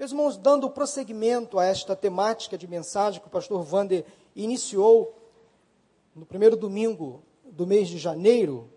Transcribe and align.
Meus 0.00 0.12
irmãos, 0.12 0.38
dando 0.38 0.70
prosseguimento 0.70 1.58
a 1.58 1.66
esta 1.66 1.94
temática 1.94 2.56
de 2.56 2.66
mensagem 2.66 3.20
que 3.20 3.26
o 3.26 3.30
pastor 3.30 3.62
Vander 3.62 4.06
iniciou 4.34 5.14
no 6.16 6.24
primeiro 6.24 6.56
domingo 6.56 7.22
do 7.44 7.66
mês 7.66 7.86
de 7.86 7.98
janeiro, 7.98 8.70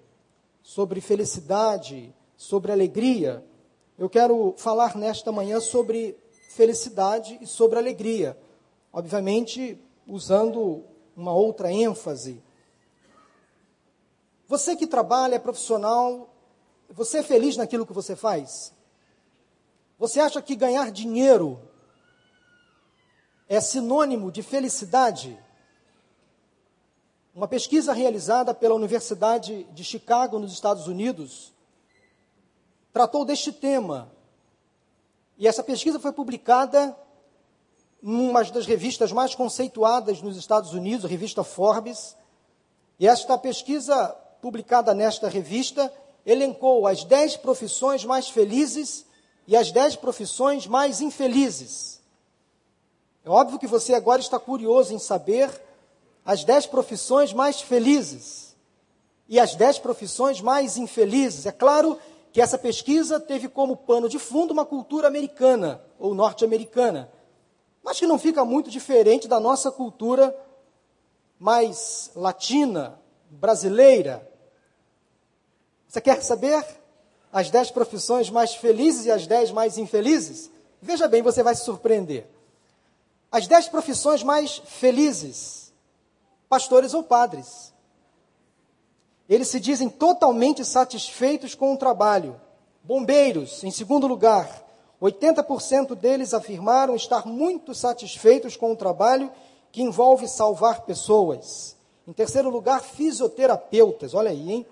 sobre 0.62 1.00
felicidade, 1.00 2.14
sobre 2.36 2.74
alegria, 2.74 3.42
eu 3.98 4.10
quero 4.10 4.54
falar 4.58 4.98
nesta 4.98 5.32
manhã 5.32 5.62
sobre 5.62 6.18
felicidade 6.50 7.40
e 7.40 7.48
sobre 7.48 7.80
alegria. 7.80 8.38
Obviamente, 8.92 9.80
usando 10.06 10.84
uma 11.16 11.34
outra 11.34 11.72
ênfase. 11.72 12.44
Você 14.46 14.76
que 14.76 14.86
trabalha, 14.86 15.36
é 15.36 15.40
profissional, 15.40 16.36
você 16.90 17.20
é 17.20 17.24
feliz 17.24 17.56
naquilo 17.56 17.86
que 17.86 17.94
você 17.94 18.14
faz? 18.14 18.74
Você 19.98 20.20
acha 20.20 20.42
que 20.42 20.56
ganhar 20.56 20.92
dinheiro 20.92 21.60
é 23.48 23.62
sinônimo 23.62 24.32
de 24.32 24.42
felicidade? 24.42 25.38
Uma 27.36 27.48
pesquisa 27.48 27.94
realizada 27.94 28.54
pela 28.54 28.76
Universidade 28.76 29.64
de 29.66 29.84
Chicago, 29.84 30.40
nos 30.40 30.54
Estados 30.54 30.88
Unidos, 30.88 31.54
tratou 32.92 33.26
deste 33.26 33.52
tema. 33.52 34.12
E 35.38 35.48
essa 35.48 35.64
pesquisa 35.64 36.00
foi 36.00 36.12
publicada 36.12 36.96
em 38.02 38.30
uma 38.30 38.44
das 38.44 38.66
revistas 38.66 39.12
mais 39.12 39.34
conceituadas 39.34 40.22
nos 40.22 40.38
Estados 40.38 40.74
Unidos, 40.74 41.06
a 41.06 41.08
revista 41.08 41.44
Forbes. 41.44 42.16
E 43.00 43.08
esta 43.08 43.38
pesquisa, 43.38 44.10
publicada 44.42 44.94
nesta 44.94 45.30
revista, 45.30 45.92
elencou 46.26 46.86
as 46.86 47.04
10 47.04 47.38
profissões 47.38 48.04
mais 48.06 48.30
felizes 48.30 49.06
e 49.48 49.56
as 49.56 49.72
dez 49.72 49.96
profissões 49.96 50.68
mais 50.68 51.02
infelizes. 51.02 52.02
É 53.26 53.30
óbvio 53.30 53.60
que 53.60 53.68
você 53.68 53.94
agora 53.94 54.22
está 54.22 54.40
curioso 54.40 54.94
em 54.94 55.00
saber 55.00 55.50
as 56.26 56.44
dez 56.44 56.66
profissões 56.66 57.34
mais 57.34 57.62
felizes 57.62 58.56
e 59.28 59.40
as 59.40 59.56
dez 59.56 59.80
profissões 59.80 60.42
mais 60.42 60.78
infelizes. 60.78 61.46
É 61.46 61.52
claro 61.52 61.98
que 62.32 62.42
essa 62.42 62.58
pesquisa 62.58 63.20
teve 63.20 63.48
como 63.48 63.78
pano 63.78 64.10
de 64.10 64.20
fundo 64.20 64.52
uma 64.52 64.66
cultura 64.66 65.08
americana 65.08 65.82
ou 66.00 66.14
norte-americana, 66.14 67.12
mas 67.84 68.00
que 68.00 68.08
não 68.08 68.18
fica 68.18 68.44
muito 68.44 68.70
diferente 68.70 69.28
da 69.28 69.40
nossa 69.40 69.72
cultura 69.72 70.36
mais 71.40 72.12
latina, 72.16 73.00
brasileira. 73.30 74.28
Você 75.88 76.02
quer 76.02 76.22
saber? 76.24 76.66
As 77.34 77.50
dez 77.50 77.72
profissões 77.72 78.30
mais 78.30 78.54
felizes 78.54 79.08
e 79.08 79.12
as 79.12 79.26
dez 79.26 79.52
mais 79.52 79.80
infelizes? 79.80 80.52
Veja 80.80 81.08
bem, 81.08 81.24
você 81.24 81.42
vai 81.42 81.56
se 81.56 81.66
surpreender. 81.66 82.28
As 83.32 83.48
dez 83.48 83.68
profissões 83.68 84.22
mais 84.22 84.62
felizes, 84.66 85.74
pastores 86.48 86.94
ou 86.94 87.02
padres. 87.02 87.74
Eles 89.28 89.48
se 89.48 89.60
dizem 89.60 89.90
totalmente 89.90 90.64
satisfeitos 90.64 91.56
com 91.56 91.74
o 91.74 91.78
trabalho. 91.78 92.40
Bombeiros, 92.84 93.64
em 93.64 93.72
segundo 93.72 94.06
lugar, 94.06 94.64
80% 95.02 95.96
deles 95.96 96.34
afirmaram 96.34 96.96
estar 96.96 97.26
muito 97.26 97.74
satisfeitos 97.74 98.56
com 98.56 98.72
o 98.72 98.76
trabalho 98.76 99.32
que 99.72 99.82
envolve 99.82 100.28
salvar 100.28 100.82
pessoas. 100.82 101.76
Em 102.08 102.14
terceiro 102.14 102.50
lugar, 102.50 102.82
fisioterapeutas, 102.84 104.14
olha 104.14 104.30
aí, 104.30 104.52
hein? 104.52 104.66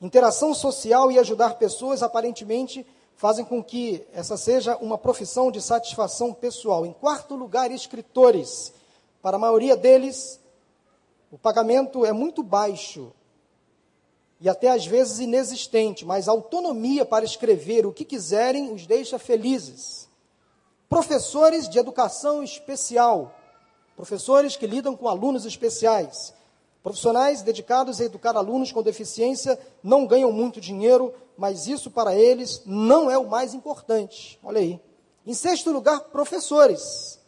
Interação 0.00 0.54
social 0.54 1.10
e 1.10 1.18
ajudar 1.18 1.54
pessoas 1.54 2.02
aparentemente 2.02 2.86
fazem 3.16 3.44
com 3.44 3.62
que 3.62 4.06
essa 4.12 4.36
seja 4.36 4.76
uma 4.76 4.96
profissão 4.96 5.50
de 5.50 5.60
satisfação 5.60 6.32
pessoal. 6.32 6.86
Em 6.86 6.92
quarto 6.92 7.34
lugar, 7.34 7.70
escritores. 7.72 8.72
Para 9.20 9.36
a 9.36 9.40
maioria 9.40 9.76
deles, 9.76 10.38
o 11.30 11.36
pagamento 11.36 12.06
é 12.06 12.12
muito 12.12 12.42
baixo 12.44 13.12
e 14.40 14.48
até 14.48 14.70
às 14.70 14.86
vezes 14.86 15.18
inexistente, 15.18 16.04
mas 16.04 16.28
a 16.28 16.32
autonomia 16.32 17.04
para 17.04 17.24
escrever 17.24 17.84
o 17.84 17.92
que 17.92 18.04
quiserem 18.04 18.72
os 18.72 18.86
deixa 18.86 19.18
felizes. 19.18 20.08
Professores 20.88 21.68
de 21.68 21.78
educação 21.78 22.42
especial, 22.42 23.34
professores 23.96 24.56
que 24.56 24.66
lidam 24.66 24.96
com 24.96 25.08
alunos 25.08 25.44
especiais, 25.44 26.32
Profissionais 26.82 27.42
dedicados 27.42 28.00
a 28.00 28.04
educar 28.04 28.36
alunos 28.36 28.72
com 28.72 28.82
deficiência 28.82 29.58
não 29.82 30.06
ganham 30.06 30.32
muito 30.32 30.60
dinheiro, 30.60 31.12
mas 31.36 31.66
isso 31.66 31.90
para 31.90 32.14
eles 32.14 32.62
não 32.64 33.10
é 33.10 33.18
o 33.18 33.28
mais 33.28 33.54
importante. 33.54 34.38
Olha 34.42 34.60
aí. 34.60 34.80
Em 35.26 35.34
sexto 35.34 35.70
lugar, 35.70 36.00
professores. 36.00 37.18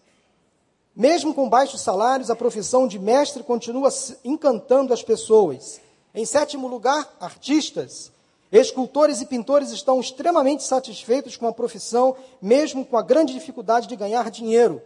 Mesmo 0.95 1.35
com 1.35 1.49
baixos 1.49 1.81
salários, 1.81 2.31
a 2.31 2.37
profissão 2.37 2.87
de 2.87 2.99
mestre 2.99 3.43
continua 3.43 3.91
encantando 4.25 4.93
as 4.93 5.03
pessoas. 5.03 5.81
Em 6.15 6.25
sétimo 6.25 6.67
lugar, 6.67 7.17
artistas. 7.21 8.11
Escultores 8.51 9.21
e 9.21 9.27
pintores 9.27 9.71
estão 9.71 10.01
extremamente 10.01 10.65
satisfeitos 10.65 11.37
com 11.37 11.47
a 11.47 11.53
profissão, 11.53 12.17
mesmo 12.43 12.85
com 12.85 12.97
a 12.97 13.03
grande 13.03 13.33
dificuldade 13.33 13.87
de 13.87 13.95
ganhar 13.95 14.31
dinheiro. 14.31 14.83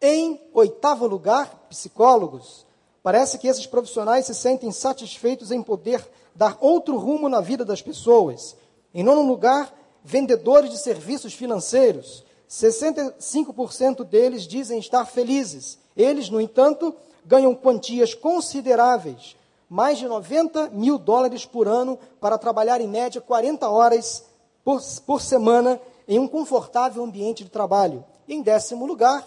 Em 0.00 0.40
oitavo 0.52 1.06
lugar, 1.06 1.66
psicólogos. 1.70 2.66
Parece 3.02 3.38
que 3.38 3.48
esses 3.48 3.66
profissionais 3.66 4.26
se 4.26 4.34
sentem 4.34 4.72
satisfeitos 4.72 5.50
em 5.50 5.62
poder 5.62 6.06
dar 6.34 6.56
outro 6.60 6.96
rumo 6.96 7.28
na 7.28 7.40
vida 7.40 7.64
das 7.64 7.82
pessoas. 7.82 8.56
Em 8.94 9.02
nono 9.02 9.22
lugar, 9.22 9.72
vendedores 10.04 10.70
de 10.70 10.78
serviços 10.78 11.34
financeiros. 11.34 12.24
65% 12.48 14.04
deles 14.04 14.42
dizem 14.42 14.78
estar 14.78 15.04
felizes. 15.04 15.78
Eles, 15.96 16.30
no 16.30 16.40
entanto, 16.40 16.94
ganham 17.24 17.54
quantias 17.54 18.14
consideráveis, 18.14 19.36
mais 19.68 19.98
de 19.98 20.08
90 20.08 20.70
mil 20.70 20.96
dólares 20.96 21.44
por 21.44 21.68
ano, 21.68 21.98
para 22.20 22.38
trabalhar 22.38 22.80
em 22.80 22.88
média 22.88 23.20
40 23.20 23.68
horas 23.68 24.24
por, 24.64 24.80
por 25.04 25.20
semana 25.20 25.80
em 26.06 26.18
um 26.18 26.26
confortável 26.26 27.04
ambiente 27.04 27.44
de 27.44 27.50
trabalho. 27.50 28.02
Em 28.26 28.40
décimo 28.40 28.86
lugar, 28.86 29.26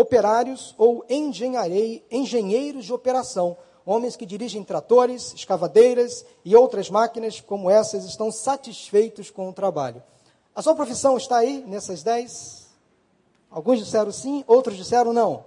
operários 0.00 0.76
ou 0.78 1.04
engenheiros 1.08 2.84
de 2.84 2.92
operação, 2.92 3.56
homens 3.84 4.14
que 4.14 4.24
dirigem 4.24 4.62
tratores, 4.62 5.34
escavadeiras 5.34 6.24
e 6.44 6.54
outras 6.54 6.88
máquinas 6.88 7.40
como 7.40 7.68
essas 7.68 8.04
estão 8.04 8.30
satisfeitos 8.30 9.28
com 9.28 9.48
o 9.48 9.52
trabalho. 9.52 10.00
A 10.54 10.62
sua 10.62 10.76
profissão 10.76 11.16
está 11.16 11.38
aí 11.38 11.64
nessas 11.66 12.04
dez? 12.04 12.68
Alguns 13.50 13.80
disseram 13.80 14.12
sim, 14.12 14.44
outros 14.46 14.76
disseram 14.76 15.12
não. 15.12 15.44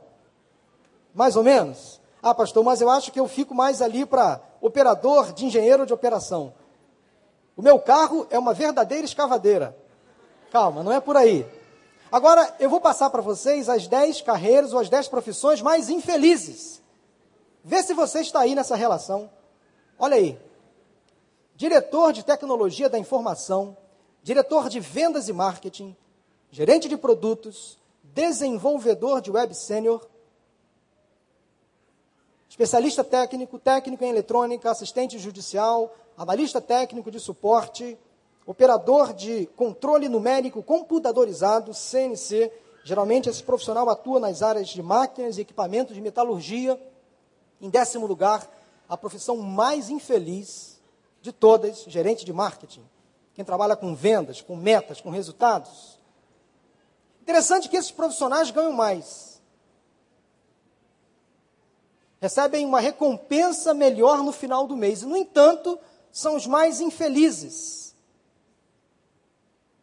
Mais 1.13 1.37
ou 1.37 1.43
menos? 1.43 2.01
Ah, 2.21 2.35
pastor, 2.35 2.61
mas 2.61 2.81
eu 2.81 2.89
acho 2.89 3.09
que 3.09 3.19
eu 3.21 3.29
fico 3.29 3.55
mais 3.55 3.81
ali 3.81 4.05
para 4.05 4.41
operador 4.59 5.31
de 5.31 5.45
engenheiro 5.45 5.85
de 5.85 5.93
operação. 5.93 6.53
O 7.55 7.61
meu 7.61 7.79
carro 7.79 8.27
é 8.29 8.37
uma 8.37 8.53
verdadeira 8.53 9.05
escavadeira. 9.05 9.77
Calma, 10.51 10.83
não 10.83 10.91
é 10.91 10.99
por 10.99 11.15
aí. 11.15 11.45
Agora, 12.11 12.53
eu 12.59 12.69
vou 12.69 12.81
passar 12.81 13.09
para 13.09 13.21
vocês 13.21 13.69
as 13.69 13.87
10 13.87 14.21
carreiras 14.21 14.73
ou 14.73 14.79
as 14.79 14.89
10 14.89 15.07
profissões 15.07 15.61
mais 15.61 15.89
infelizes. 15.89 16.81
Vê 17.63 17.81
se 17.81 17.93
você 17.93 18.19
está 18.19 18.41
aí 18.41 18.53
nessa 18.53 18.75
relação. 18.75 19.29
Olha 19.97 20.17
aí. 20.17 20.37
Diretor 21.55 22.11
de 22.11 22.23
tecnologia 22.23 22.89
da 22.89 22.99
informação, 22.99 23.77
diretor 24.21 24.67
de 24.67 24.79
vendas 24.79 25.29
e 25.29 25.33
marketing, 25.33 25.95
gerente 26.49 26.89
de 26.89 26.97
produtos, 26.97 27.77
desenvolvedor 28.03 29.21
de 29.21 29.31
web 29.31 29.53
sênior, 29.53 30.05
especialista 32.49 33.03
técnico, 33.03 33.57
técnico 33.57 34.03
em 34.03 34.09
eletrônica, 34.09 34.69
assistente 34.69 35.17
judicial, 35.17 35.95
analista 36.17 36.59
técnico 36.59 37.09
de 37.09 37.19
suporte, 37.19 37.97
operador 38.45 39.13
de 39.13 39.45
controle 39.55 40.09
numérico 40.09 40.63
computadorizado, 40.63 41.73
CNC. 41.73 42.51
Geralmente 42.83 43.29
esse 43.29 43.43
profissional 43.43 43.89
atua 43.89 44.19
nas 44.19 44.41
áreas 44.41 44.69
de 44.69 44.81
máquinas 44.81 45.37
e 45.37 45.41
equipamentos 45.41 45.93
de 45.93 46.01
metalurgia. 46.01 46.81
Em 47.59 47.69
décimo 47.69 48.07
lugar, 48.07 48.49
a 48.89 48.97
profissão 48.97 49.37
mais 49.37 49.89
infeliz 49.89 50.81
de 51.21 51.31
todas, 51.31 51.83
gerente 51.87 52.25
de 52.25 52.33
marketing. 52.33 52.83
Quem 53.35 53.45
trabalha 53.45 53.75
com 53.75 53.95
vendas, 53.95 54.41
com 54.41 54.55
metas, 54.55 54.99
com 54.99 55.09
resultados. 55.09 55.99
Interessante 57.21 57.69
que 57.69 57.77
esses 57.77 57.91
profissionais 57.91 58.49
ganham 58.49 58.73
mais. 58.73 59.39
Recebem 62.19 62.65
uma 62.65 62.79
recompensa 62.79 63.73
melhor 63.73 64.23
no 64.23 64.31
final 64.31 64.67
do 64.67 64.75
mês. 64.75 65.03
E, 65.03 65.05
no 65.05 65.15
entanto, 65.15 65.79
são 66.11 66.35
os 66.35 66.45
mais 66.45 66.81
infelizes 66.81 67.90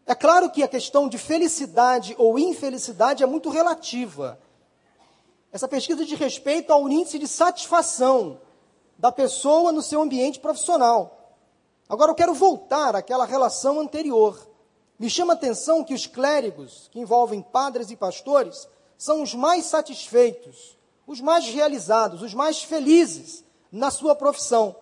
é 0.08 0.14
claro 0.14 0.50
que 0.50 0.62
a 0.62 0.68
questão 0.68 1.06
de 1.06 1.18
felicidade 1.18 2.14
ou 2.18 2.38
infelicidade 2.38 3.22
é 3.22 3.26
muito 3.26 3.50
relativa. 3.50 4.40
Essa 5.52 5.68
pesquisa 5.68 6.02
diz 6.02 6.18
respeito 6.18 6.72
ao 6.72 6.88
índice 6.88 7.18
de 7.18 7.28
satisfação 7.28 8.40
da 8.96 9.12
pessoa 9.12 9.70
no 9.70 9.82
seu 9.82 10.00
ambiente 10.00 10.40
profissional. 10.40 11.36
Agora 11.86 12.10
eu 12.10 12.14
quero 12.14 12.32
voltar 12.32 12.96
àquela 12.96 13.26
relação 13.26 13.80
anterior. 13.80 14.48
Me 14.98 15.10
chama 15.10 15.34
a 15.34 15.36
atenção 15.36 15.84
que 15.84 15.92
os 15.92 16.06
clérigos, 16.06 16.88
que 16.90 16.98
envolvem 16.98 17.42
padres 17.42 17.90
e 17.90 17.96
pastores, 17.96 18.66
são 18.96 19.22
os 19.22 19.34
mais 19.34 19.66
satisfeitos, 19.66 20.78
os 21.06 21.20
mais 21.20 21.46
realizados, 21.46 22.22
os 22.22 22.32
mais 22.32 22.62
felizes 22.62 23.44
na 23.70 23.90
sua 23.90 24.14
profissão. 24.14 24.74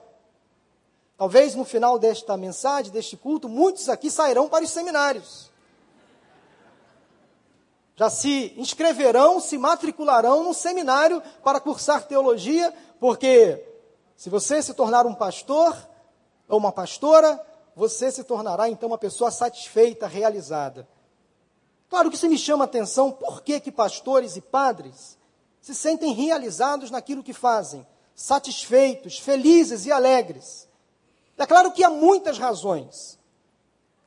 Talvez 1.16 1.54
no 1.54 1.64
final 1.64 1.98
desta 1.98 2.36
mensagem, 2.36 2.92
deste 2.92 3.16
culto, 3.16 3.48
muitos 3.48 3.88
aqui 3.88 4.10
sairão 4.10 4.48
para 4.48 4.64
os 4.64 4.70
seminários. 4.70 5.50
Já 7.96 8.10
se 8.10 8.52
inscreverão, 8.58 9.40
se 9.40 9.56
matricularão 9.56 10.44
num 10.44 10.52
seminário 10.52 11.22
para 11.42 11.58
cursar 11.58 12.06
teologia, 12.06 12.72
porque 13.00 13.66
se 14.14 14.28
você 14.28 14.60
se 14.62 14.74
tornar 14.74 15.06
um 15.06 15.14
pastor 15.14 15.74
ou 16.46 16.58
uma 16.58 16.70
pastora, 16.70 17.40
você 17.74 18.12
se 18.12 18.22
tornará 18.22 18.68
então 18.68 18.90
uma 18.90 18.98
pessoa 18.98 19.30
satisfeita, 19.30 20.06
realizada. 20.06 20.86
Claro 21.88 22.10
que 22.10 22.16
isso 22.16 22.28
me 22.28 22.36
chama 22.36 22.64
a 22.64 22.66
atenção, 22.66 23.10
por 23.10 23.42
que, 23.42 23.58
que 23.60 23.72
pastores 23.72 24.36
e 24.36 24.42
padres 24.42 25.16
se 25.62 25.74
sentem 25.74 26.12
realizados 26.12 26.90
naquilo 26.90 27.22
que 27.22 27.32
fazem, 27.32 27.86
satisfeitos, 28.14 29.18
felizes 29.18 29.86
e 29.86 29.92
alegres? 29.92 30.65
É 31.38 31.46
claro 31.46 31.72
que 31.72 31.84
há 31.84 31.90
muitas 31.90 32.38
razões. 32.38 33.18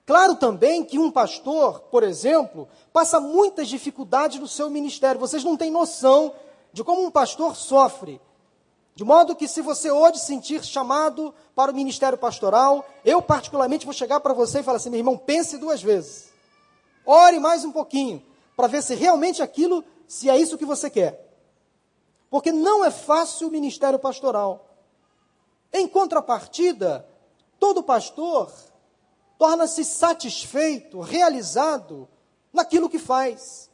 Claro 0.05 0.35
também 0.35 0.83
que 0.83 0.97
um 0.97 1.11
pastor, 1.11 1.81
por 1.81 2.01
exemplo, 2.01 2.67
passa 2.91 3.19
muitas 3.19 3.67
dificuldades 3.67 4.39
no 4.39 4.47
seu 4.47 4.69
ministério. 4.69 5.19
Vocês 5.19 5.43
não 5.43 5.55
têm 5.55 5.69
noção 5.69 6.33
de 6.73 6.83
como 6.83 7.05
um 7.05 7.11
pastor 7.11 7.55
sofre. 7.55 8.19
De 8.95 9.03
modo 9.03 9.35
que, 9.35 9.47
se 9.47 9.61
você 9.61 9.91
hoje 9.91 10.19
sentir 10.19 10.63
chamado 10.63 11.33
para 11.55 11.71
o 11.71 11.75
ministério 11.75 12.17
pastoral, 12.17 12.85
eu, 13.05 13.21
particularmente, 13.21 13.85
vou 13.85 13.93
chegar 13.93 14.19
para 14.19 14.33
você 14.33 14.59
e 14.59 14.63
falar 14.63 14.77
assim: 14.77 14.89
meu 14.89 14.99
irmão, 14.99 15.17
pense 15.17 15.57
duas 15.57 15.81
vezes. 15.81 16.29
Ore 17.05 17.39
mais 17.39 17.63
um 17.63 17.71
pouquinho, 17.71 18.21
para 18.57 18.67
ver 18.67 18.83
se 18.83 18.95
realmente 18.95 19.41
aquilo, 19.41 19.83
se 20.07 20.29
é 20.29 20.37
isso 20.37 20.57
que 20.57 20.65
você 20.65 20.89
quer. 20.89 21.33
Porque 22.29 22.51
não 22.51 22.83
é 22.83 22.91
fácil 22.91 23.47
o 23.47 23.51
ministério 23.51 23.99
pastoral. 23.99 24.67
Em 25.71 25.87
contrapartida, 25.87 27.07
todo 27.59 27.83
pastor 27.83 28.51
torna-se 29.37 29.85
satisfeito, 29.85 30.99
realizado 30.99 32.07
naquilo 32.51 32.89
que 32.89 32.99
faz. 32.99 33.69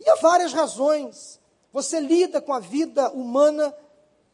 E 0.00 0.08
há 0.08 0.16
várias 0.16 0.52
razões. 0.52 1.40
Você 1.72 2.00
lida 2.00 2.40
com 2.40 2.52
a 2.52 2.60
vida 2.60 3.10
humana, 3.10 3.74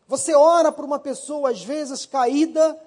você 0.07 0.35
ora 0.35 0.71
por 0.71 0.85
uma 0.85 0.99
pessoa, 0.99 1.51
às 1.51 1.63
vezes 1.63 2.07
caída, 2.07 2.79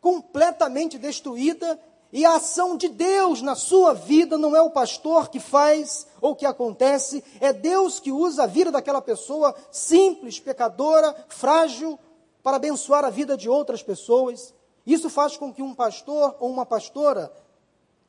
completamente 0.00 0.98
destruída, 0.98 1.80
e 2.12 2.26
a 2.26 2.34
ação 2.34 2.76
de 2.76 2.88
Deus 2.88 3.40
na 3.40 3.54
sua 3.54 3.94
vida 3.94 4.36
não 4.36 4.54
é 4.54 4.60
o 4.60 4.70
pastor 4.70 5.30
que 5.30 5.40
faz 5.40 6.06
ou 6.20 6.36
que 6.36 6.44
acontece, 6.44 7.24
é 7.40 7.54
Deus 7.54 7.98
que 7.98 8.12
usa 8.12 8.42
a 8.42 8.46
vida 8.46 8.70
daquela 8.70 9.00
pessoa 9.00 9.54
simples, 9.70 10.38
pecadora, 10.38 11.16
frágil, 11.28 11.98
para 12.42 12.58
abençoar 12.58 13.04
a 13.04 13.10
vida 13.10 13.34
de 13.34 13.48
outras 13.48 13.82
pessoas. 13.82 14.52
Isso 14.86 15.08
faz 15.08 15.36
com 15.36 15.52
que 15.52 15.62
um 15.62 15.74
pastor 15.74 16.36
ou 16.40 16.50
uma 16.50 16.66
pastora 16.66 17.32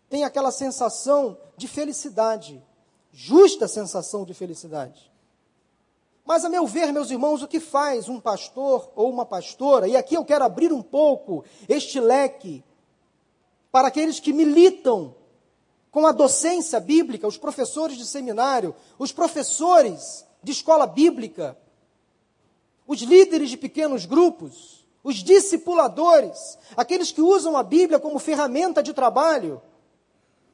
tenha 0.09 0.27
aquela 0.27 0.51
sensação 0.51 1.37
de 1.55 1.67
felicidade, 1.67 2.63
justa 3.11 3.67
sensação 3.67 4.25
de 4.25 4.33
felicidade. 4.33 5.11
Mas, 6.25 6.45
a 6.45 6.49
meu 6.49 6.65
ver, 6.65 6.91
meus 6.91 7.11
irmãos, 7.11 7.41
o 7.41 7.47
que 7.47 7.59
faz 7.59 8.07
um 8.07 8.19
pastor 8.19 8.91
ou 8.95 9.09
uma 9.09 9.25
pastora, 9.25 9.87
e 9.87 9.97
aqui 9.97 10.15
eu 10.15 10.23
quero 10.23 10.45
abrir 10.45 10.71
um 10.71 10.81
pouco 10.81 11.43
este 11.67 11.99
leque 11.99 12.63
para 13.71 13.89
aqueles 13.89 14.19
que 14.19 14.31
militam 14.31 15.15
com 15.91 16.07
a 16.07 16.11
docência 16.11 16.79
bíblica, 16.79 17.27
os 17.27 17.37
professores 17.37 17.97
de 17.97 18.05
seminário, 18.05 18.73
os 18.97 19.11
professores 19.11 20.25
de 20.41 20.51
escola 20.51 20.87
bíblica, 20.87 21.57
os 22.87 23.01
líderes 23.01 23.49
de 23.49 23.57
pequenos 23.57 24.05
grupos, 24.05 24.82
os 25.03 25.15
discipuladores, 25.15 26.57
aqueles 26.77 27.11
que 27.11 27.21
usam 27.21 27.57
a 27.57 27.63
Bíblia 27.63 27.99
como 27.99 28.19
ferramenta 28.19 28.81
de 28.81 28.93
trabalho. 28.93 29.61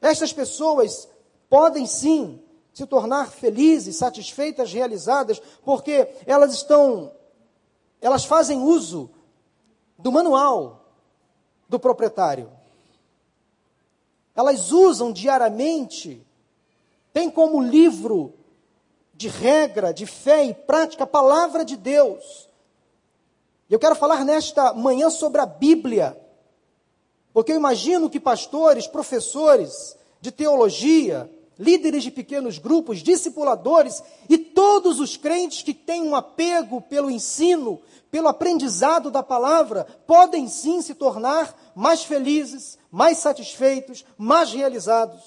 Estas 0.01 0.33
pessoas 0.33 1.07
podem 1.49 1.85
sim 1.85 2.41
se 2.73 2.85
tornar 2.85 3.31
felizes, 3.31 3.97
satisfeitas, 3.97 4.71
realizadas, 4.73 5.41
porque 5.63 6.09
elas 6.25 6.53
estão, 6.53 7.11
elas 8.01 8.25
fazem 8.25 8.61
uso 8.61 9.09
do 9.97 10.11
manual 10.11 10.85
do 11.67 11.79
proprietário 11.79 12.59
elas 14.39 14.71
usam 14.71 15.11
diariamente, 15.11 16.25
tem 17.11 17.29
como 17.29 17.61
livro 17.61 18.33
de 19.13 19.27
regra, 19.27 19.93
de 19.93 20.05
fé 20.05 20.45
e 20.45 20.53
prática 20.53 21.03
a 21.03 21.07
palavra 21.07 21.65
de 21.65 21.75
Deus. 21.75 22.48
E 23.69 23.73
eu 23.73 23.79
quero 23.79 23.95
falar 23.95 24.25
nesta 24.25 24.73
manhã 24.73 25.09
sobre 25.09 25.39
a 25.39 25.45
Bíblia, 25.45 26.19
porque 27.31 27.51
eu 27.51 27.55
imagino 27.55 28.09
que 28.09 28.19
pastores, 28.19 28.87
professores 28.87 29.95
de 30.19 30.31
teologia, 30.31 31.31
líderes 31.57 32.03
de 32.03 32.09
pequenos 32.09 32.57
grupos, 32.57 33.03
discipuladores 33.03 34.01
e 34.27 34.37
todos 34.37 34.99
os 34.99 35.15
crentes 35.15 35.61
que 35.61 35.73
têm 35.73 36.01
um 36.01 36.15
apego 36.15 36.81
pelo 36.81 37.11
ensino, 37.11 37.79
pelo 38.09 38.27
aprendizado 38.27 39.11
da 39.11 39.21
palavra, 39.21 39.85
podem 40.07 40.47
sim 40.47 40.81
se 40.81 40.95
tornar 40.95 41.55
mais 41.75 42.03
felizes, 42.03 42.79
mais 42.89 43.19
satisfeitos, 43.19 44.03
mais 44.17 44.51
realizados. 44.51 45.21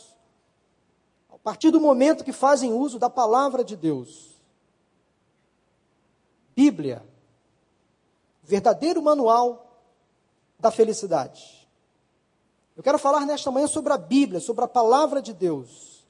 A 1.30 1.38
partir 1.38 1.70
do 1.70 1.80
momento 1.80 2.24
que 2.24 2.32
fazem 2.32 2.72
uso 2.72 2.98
da 2.98 3.08
palavra 3.08 3.62
de 3.62 3.76
Deus. 3.76 4.32
Bíblia, 6.56 7.11
verdadeiro 8.52 9.00
manual 9.00 9.80
da 10.60 10.70
felicidade. 10.70 11.66
Eu 12.76 12.82
quero 12.82 12.98
falar 12.98 13.24
nesta 13.24 13.50
manhã 13.50 13.66
sobre 13.66 13.94
a 13.94 13.96
Bíblia, 13.96 14.40
sobre 14.40 14.62
a 14.62 14.68
palavra 14.68 15.22
de 15.22 15.32
Deus. 15.32 16.04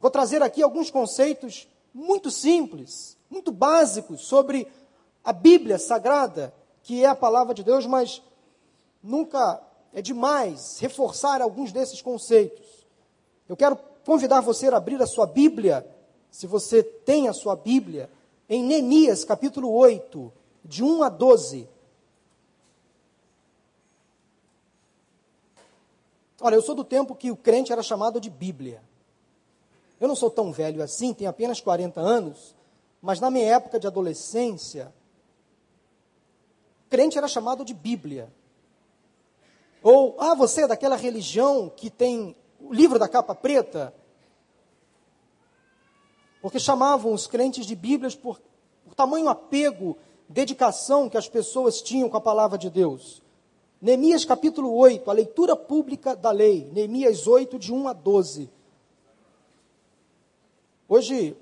Vou 0.00 0.10
trazer 0.10 0.42
aqui 0.42 0.62
alguns 0.62 0.90
conceitos 0.90 1.68
muito 1.92 2.30
simples, 2.30 3.18
muito 3.28 3.52
básicos 3.52 4.22
sobre 4.22 4.66
a 5.22 5.30
Bíblia 5.30 5.78
sagrada, 5.78 6.54
que 6.82 7.04
é 7.04 7.06
a 7.06 7.14
palavra 7.14 7.52
de 7.52 7.62
Deus, 7.62 7.84
mas 7.84 8.22
nunca 9.02 9.60
é 9.92 10.00
demais 10.00 10.78
reforçar 10.78 11.42
alguns 11.42 11.70
desses 11.70 12.00
conceitos. 12.00 12.66
Eu 13.46 13.58
quero 13.58 13.78
convidar 14.06 14.40
você 14.40 14.68
a 14.68 14.78
abrir 14.78 15.02
a 15.02 15.06
sua 15.06 15.26
Bíblia, 15.26 15.86
se 16.30 16.46
você 16.46 16.82
tem 16.82 17.28
a 17.28 17.34
sua 17.34 17.54
Bíblia, 17.54 18.08
em 18.48 18.64
Neemias 18.64 19.22
capítulo 19.22 19.70
8, 19.70 20.32
de 20.64 20.82
1 20.82 21.02
a 21.02 21.08
12. 21.08 21.68
Olha, 26.40 26.54
eu 26.54 26.62
sou 26.62 26.74
do 26.74 26.84
tempo 26.84 27.14
que 27.14 27.30
o 27.30 27.36
crente 27.36 27.72
era 27.72 27.82
chamado 27.82 28.20
de 28.20 28.30
Bíblia. 28.30 28.82
Eu 30.00 30.06
não 30.06 30.14
sou 30.14 30.30
tão 30.30 30.52
velho 30.52 30.82
assim, 30.82 31.12
tenho 31.12 31.28
apenas 31.28 31.60
40 31.60 32.00
anos, 32.00 32.54
mas 33.02 33.18
na 33.18 33.30
minha 33.30 33.46
época 33.46 33.80
de 33.80 33.86
adolescência, 33.86 34.94
crente 36.88 37.18
era 37.18 37.26
chamado 37.26 37.64
de 37.64 37.74
Bíblia. 37.74 38.32
Ou, 39.82 40.16
ah, 40.18 40.34
você 40.34 40.62
é 40.62 40.68
daquela 40.68 40.96
religião 40.96 41.68
que 41.68 41.90
tem 41.90 42.36
o 42.60 42.72
livro 42.72 42.98
da 42.98 43.08
capa 43.08 43.34
preta? 43.34 43.92
Porque 46.40 46.60
chamavam 46.60 47.12
os 47.12 47.26
crentes 47.26 47.66
de 47.66 47.74
Bíblias 47.74 48.14
por, 48.14 48.40
por 48.84 48.94
tamanho 48.94 49.28
apego, 49.28 49.96
dedicação 50.28 51.08
que 51.08 51.16
as 51.16 51.28
pessoas 51.28 51.80
tinham 51.80 52.08
com 52.08 52.16
a 52.16 52.20
palavra 52.20 52.58
de 52.58 52.68
Deus. 52.68 53.22
Neemias 53.80 54.24
capítulo 54.24 54.74
8, 54.74 55.08
a 55.08 55.14
leitura 55.14 55.56
pública 55.56 56.14
da 56.14 56.30
lei. 56.30 56.68
Neemias 56.72 57.26
8, 57.26 57.58
de 57.58 57.72
1 57.72 57.88
a 57.88 57.92
12. 57.92 58.50
Hoje, 60.88 61.36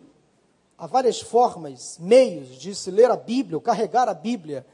há 0.76 0.86
várias 0.86 1.20
formas, 1.20 1.98
meios 1.98 2.56
de 2.58 2.74
se 2.74 2.90
ler 2.90 3.10
a 3.10 3.16
Bíblia, 3.16 3.56
ou 3.56 3.60
carregar 3.60 4.08
a 4.08 4.14
Bíblia. 4.14 4.66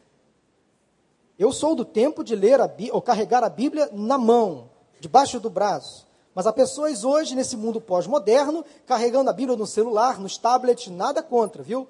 Eu 1.38 1.52
sou 1.52 1.74
do 1.74 1.84
tempo 1.84 2.24
de 2.24 2.34
ler 2.34 2.60
a 2.60 2.66
Bíblia, 2.66 2.94
ou 2.94 3.00
carregar 3.00 3.44
a 3.44 3.48
Bíblia 3.48 3.88
na 3.92 4.18
mão, 4.18 4.68
debaixo 4.98 5.38
do 5.38 5.48
braço. 5.48 6.06
Mas 6.34 6.46
há 6.46 6.52
pessoas 6.52 7.04
hoje, 7.04 7.34
nesse 7.34 7.56
mundo 7.56 7.80
pós-moderno, 7.80 8.64
carregando 8.86 9.30
a 9.30 9.32
Bíblia 9.32 9.56
no 9.56 9.66
celular, 9.66 10.18
nos 10.18 10.38
tablets, 10.38 10.88
nada 10.88 11.22
contra, 11.22 11.62
viu? 11.62 11.86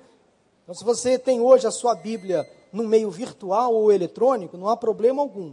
Então, 0.72 0.78
se 0.78 0.84
você 0.86 1.18
tem 1.18 1.38
hoje 1.38 1.66
a 1.66 1.70
sua 1.70 1.94
Bíblia 1.94 2.48
no 2.72 2.88
meio 2.88 3.10
virtual 3.10 3.74
ou 3.74 3.92
eletrônico, 3.92 4.56
não 4.56 4.70
há 4.70 4.74
problema 4.74 5.20
algum. 5.20 5.52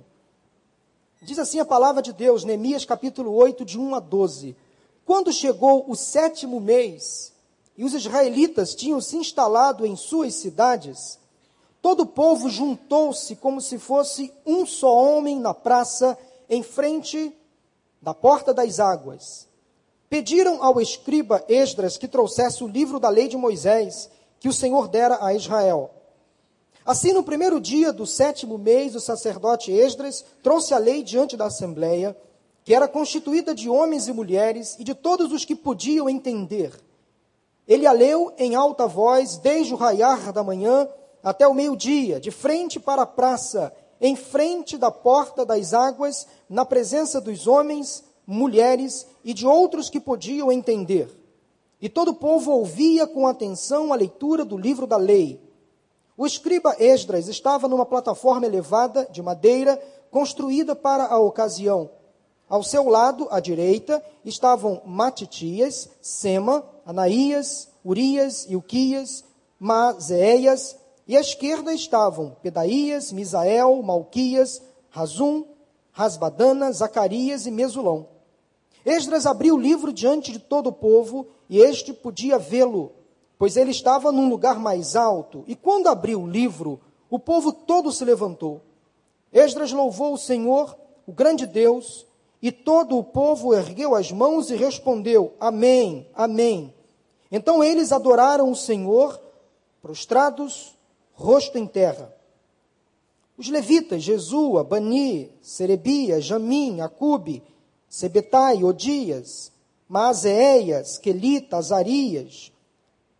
Diz 1.22 1.38
assim 1.38 1.60
a 1.60 1.66
palavra 1.66 2.02
de 2.02 2.14
Deus, 2.14 2.46
Neemias 2.46 2.86
capítulo 2.86 3.34
8, 3.34 3.66
de 3.66 3.78
1 3.78 3.96
a 3.96 4.00
12. 4.00 4.56
Quando 5.06 5.34
chegou 5.34 5.84
o 5.92 5.94
sétimo 5.94 6.62
mês, 6.62 7.34
e 7.78 7.84
os 7.84 7.94
israelitas 7.94 8.74
tinham 8.74 9.02
se 9.02 9.18
instalado 9.18 9.86
em 9.86 9.98
suas 9.98 10.36
cidades, 10.36 11.20
Todo 11.82 12.02
o 12.04 12.08
povo 12.08 12.50
juntou-se 12.50 13.38
como 13.38 13.62
se 13.62 13.78
fosse 13.78 14.34
um 14.46 14.66
só 14.66 14.94
homem 14.94 15.40
na 15.40 15.54
praça, 15.54 16.18
em 16.50 16.62
frente 16.62 17.34
da 18.02 18.14
porta 18.14 18.54
das 18.54 18.82
águas, 18.82 19.48
pediram 20.10 20.62
ao 20.62 20.82
escriba 20.82 21.42
Esdras 21.48 21.98
que 21.98 22.06
trouxesse 22.06 22.66
o 22.66 22.68
livro 22.68 23.00
da 23.00 23.08
lei 23.08 23.30
de 23.30 23.38
Moisés, 23.38 24.10
que 24.40 24.48
o 24.48 24.54
Senhor 24.54 24.88
dera 24.88 25.18
a 25.22 25.34
Israel. 25.34 25.92
Assim, 26.86 27.14
no 27.14 27.24
primeiro 27.24 27.60
dia 27.60 27.94
do 27.94 28.06
sétimo 28.06 28.58
mês, 28.58 28.96
o 28.96 29.00
sacerdote 29.00 29.72
Esdras 29.72 30.26
trouxe 30.42 30.74
a 30.74 30.78
lei 30.78 31.04
diante 31.04 31.38
da 31.38 31.46
assembleia, 31.46 32.18
que 32.64 32.74
era 32.74 32.88
constituída 32.88 33.54
de 33.54 33.70
homens 33.70 34.08
e 34.08 34.14
mulheres 34.14 34.76
e 34.80 34.84
de 34.84 34.96
todos 34.96 35.32
os 35.32 35.46
que 35.46 35.56
podiam 35.56 36.10
entender. 36.10 36.74
Ele 37.68 37.86
a 37.86 37.92
leu 37.92 38.34
em 38.38 38.56
alta 38.56 38.88
voz, 38.88 39.38
desde 39.38 39.74
o 39.74 39.78
raiar 39.78 40.34
da 40.34 40.44
manhã 40.44 40.88
até 41.22 41.48
o 41.48 41.54
meio-dia, 41.54 42.20
de 42.20 42.32
frente 42.32 42.80
para 42.80 43.04
a 43.04 43.08
praça, 43.08 43.72
em 44.02 44.16
frente 44.16 44.78
da 44.78 44.90
porta 44.90 45.46
das 45.46 45.74
águas, 45.74 46.26
na 46.50 46.66
presença 46.66 47.20
dos 47.22 47.46
homens, 47.46 48.04
mulheres 48.26 49.06
e 49.24 49.34
de 49.34 49.46
outros 49.46 49.90
que 49.90 50.00
podiam 50.00 50.52
entender. 50.52 51.19
E 51.82 51.88
todo 51.88 52.10
o 52.10 52.16
povo 52.16 52.52
ouvia 52.52 53.08
com 53.08 53.28
atenção 53.28 53.94
a 53.94 53.96
leitura 53.96 54.44
do 54.44 54.58
livro 54.58 54.86
da 54.86 54.98
lei. 54.98 55.42
O 56.18 56.26
escriba 56.26 56.76
Esdras 56.78 57.30
estava 57.30 57.68
numa 57.68 57.86
plataforma 57.86 58.46
elevada 58.46 59.08
de 59.10 59.22
madeira, 59.22 59.82
construída 60.12 60.76
para 60.76 61.06
a 61.06 61.18
ocasião. 61.18 61.90
Ao 62.50 62.62
seu 62.64 62.90
lado, 62.90 63.28
à 63.32 63.40
direita, 63.40 64.04
estavam 64.26 64.82
Matitias, 64.86 65.90
Sema, 66.02 66.66
Anaías, 66.86 67.70
Urias, 67.86 68.46
Ilquias, 68.50 69.24
Mazéias, 69.58 70.78
e 71.08 71.16
à 71.16 71.22
esquerda 71.22 71.74
estavam 71.74 72.36
Pedaías, 72.42 73.12
Misael, 73.12 73.82
Malquias, 73.82 74.62
Razum, 74.90 75.46
Rasbadana, 75.92 76.72
Zacarias 76.72 77.46
e 77.46 77.52
Mesulão. 77.52 78.19
Esdras 78.86 79.26
abriu 79.26 79.56
o 79.56 79.60
livro 79.60 79.92
diante 79.92 80.32
de 80.32 80.40
todo 80.40 80.68
o 80.68 80.74
povo, 80.74 81.28
e 81.50 81.60
este 81.60 81.94
podia 81.94 82.38
vê-lo, 82.38 82.92
pois 83.38 83.58
ele 83.58 83.72
estava 83.72 84.12
num 84.12 84.30
lugar 84.30 84.60
mais 84.60 84.96
alto. 84.96 85.44
E 85.48 85.56
quando 85.56 85.88
abriu 85.88 86.22
o 86.22 86.28
livro, 86.30 86.80
o 87.10 87.20
povo 87.20 87.52
todo 87.52 87.92
se 87.92 88.06
levantou. 88.06 88.62
Esdras 89.32 89.72
louvou 89.72 90.14
o 90.14 90.18
Senhor, 90.18 90.76
o 91.06 91.12
grande 91.12 91.46
Deus, 91.46 92.06
e 92.42 92.52
todo 92.52 92.98
o 92.98 93.04
povo 93.04 93.54
ergueu 93.54 93.96
as 93.96 94.12
mãos 94.12 94.50
e 94.50 94.56
respondeu: 94.56 95.34
Amém, 95.40 96.08
Amém. 96.14 96.74
Então 97.32 97.64
eles 97.64 97.92
adoraram 97.92 98.50
o 98.50 98.56
Senhor, 98.56 99.20
prostrados 99.82 100.76
rosto 101.14 101.58
em 101.58 101.68
terra. 101.68 102.14
Os 103.38 103.50
levitas, 103.50 104.02
Jesua, 104.04 104.64
Bani, 104.64 105.32
Serebia, 105.42 106.20
Jamim, 106.20 106.82
Acube, 106.82 107.44
Sebetai, 107.90 108.64
Odias, 108.64 109.52
Maaséias, 109.88 111.00
Quelita, 111.00 111.58
Azarias, 111.58 112.52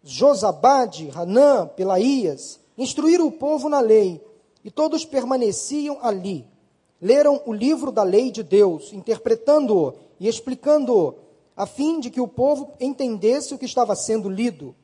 Josabade, 0.04 1.10
Hanã, 1.14 1.68
Pelaías, 1.68 2.60
instruíram 2.78 3.26
o 3.28 3.32
povo 3.32 3.68
na 3.68 3.80
lei, 3.80 4.24
e 4.64 4.70
todos 4.70 5.04
permaneciam 5.04 5.98
ali. 6.02 6.46
Leram 7.02 7.42
o 7.46 7.54
livro 7.54 7.92
da 7.92 8.04
lei 8.04 8.30
de 8.30 8.44
Deus, 8.44 8.94
interpretando-o 8.94 9.94
e 10.20 10.28
explicando-o, 10.28 11.16
a 11.56 11.66
fim 11.66 12.00
de 12.00 12.10
que 12.10 12.22
o 12.22 12.28
povo 12.28 12.74
entendesse 12.80 13.54
o 13.54 13.58
que 13.58 13.66
estava 13.66 13.96
sendo 13.96 14.30
lido. 14.30 14.76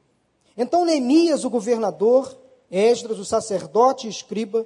Então 0.58 0.84
Neemias, 0.84 1.46
o 1.46 1.50
governador, 1.50 2.38
Esdras, 2.72 3.20
o 3.20 3.25
sacerdote 3.25 4.08
e 4.08 4.10
escriba, 4.10 4.65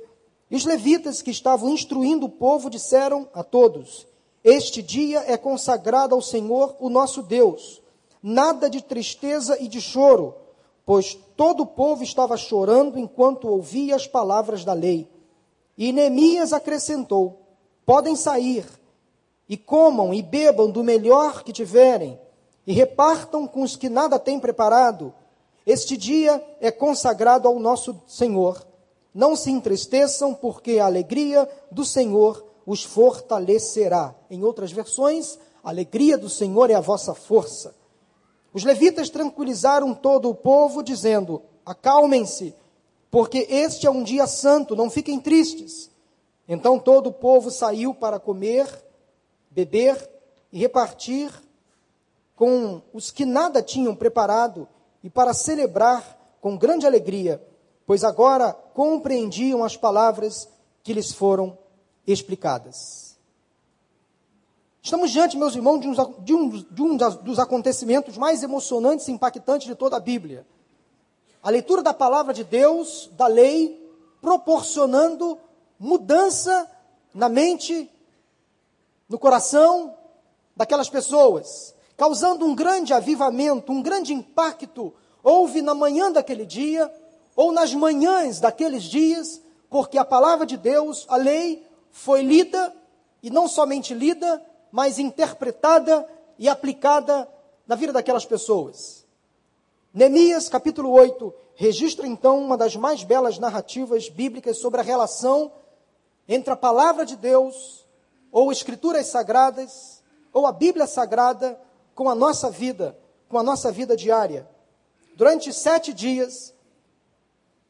e 0.49 0.55
os 0.55 0.65
levitas 0.65 1.21
que 1.21 1.29
estavam 1.29 1.69
instruindo 1.69 2.25
o 2.25 2.29
povo 2.29 2.69
disseram 2.69 3.27
a 3.33 3.43
todos: 3.43 4.07
Este 4.43 4.81
dia 4.81 5.23
é 5.27 5.37
consagrado 5.37 6.15
ao 6.15 6.21
Senhor, 6.21 6.75
o 6.79 6.89
nosso 6.89 7.21
Deus. 7.21 7.81
Nada 8.21 8.69
de 8.69 8.81
tristeza 8.81 9.57
e 9.61 9.67
de 9.67 9.79
choro, 9.81 10.35
pois 10.85 11.17
todo 11.35 11.63
o 11.63 11.67
povo 11.67 12.03
estava 12.03 12.37
chorando 12.37 12.97
enquanto 12.97 13.47
ouvia 13.47 13.95
as 13.95 14.07
palavras 14.07 14.65
da 14.65 14.73
lei. 14.73 15.07
E 15.77 15.91
Neemias 15.91 16.53
acrescentou: 16.53 17.41
Podem 17.85 18.15
sair, 18.15 18.65
e 19.47 19.57
comam 19.57 20.13
e 20.13 20.21
bebam 20.21 20.69
do 20.69 20.83
melhor 20.83 21.43
que 21.43 21.53
tiverem, 21.53 22.19
e 22.67 22.73
repartam 22.73 23.47
com 23.47 23.61
os 23.61 23.75
que 23.75 23.89
nada 23.89 24.19
têm 24.19 24.39
preparado 24.39 25.13
este 25.69 25.95
dia 25.95 26.43
é 26.59 26.71
consagrado 26.71 27.47
ao 27.47 27.59
nosso 27.59 28.01
Senhor. 28.07 28.65
Não 29.13 29.35
se 29.35 29.51
entristeçam, 29.51 30.33
porque 30.33 30.79
a 30.79 30.87
alegria 30.87 31.47
do 31.71 31.85
Senhor 31.85 32.43
os 32.69 32.83
fortalecerá. 32.83 34.13
Em 34.29 34.43
outras 34.43 34.71
versões, 34.71 35.39
a 35.63 35.69
alegria 35.69 36.15
do 36.15 36.29
Senhor 36.29 36.69
é 36.69 36.75
a 36.75 36.79
vossa 36.79 37.15
força. 37.15 37.73
Os 38.53 38.63
levitas 38.63 39.09
tranquilizaram 39.09 39.91
todo 39.95 40.29
o 40.29 40.35
povo, 40.35 40.83
dizendo: 40.83 41.41
Acalmem-se, 41.65 42.53
porque 43.09 43.47
este 43.49 43.87
é 43.87 43.89
um 43.89 44.03
dia 44.03 44.27
santo, 44.27 44.75
não 44.75 44.87
fiquem 44.87 45.19
tristes. 45.19 45.89
Então 46.47 46.77
todo 46.77 47.07
o 47.07 47.13
povo 47.13 47.49
saiu 47.49 47.91
para 47.91 48.19
comer, 48.19 48.67
beber 49.49 50.07
e 50.51 50.59
repartir 50.59 51.31
com 52.35 52.83
os 52.93 53.09
que 53.09 53.25
nada 53.25 53.63
tinham 53.63 53.95
preparado 53.95 54.67
e 55.03 55.09
para 55.09 55.33
celebrar 55.33 56.37
com 56.39 56.55
grande 56.55 56.85
alegria, 56.85 57.43
pois 57.87 58.03
agora 58.03 58.53
compreendiam 58.53 59.63
as 59.63 59.75
palavras 59.75 60.47
que 60.83 60.93
lhes 60.93 61.11
foram 61.11 61.57
explicadas. 62.11 63.17
Estamos 64.81 65.11
diante, 65.11 65.37
meus 65.37 65.55
irmãos, 65.55 65.79
de 65.79 65.87
um, 65.87 65.93
de 66.23 66.33
um, 66.33 66.49
de 66.71 66.81
um 66.81 66.97
dos 66.97 67.37
acontecimentos 67.37 68.17
mais 68.17 68.43
emocionantes 68.43 69.07
e 69.07 69.11
impactantes 69.11 69.67
de 69.67 69.75
toda 69.75 69.97
a 69.97 69.99
Bíblia. 69.99 70.45
A 71.43 71.49
leitura 71.49 71.81
da 71.81 71.93
palavra 71.93 72.33
de 72.33 72.43
Deus, 72.43 73.09
da 73.13 73.27
lei, 73.27 73.77
proporcionando 74.21 75.37
mudança 75.77 76.69
na 77.13 77.29
mente, 77.29 77.89
no 79.07 79.17
coração 79.17 79.95
daquelas 80.55 80.89
pessoas 80.89 81.75
causando 81.99 82.45
um 82.45 82.55
grande 82.55 82.93
avivamento, 82.93 83.73
um 83.73 83.81
grande 83.81 84.13
impacto, 84.13 84.93
houve 85.21 85.61
na 85.61 85.75
manhã 85.75 86.09
daquele 86.09 86.45
dia, 86.45 86.89
ou 87.35 87.51
nas 87.51 87.73
manhãs 87.73 88.39
daqueles 88.39 88.83
dias, 88.83 89.41
porque 89.69 89.97
a 89.97 90.05
palavra 90.05 90.45
de 90.45 90.55
Deus, 90.55 91.05
a 91.09 91.17
lei, 91.17 91.61
foi 91.91 92.21
lida, 92.21 92.75
e 93.21 93.29
não 93.29 93.47
somente 93.47 93.93
lida, 93.93 94.41
mas 94.71 94.99
interpretada 94.99 96.07
e 96.37 96.47
aplicada 96.47 97.27
na 97.67 97.75
vida 97.75 97.93
daquelas 97.93 98.25
pessoas. 98.25 99.05
Neemias, 99.93 100.47
capítulo 100.47 100.91
8, 100.91 101.33
registra 101.55 102.07
então 102.07 102.39
uma 102.39 102.55
das 102.55 102.75
mais 102.75 103.03
belas 103.03 103.37
narrativas 103.39 104.07
bíblicas 104.07 104.57
sobre 104.57 104.79
a 104.79 104.83
relação 104.83 105.51
entre 106.27 106.53
a 106.53 106.55
palavra 106.55 107.05
de 107.05 107.15
Deus, 107.15 107.85
ou 108.31 108.51
escrituras 108.51 109.07
sagradas, 109.07 110.03
ou 110.31 110.45
a 110.45 110.51
Bíblia 110.51 110.85
sagrada, 110.85 111.59
com 111.95 112.07
a 112.07 112.15
nossa 112.15 112.49
vida, 112.49 112.97
com 113.27 113.37
a 113.37 113.43
nossa 113.43 113.71
vida 113.71 113.97
diária. 113.97 114.47
Durante 115.15 115.51
sete 115.51 115.91
dias, 115.91 116.53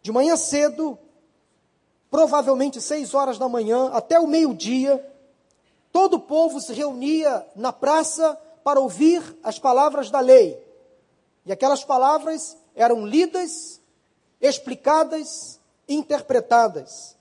de 0.02 0.12
manhã 0.12 0.36
cedo, 0.36 1.00
provavelmente 2.10 2.82
seis 2.82 3.14
horas 3.14 3.38
da 3.38 3.48
manhã, 3.48 3.90
até 3.94 4.20
o 4.20 4.28
meio-dia, 4.28 5.06
todo 5.92 6.16
o 6.16 6.20
povo 6.20 6.60
se 6.60 6.74
reunia 6.74 7.46
na 7.56 7.72
praça 7.72 8.38
para 8.64 8.80
ouvir 8.80 9.22
as 9.44 9.60
palavras 9.60 10.10
da 10.10 10.20
lei. 10.20 10.62
E 11.46 11.52
aquelas 11.52 11.84
palavras 11.84 12.58
eram 12.76 13.06
lidas, 13.06 13.82
explicadas, 14.42 15.60
interpretadas. 15.88 17.18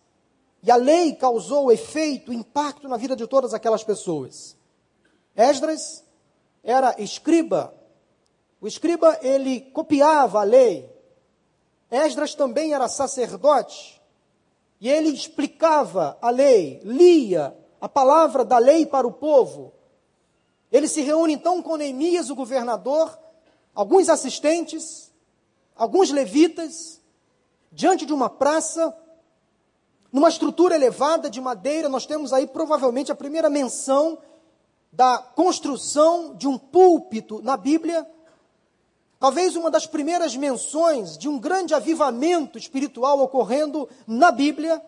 E 0.62 0.71
a 0.71 0.76
lei 0.76 1.14
causou 1.14 1.71
efeito, 1.71 2.33
impacto 2.33 2.88
na 2.88 2.97
vida 2.97 3.14
de 3.14 3.26
todas 3.26 3.54
aquelas 3.54 3.85
pessoas. 3.85 4.57
Esdras 5.37 6.04
era 6.62 7.00
escriba. 7.00 7.73
O 8.61 8.66
escriba, 8.66 9.18
ele 9.23 9.61
copiava 9.61 10.40
a 10.40 10.45
lei. 10.45 10.92
Esdras 11.90 12.35
também 12.35 12.75
era 12.75 12.88
sacerdote. 12.88 13.98
E 14.81 14.89
ele 14.89 15.09
explicava 15.09 16.17
a 16.21 16.31
lei, 16.31 16.81
lia 16.85 17.57
a 17.81 17.89
palavra 17.89 18.45
da 18.45 18.59
lei 18.59 18.87
para 18.87 19.07
o 19.07 19.13
povo. 19.13 19.73
Ele 20.71 20.87
se 20.87 21.01
reúne 21.01 21.33
então 21.35 21.63
com 21.63 21.77
Neemias, 21.77 22.31
o 22.31 22.35
governador, 22.35 23.19
alguns 23.75 24.09
assistentes, 24.09 25.13
alguns 25.75 26.11
levitas, 26.11 27.01
diante 27.73 28.05
de 28.07 28.13
uma 28.13 28.29
praça, 28.29 28.95
numa 30.13 30.29
estrutura 30.29 30.75
elevada 30.75 31.29
de 31.31 31.41
madeira. 31.41 31.89
Nós 31.89 32.07
temos 32.07 32.33
aí 32.33 32.47
provavelmente 32.47 33.11
a 33.11 33.17
primeira 33.17 33.51
menção 33.51 34.19
da 34.93 35.19
construção 35.19 36.35
de 36.35 36.47
um 36.49 36.59
púlpito 36.59 37.43
na 37.43 37.57
Bíblia, 37.57 38.07
talvez 39.19 39.57
uma 39.57 39.71
das 39.71 39.87
primeiras 39.87 40.37
menções 40.37 41.19
de 41.19 41.29
um 41.29 41.39
grande 41.39 41.75
avivamento 41.75 42.57
espiritual 42.57 43.21
ocorrendo 43.21 43.89
na 44.07 44.31
Bíblia, 44.31 44.83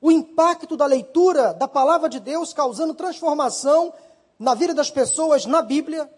o 0.00 0.10
impacto 0.10 0.76
da 0.76 0.86
leitura 0.86 1.54
da 1.54 1.68
palavra 1.68 2.08
de 2.08 2.20
Deus 2.20 2.52
causando 2.52 2.94
transformação 2.94 3.92
na 4.38 4.54
vida 4.54 4.74
das 4.74 4.90
pessoas 4.90 5.46
na 5.46 5.62
Bíblia. 5.62 6.10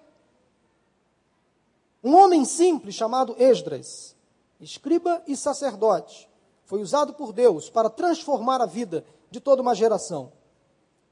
Um 2.03 2.15
homem 2.15 2.45
simples 2.45 2.95
chamado 2.95 3.37
Esdras, 3.39 4.17
escriba 4.61 5.23
e 5.27 5.37
sacerdote, 5.37 6.29
foi 6.65 6.83
usado 6.83 7.15
por 7.15 7.33
Deus 7.33 7.71
para 7.71 7.89
transformar 7.89 8.61
a 8.61 8.67
vida 8.67 9.05
de 9.31 9.41
toda 9.41 9.63
uma 9.63 9.75
geração. 9.75 10.33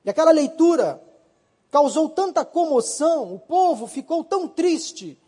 E 0.05 0.11
aquela 0.11 0.31
leitura 0.31 1.03
causou 1.71 2.09
tanta 2.09 2.45
comoção, 2.45 3.35
o 3.35 3.39
povo 3.39 3.87
ficou 3.87 4.23
tão 4.23 4.47
triste. 4.47 5.19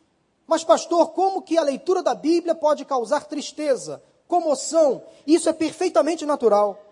Mas, 0.49 0.64
pastor, 0.64 1.11
como 1.11 1.43
que 1.43 1.59
a 1.59 1.62
leitura 1.62 2.02
da 2.02 2.14
Bíblia 2.14 2.55
pode 2.55 2.87
causar 2.87 3.26
tristeza, 3.26 4.02
comoção? 4.26 5.02
Isso 5.26 5.47
é 5.47 5.52
perfeitamente 5.52 6.25
natural. 6.25 6.83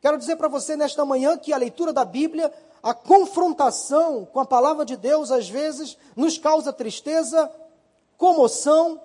Quero 0.00 0.16
dizer 0.16 0.36
para 0.36 0.46
você 0.46 0.76
nesta 0.76 1.04
manhã 1.04 1.36
que 1.36 1.52
a 1.52 1.56
leitura 1.56 1.92
da 1.92 2.04
Bíblia, 2.04 2.52
a 2.80 2.94
confrontação 2.94 4.24
com 4.24 4.38
a 4.38 4.46
palavra 4.46 4.84
de 4.84 4.96
Deus, 4.96 5.32
às 5.32 5.48
vezes, 5.48 5.98
nos 6.14 6.38
causa 6.38 6.72
tristeza, 6.72 7.50
comoção, 8.16 9.00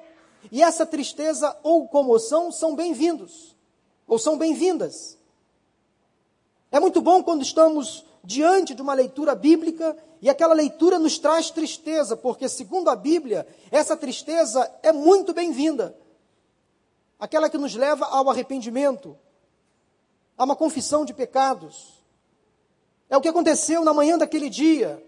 e 0.52 0.62
essa 0.62 0.86
tristeza 0.86 1.58
ou 1.64 1.88
comoção 1.88 2.52
são 2.52 2.76
bem-vindos, 2.76 3.56
ou 4.08 4.20
são 4.20 4.38
bem-vindas. 4.38 5.18
É 6.72 6.80
muito 6.80 7.02
bom 7.02 7.24
quando 7.24 7.42
estamos 7.42 8.06
diante 8.27 8.75
de 8.75 8.81
uma 8.81 8.93
leitura 8.93 9.34
bíblica 9.34 9.96
e 10.22 10.29
aquela 10.29 10.53
leitura 10.53 11.00
nos 11.00 11.17
traz 11.17 11.50
tristeza, 11.50 12.17
porque, 12.17 12.50
segundo 12.50 12.89
a 12.89 12.96
Bíblia, 12.96 13.48
essa 13.72 13.96
tristeza 13.96 14.69
é 14.84 14.91
muito 14.91 15.34
bem-vinda. 15.34 15.98
Aquela 17.17 17.50
que 17.50 17.57
nos 17.57 17.74
leva 17.74 18.05
ao 18.05 18.29
arrependimento, 18.29 19.17
a 20.38 20.43
uma 20.43 20.57
confissão 20.57 21.05
de 21.05 21.13
pecados. 21.13 22.03
É 23.10 23.15
o 23.15 23.22
que 23.22 23.29
aconteceu 23.29 23.86
na 23.86 23.93
manhã 23.93 24.17
daquele 24.17 24.50
dia, 24.50 25.01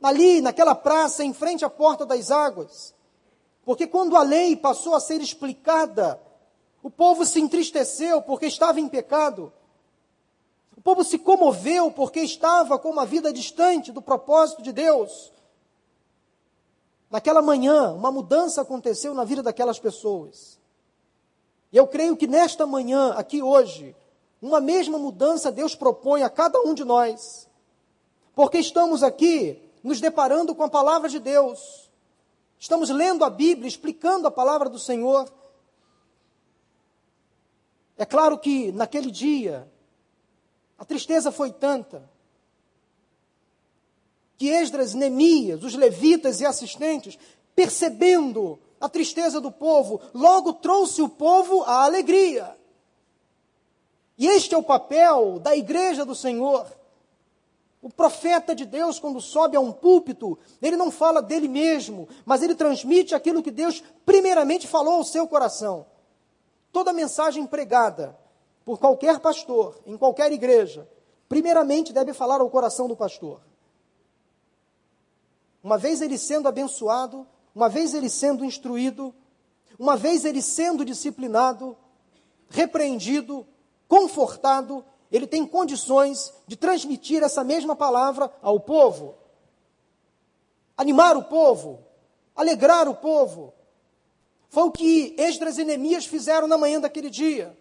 ali, 0.00 0.40
naquela 0.40 0.76
praça, 0.76 1.24
em 1.24 1.34
frente 1.34 1.64
à 1.64 1.68
porta 1.68 2.06
das 2.06 2.30
águas. 2.30 2.94
Porque 3.64 3.88
quando 3.88 4.16
a 4.16 4.22
lei 4.22 4.54
passou 4.54 4.94
a 4.94 5.00
ser 5.00 5.20
explicada, 5.20 6.20
o 6.80 6.88
povo 6.88 7.24
se 7.24 7.40
entristeceu 7.40 8.22
porque 8.22 8.46
estava 8.46 8.78
em 8.78 8.88
pecado. 8.88 9.52
Povo 10.84 11.02
se 11.02 11.18
comoveu 11.18 11.90
porque 11.90 12.20
estava 12.20 12.78
com 12.78 12.90
uma 12.90 13.06
vida 13.06 13.32
distante 13.32 13.90
do 13.90 14.02
propósito 14.02 14.60
de 14.60 14.70
Deus. 14.70 15.32
Naquela 17.10 17.40
manhã, 17.40 17.90
uma 17.92 18.12
mudança 18.12 18.60
aconteceu 18.60 19.14
na 19.14 19.24
vida 19.24 19.42
daquelas 19.42 19.78
pessoas. 19.78 20.60
E 21.72 21.76
eu 21.78 21.86
creio 21.86 22.14
que 22.18 22.26
nesta 22.26 22.66
manhã, 22.66 23.14
aqui 23.14 23.42
hoje, 23.42 23.96
uma 24.42 24.60
mesma 24.60 24.98
mudança 24.98 25.50
Deus 25.50 25.74
propõe 25.74 26.22
a 26.22 26.28
cada 26.28 26.60
um 26.60 26.74
de 26.74 26.84
nós. 26.84 27.48
Porque 28.34 28.58
estamos 28.58 29.02
aqui 29.02 29.58
nos 29.82 30.02
deparando 30.02 30.54
com 30.54 30.64
a 30.64 30.68
palavra 30.68 31.08
de 31.08 31.18
Deus. 31.18 31.90
Estamos 32.58 32.90
lendo 32.90 33.24
a 33.24 33.30
Bíblia, 33.30 33.68
explicando 33.68 34.28
a 34.28 34.30
palavra 34.30 34.68
do 34.68 34.78
Senhor. 34.78 35.32
É 37.96 38.04
claro 38.04 38.38
que 38.38 38.70
naquele 38.72 39.10
dia, 39.10 39.66
a 40.78 40.84
tristeza 40.84 41.30
foi 41.30 41.52
tanta 41.52 42.08
que 44.36 44.48
Esdras, 44.48 44.94
Neemias, 44.94 45.62
os 45.62 45.74
levitas 45.74 46.40
e 46.40 46.46
assistentes, 46.46 47.18
percebendo 47.54 48.58
a 48.80 48.88
tristeza 48.88 49.40
do 49.40 49.50
povo, 49.50 50.00
logo 50.12 50.52
trouxe 50.54 51.00
o 51.00 51.08
povo 51.08 51.62
à 51.62 51.84
alegria. 51.84 52.56
E 54.18 54.26
este 54.26 54.54
é 54.54 54.58
o 54.58 54.62
papel 54.62 55.38
da 55.38 55.56
igreja 55.56 56.04
do 56.04 56.14
Senhor. 56.14 56.66
O 57.80 57.90
profeta 57.90 58.54
de 58.54 58.64
Deus, 58.64 58.98
quando 58.98 59.20
sobe 59.20 59.56
a 59.56 59.60
um 59.60 59.72
púlpito, 59.72 60.38
ele 60.60 60.76
não 60.76 60.90
fala 60.90 61.20
dele 61.20 61.48
mesmo, 61.48 62.08
mas 62.24 62.42
ele 62.42 62.54
transmite 62.54 63.14
aquilo 63.14 63.42
que 63.42 63.50
Deus 63.50 63.82
primeiramente 64.04 64.66
falou 64.66 64.94
ao 64.94 65.04
seu 65.04 65.28
coração. 65.28 65.86
Toda 66.72 66.92
mensagem 66.92 67.46
pregada 67.46 68.18
por 68.64 68.78
qualquer 68.78 69.20
pastor, 69.20 69.78
em 69.84 69.96
qualquer 69.96 70.32
igreja, 70.32 70.88
primeiramente 71.28 71.92
deve 71.92 72.14
falar 72.14 72.40
ao 72.40 72.48
coração 72.48 72.88
do 72.88 72.96
pastor. 72.96 73.40
Uma 75.62 75.76
vez 75.76 76.00
ele 76.00 76.16
sendo 76.16 76.48
abençoado, 76.48 77.26
uma 77.54 77.68
vez 77.68 77.94
ele 77.94 78.08
sendo 78.08 78.44
instruído, 78.44 79.14
uma 79.78 79.96
vez 79.96 80.24
ele 80.24 80.40
sendo 80.40 80.84
disciplinado, 80.84 81.76
repreendido, 82.48 83.46
confortado, 83.86 84.84
ele 85.10 85.26
tem 85.26 85.46
condições 85.46 86.32
de 86.46 86.56
transmitir 86.56 87.22
essa 87.22 87.44
mesma 87.44 87.76
palavra 87.76 88.32
ao 88.40 88.58
povo. 88.58 89.14
Animar 90.76 91.16
o 91.16 91.24
povo, 91.24 91.84
alegrar 92.34 92.88
o 92.88 92.94
povo. 92.94 93.52
Foi 94.48 94.64
o 94.64 94.70
que 94.70 95.14
Esdras 95.18 95.58
e 95.58 95.64
Neemias 95.64 96.06
fizeram 96.06 96.48
na 96.48 96.58
manhã 96.58 96.80
daquele 96.80 97.10
dia 97.10 97.56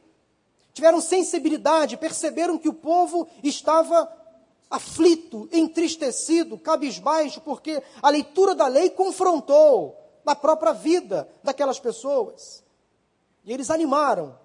tiveram 0.73 0.99
sensibilidade, 0.99 1.97
perceberam 1.97 2.57
que 2.57 2.67
o 2.67 2.73
povo 2.73 3.27
estava 3.43 4.11
aflito, 4.69 5.47
entristecido, 5.51 6.57
cabisbaixo, 6.57 7.39
porque 7.41 7.81
a 8.01 8.09
leitura 8.09 8.55
da 8.55 8.67
lei 8.67 8.89
confrontou 8.89 9.95
na 10.25 10.35
própria 10.35 10.73
vida 10.73 11.29
daquelas 11.43 11.79
pessoas. 11.79 12.63
E 13.45 13.53
eles 13.53 13.69
animaram, 13.69 14.37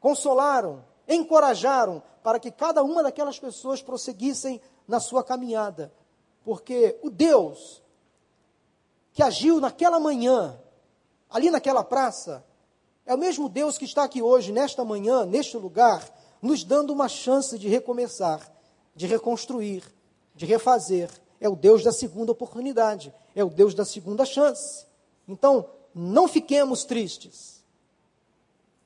consolaram, 0.00 0.82
encorajaram 1.06 2.02
para 2.22 2.40
que 2.40 2.50
cada 2.50 2.82
uma 2.82 3.02
daquelas 3.02 3.38
pessoas 3.38 3.82
prosseguissem 3.82 4.60
na 4.88 5.00
sua 5.00 5.22
caminhada. 5.22 5.92
Porque 6.42 6.98
o 7.02 7.10
Deus 7.10 7.82
que 9.12 9.22
agiu 9.22 9.60
naquela 9.60 9.98
manhã, 9.98 10.60
ali 11.30 11.50
naquela 11.50 11.82
praça, 11.82 12.44
é 13.06 13.14
o 13.14 13.18
mesmo 13.18 13.48
Deus 13.48 13.78
que 13.78 13.84
está 13.84 14.02
aqui 14.02 14.20
hoje, 14.20 14.50
nesta 14.50 14.84
manhã, 14.84 15.24
neste 15.24 15.56
lugar, 15.56 16.04
nos 16.42 16.64
dando 16.64 16.92
uma 16.92 17.08
chance 17.08 17.56
de 17.56 17.68
recomeçar, 17.68 18.40
de 18.96 19.06
reconstruir, 19.06 19.84
de 20.34 20.44
refazer. 20.44 21.08
É 21.40 21.48
o 21.48 21.54
Deus 21.54 21.84
da 21.84 21.92
segunda 21.92 22.32
oportunidade, 22.32 23.14
é 23.34 23.44
o 23.44 23.48
Deus 23.48 23.74
da 23.74 23.84
segunda 23.84 24.24
chance. 24.24 24.84
Então, 25.28 25.68
não 25.94 26.26
fiquemos 26.26 26.84
tristes, 26.84 27.62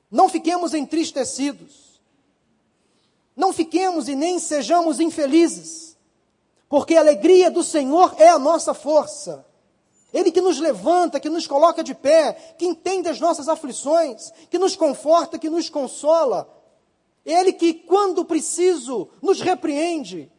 não 0.09 0.29
fiquemos 0.29 0.73
entristecidos, 0.73 1.99
não 3.35 3.51
fiquemos 3.51 4.07
e 4.07 4.15
nem 4.15 4.37
sejamos 4.37 4.99
infelizes, 4.99 5.97
porque 6.69 6.95
a 6.95 6.99
alegria 6.99 7.49
do 7.49 7.63
Senhor 7.63 8.13
é 8.19 8.29
a 8.29 8.37
nossa 8.37 8.73
força. 8.73 9.45
Ele 10.13 10.31
que 10.31 10.41
nos 10.41 10.59
levanta, 10.59 11.19
que 11.19 11.29
nos 11.29 11.47
coloca 11.47 11.83
de 11.83 11.95
pé, 11.95 12.33
que 12.57 12.65
entende 12.65 13.07
as 13.07 13.19
nossas 13.19 13.47
aflições, 13.47 14.31
que 14.49 14.59
nos 14.59 14.75
conforta, 14.75 15.39
que 15.39 15.49
nos 15.49 15.69
consola. 15.69 16.49
Ele 17.25 17.53
que, 17.53 17.73
quando 17.73 18.25
preciso, 18.25 19.07
nos 19.21 19.39
repreende. 19.41 20.31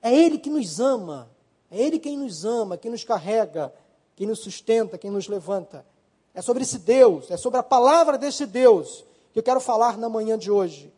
É 0.00 0.14
Ele 0.14 0.38
que 0.38 0.50
nos 0.50 0.78
ama. 0.78 1.30
É 1.70 1.80
Ele 1.80 1.98
quem 1.98 2.16
nos 2.16 2.44
ama, 2.44 2.76
quem 2.76 2.90
nos 2.90 3.02
carrega, 3.02 3.74
quem 4.14 4.26
nos 4.26 4.38
sustenta, 4.38 4.96
quem 4.96 5.10
nos 5.10 5.26
levanta. 5.26 5.84
É 6.32 6.40
sobre 6.40 6.62
esse 6.62 6.78
Deus, 6.78 7.30
é 7.30 7.36
sobre 7.36 7.58
a 7.58 7.62
palavra 7.62 8.16
desse 8.16 8.46
Deus 8.46 9.04
que 9.32 9.38
eu 9.38 9.42
quero 9.42 9.60
falar 9.60 9.98
na 9.98 10.08
manhã 10.08 10.38
de 10.38 10.50
hoje. 10.50 10.92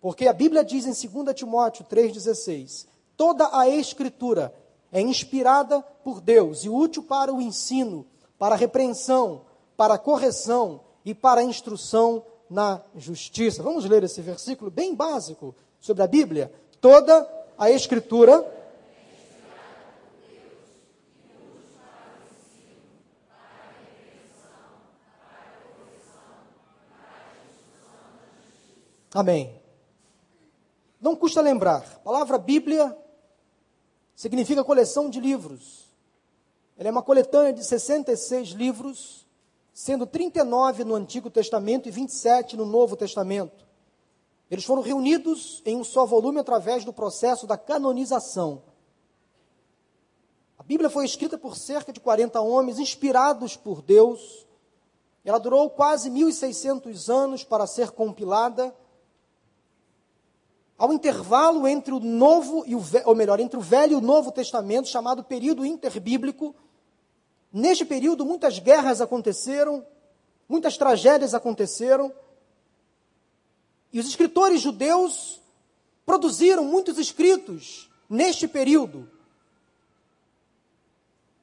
Porque 0.00 0.26
a 0.26 0.32
Bíblia 0.32 0.64
diz 0.64 0.86
em 0.86 1.08
2 1.08 1.34
Timóteo 1.34 1.84
3,16: 1.84 2.86
toda 3.16 3.50
a 3.52 3.68
Escritura 3.68 4.54
é 4.92 5.00
inspirada 5.00 5.82
por 6.02 6.20
Deus 6.20 6.64
e 6.64 6.68
útil 6.68 7.02
para 7.02 7.32
o 7.32 7.40
ensino, 7.40 8.06
para 8.38 8.54
a 8.54 8.58
repreensão, 8.58 9.42
para 9.76 9.94
a 9.94 9.98
correção 9.98 10.80
e 11.04 11.14
para 11.14 11.40
a 11.40 11.44
instrução 11.44 12.24
na 12.48 12.80
justiça. 12.96 13.62
Vamos 13.62 13.84
ler 13.84 14.02
esse 14.04 14.20
versículo 14.22 14.70
bem 14.70 14.94
básico 14.94 15.54
sobre 15.80 16.02
a 16.02 16.06
Bíblia. 16.06 16.52
Toda 16.80 17.28
a 17.56 17.70
Escritura. 17.70 18.56
Amém. 29.14 29.58
Não 31.00 31.16
custa 31.16 31.40
lembrar, 31.40 31.78
a 31.78 31.98
palavra 32.00 32.38
Bíblia 32.38 32.96
significa 34.18 34.64
coleção 34.64 35.08
de 35.08 35.20
livros. 35.20 35.86
Ela 36.76 36.88
é 36.88 36.90
uma 36.90 37.04
coletânea 37.04 37.52
de 37.52 37.64
66 37.64 38.48
livros, 38.48 39.24
sendo 39.72 40.08
39 40.08 40.82
no 40.82 40.96
Antigo 40.96 41.30
Testamento 41.30 41.88
e 41.88 41.92
27 41.92 42.56
no 42.56 42.66
Novo 42.66 42.96
Testamento. 42.96 43.64
Eles 44.50 44.64
foram 44.64 44.82
reunidos 44.82 45.62
em 45.64 45.76
um 45.76 45.84
só 45.84 46.04
volume 46.04 46.40
através 46.40 46.84
do 46.84 46.92
processo 46.92 47.46
da 47.46 47.56
canonização. 47.56 48.60
A 50.58 50.64
Bíblia 50.64 50.90
foi 50.90 51.04
escrita 51.04 51.38
por 51.38 51.56
cerca 51.56 51.92
de 51.92 52.00
40 52.00 52.40
homens, 52.40 52.80
inspirados 52.80 53.56
por 53.56 53.80
Deus. 53.80 54.44
Ela 55.24 55.38
durou 55.38 55.70
quase 55.70 56.10
1.600 56.10 57.08
anos 57.08 57.44
para 57.44 57.68
ser 57.68 57.92
compilada. 57.92 58.74
Ao 60.78 60.92
intervalo 60.92 61.66
entre 61.66 61.92
o 61.92 61.98
novo 61.98 62.62
e 62.64 62.76
o 62.76 62.82
ou 63.04 63.14
melhor, 63.14 63.40
entre 63.40 63.58
o 63.58 63.60
Velho 63.60 63.94
e 63.94 63.96
o 63.96 64.00
Novo 64.00 64.30
Testamento, 64.30 64.88
chamado 64.88 65.24
período 65.24 65.66
interbíblico. 65.66 66.54
Neste 67.52 67.84
período 67.84 68.24
muitas 68.24 68.60
guerras 68.60 69.00
aconteceram, 69.00 69.84
muitas 70.48 70.78
tragédias 70.78 71.34
aconteceram. 71.34 72.12
E 73.92 73.98
os 73.98 74.06
escritores 74.06 74.60
judeus 74.60 75.40
produziram 76.06 76.62
muitos 76.62 76.96
escritos 76.96 77.90
neste 78.08 78.46
período. 78.46 79.10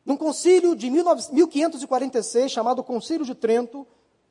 Num 0.05 0.15
concílio 0.15 0.75
de 0.75 0.89
1546, 0.89 2.51
chamado 2.51 2.83
Concílio 2.83 3.25
de 3.25 3.35
Trento, 3.35 3.85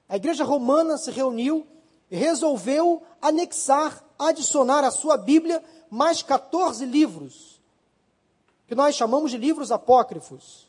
a 0.09 0.17
Igreja 0.17 0.45
Romana 0.45 0.97
se 0.97 1.11
reuniu 1.11 1.67
resolveu 2.11 3.03
anexar, 3.21 4.05
adicionar 4.19 4.85
à 4.85 4.91
sua 4.91 5.17
Bíblia 5.17 5.63
mais 5.91 6.23
14 6.23 6.85
livros, 6.85 7.61
que 8.67 8.75
nós 8.75 8.95
chamamos 8.95 9.31
de 9.31 9.39
livros 9.39 9.71
apócrifos. 9.71 10.69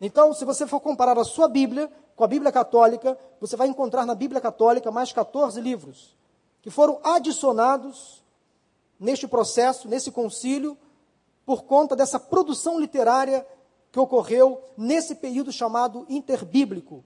Então, 0.00 0.32
se 0.34 0.44
você 0.44 0.66
for 0.66 0.80
comparar 0.80 1.18
a 1.18 1.24
sua 1.24 1.48
Bíblia 1.48 1.90
com 2.14 2.24
a 2.24 2.26
Bíblia 2.26 2.52
Católica, 2.52 3.18
você 3.40 3.56
vai 3.56 3.68
encontrar 3.68 4.04
na 4.04 4.14
Bíblia 4.14 4.40
Católica 4.40 4.90
mais 4.90 5.12
14 5.12 5.60
livros, 5.60 6.16
que 6.62 6.70
foram 6.70 7.00
adicionados 7.02 8.22
neste 8.98 9.26
processo, 9.28 9.88
nesse 9.88 10.10
concílio, 10.10 10.76
por 11.44 11.64
conta 11.64 11.94
dessa 11.94 12.18
produção 12.18 12.80
literária 12.80 13.46
que 13.92 14.00
ocorreu 14.00 14.62
nesse 14.76 15.14
período 15.14 15.52
chamado 15.52 16.04
interbíblico. 16.08 17.04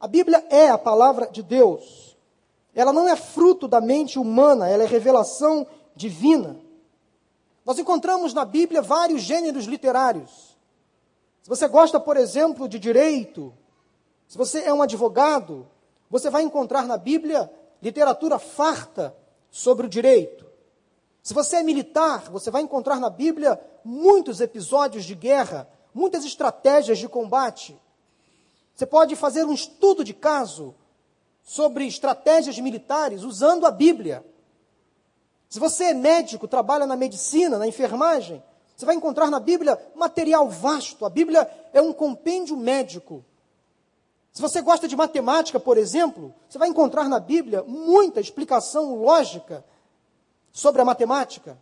A 0.00 0.06
Bíblia 0.06 0.44
é 0.50 0.68
a 0.68 0.78
palavra 0.78 1.26
de 1.26 1.42
Deus. 1.42 2.07
Ela 2.74 2.92
não 2.92 3.08
é 3.08 3.16
fruto 3.16 3.66
da 3.66 3.80
mente 3.80 4.18
humana, 4.18 4.68
ela 4.68 4.84
é 4.84 4.86
revelação 4.86 5.66
divina. 5.94 6.56
Nós 7.64 7.78
encontramos 7.78 8.32
na 8.32 8.44
Bíblia 8.44 8.80
vários 8.80 9.22
gêneros 9.22 9.64
literários. 9.64 10.56
Se 11.42 11.48
você 11.48 11.66
gosta, 11.68 11.98
por 11.98 12.16
exemplo, 12.16 12.68
de 12.68 12.78
direito, 12.78 13.52
se 14.26 14.38
você 14.38 14.60
é 14.60 14.72
um 14.72 14.82
advogado, 14.82 15.66
você 16.10 16.30
vai 16.30 16.42
encontrar 16.42 16.86
na 16.86 16.96
Bíblia 16.96 17.50
literatura 17.82 18.38
farta 18.38 19.14
sobre 19.50 19.86
o 19.86 19.88
direito. 19.88 20.46
Se 21.22 21.34
você 21.34 21.56
é 21.56 21.62
militar, 21.62 22.30
você 22.30 22.50
vai 22.50 22.62
encontrar 22.62 22.98
na 22.98 23.10
Bíblia 23.10 23.60
muitos 23.84 24.40
episódios 24.40 25.04
de 25.04 25.14
guerra, 25.14 25.68
muitas 25.94 26.24
estratégias 26.24 26.98
de 26.98 27.08
combate. 27.08 27.78
Você 28.74 28.86
pode 28.86 29.16
fazer 29.16 29.44
um 29.44 29.52
estudo 29.52 30.04
de 30.04 30.14
caso 30.14 30.74
sobre 31.48 31.86
estratégias 31.86 32.58
militares 32.58 33.22
usando 33.22 33.64
a 33.64 33.70
Bíblia. 33.70 34.22
Se 35.48 35.58
você 35.58 35.84
é 35.84 35.94
médico, 35.94 36.46
trabalha 36.46 36.86
na 36.86 36.94
medicina, 36.94 37.56
na 37.56 37.66
enfermagem, 37.66 38.42
você 38.76 38.84
vai 38.84 38.94
encontrar 38.94 39.30
na 39.30 39.40
Bíblia 39.40 39.80
material 39.94 40.46
vasto. 40.50 41.06
A 41.06 41.08
Bíblia 41.08 41.50
é 41.72 41.80
um 41.80 41.90
compêndio 41.90 42.54
médico. 42.54 43.24
Se 44.30 44.42
você 44.42 44.60
gosta 44.60 44.86
de 44.86 44.94
matemática, 44.94 45.58
por 45.58 45.78
exemplo, 45.78 46.34
você 46.46 46.58
vai 46.58 46.68
encontrar 46.68 47.08
na 47.08 47.18
Bíblia 47.18 47.64
muita 47.66 48.20
explicação 48.20 48.96
lógica 48.96 49.64
sobre 50.52 50.82
a 50.82 50.84
matemática. 50.84 51.58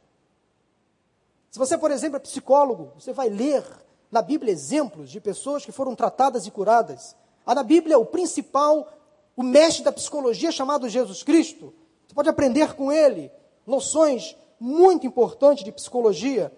Se 1.49 1.61
você, 1.61 1.79
por 1.79 1.93
exemplo, 1.93 2.17
é 2.17 2.21
psicólogo, 2.21 2.91
você 2.99 3.13
vai 3.13 3.29
ler 3.29 3.65
na 4.11 4.21
Bíblia 4.21 4.53
exemplos 4.53 5.11
de 5.11 5.21
pessoas 5.21 5.65
que 5.65 5.71
foram 5.71 5.95
tratadas 5.95 6.45
e 6.45 6.51
curadas. 6.51 7.15
Há 7.47 7.55
na 7.55 7.63
Bíblia 7.63 8.01
o 8.01 8.05
principal, 8.05 8.89
o 9.37 9.43
mestre 9.43 9.85
da 9.85 9.93
psicologia 9.93 10.51
chamado 10.51 10.89
Jesus 10.89 11.23
Cristo. 11.23 11.75
Você 12.07 12.15
pode 12.15 12.29
aprender 12.29 12.75
com 12.75 12.91
ele 12.91 13.31
noções 13.67 14.35
muito 14.59 15.07
importantes 15.07 15.63
de 15.63 15.71
psicologia. 15.71 16.51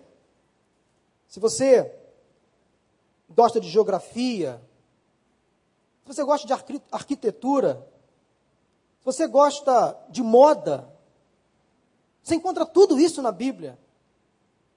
Se 1.27 1.41
você 1.41 1.93
gosta 3.29 3.59
de 3.61 3.69
geografia, 3.69 4.63
se 6.03 6.15
você 6.15 6.23
gosta 6.25 6.47
de 6.47 6.53
arquitetura, 6.93 7.87
se 9.01 9.05
você 9.05 9.27
gosta 9.27 9.99
de 10.09 10.23
moda, 10.23 10.89
você 12.23 12.37
encontra 12.37 12.65
tudo 12.65 12.99
isso 13.01 13.21
na 13.21 13.33
Bíblia. 13.33 13.79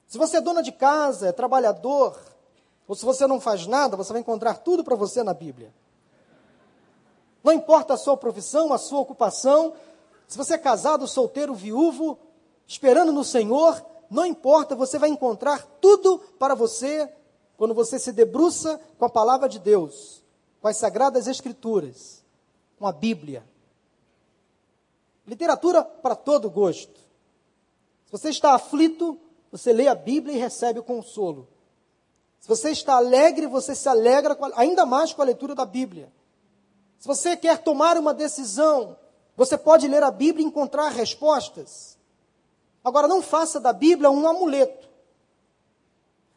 Se 0.08 0.18
você 0.18 0.38
é 0.38 0.42
dona 0.42 0.64
de 0.64 0.72
casa, 0.72 1.28
é 1.28 1.32
trabalhador, 1.32 2.20
ou 2.88 2.96
se 2.96 3.06
você 3.06 3.28
não 3.28 3.40
faz 3.40 3.68
nada, 3.68 3.96
você 3.96 4.12
vai 4.12 4.22
encontrar 4.22 4.56
tudo 4.56 4.84
para 4.84 4.96
você 4.96 5.24
na 5.24 5.34
Bíblia. 5.34 5.74
Não 7.44 7.54
importa 7.54 7.94
a 7.94 7.98
sua 7.98 8.16
profissão, 8.16 8.72
a 8.72 8.78
sua 8.78 9.00
ocupação, 9.00 9.74
se 10.32 10.38
você 10.38 10.54
é 10.54 10.58
casado, 10.58 11.06
solteiro, 11.10 11.54
viúvo, 11.54 12.18
esperando 12.66 13.12
no 13.12 13.22
Senhor, 13.22 13.86
não 14.10 14.26
importa, 14.26 14.76
você 14.76 14.98
vai 14.98 15.10
encontrar 15.10 15.66
tudo 15.82 16.20
para 16.40 16.56
você 16.56 17.12
quando 17.58 17.74
você 17.74 18.00
se 18.00 18.14
debruça 18.14 18.80
com 18.98 19.04
a 19.04 19.10
palavra 19.10 19.50
de 19.50 19.60
Deus, 19.60 20.24
com 20.62 20.70
as 20.70 20.78
sagradas 20.78 21.28
Escrituras, 21.28 22.24
com 22.80 22.88
a 22.88 22.94
Bíblia. 22.94 23.44
Literatura 25.28 25.84
para 25.84 26.16
todo 26.16 26.50
gosto. 26.50 26.98
Se 28.06 28.12
você 28.12 28.30
está 28.30 28.54
aflito, 28.54 29.20
você 29.52 29.74
lê 29.74 29.90
a 29.90 29.96
Bíblia 29.96 30.34
e 30.34 30.40
recebe 30.40 30.80
o 30.80 30.84
consolo. 30.84 31.46
Se 32.40 32.48
você 32.48 32.72
está 32.72 32.96
alegre, 32.96 33.48
você 33.48 33.76
se 33.76 33.90
alegra 33.90 34.38
ainda 34.56 34.86
mais 34.86 35.12
com 35.12 35.22
a 35.22 35.26
leitura 35.26 35.54
da 35.54 35.66
Bíblia. 35.66 36.10
Se 37.02 37.08
você 37.08 37.36
quer 37.36 37.58
tomar 37.58 37.98
uma 37.98 38.14
decisão, 38.14 38.96
você 39.36 39.58
pode 39.58 39.88
ler 39.88 40.04
a 40.04 40.12
Bíblia 40.12 40.46
e 40.46 40.48
encontrar 40.48 40.90
respostas. 40.90 41.98
Agora, 42.84 43.08
não 43.08 43.24
faça 43.24 43.60
da 43.60 43.74
Bíblia 43.74 44.12
um 44.12 44.28
amuleto. 44.28 44.88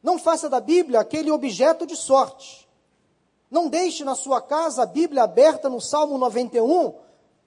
Não 0.03 0.18
faça 0.18 0.48
da 0.48 0.61
Bíblia 0.61 1.00
aquele 1.00 1.31
objeto 1.31 1.87
de 1.87 1.94
sorte. 1.94 2.66
Não 3.50 3.68
deixe 3.68 4.05
na 4.05 4.14
sua 4.14 4.40
casa 4.40 4.85
a 4.85 4.87
Bíblia 4.87 5.24
aberta 5.24 5.68
no 5.68 5.83
Salmo 5.83 6.16
91, 6.16 6.94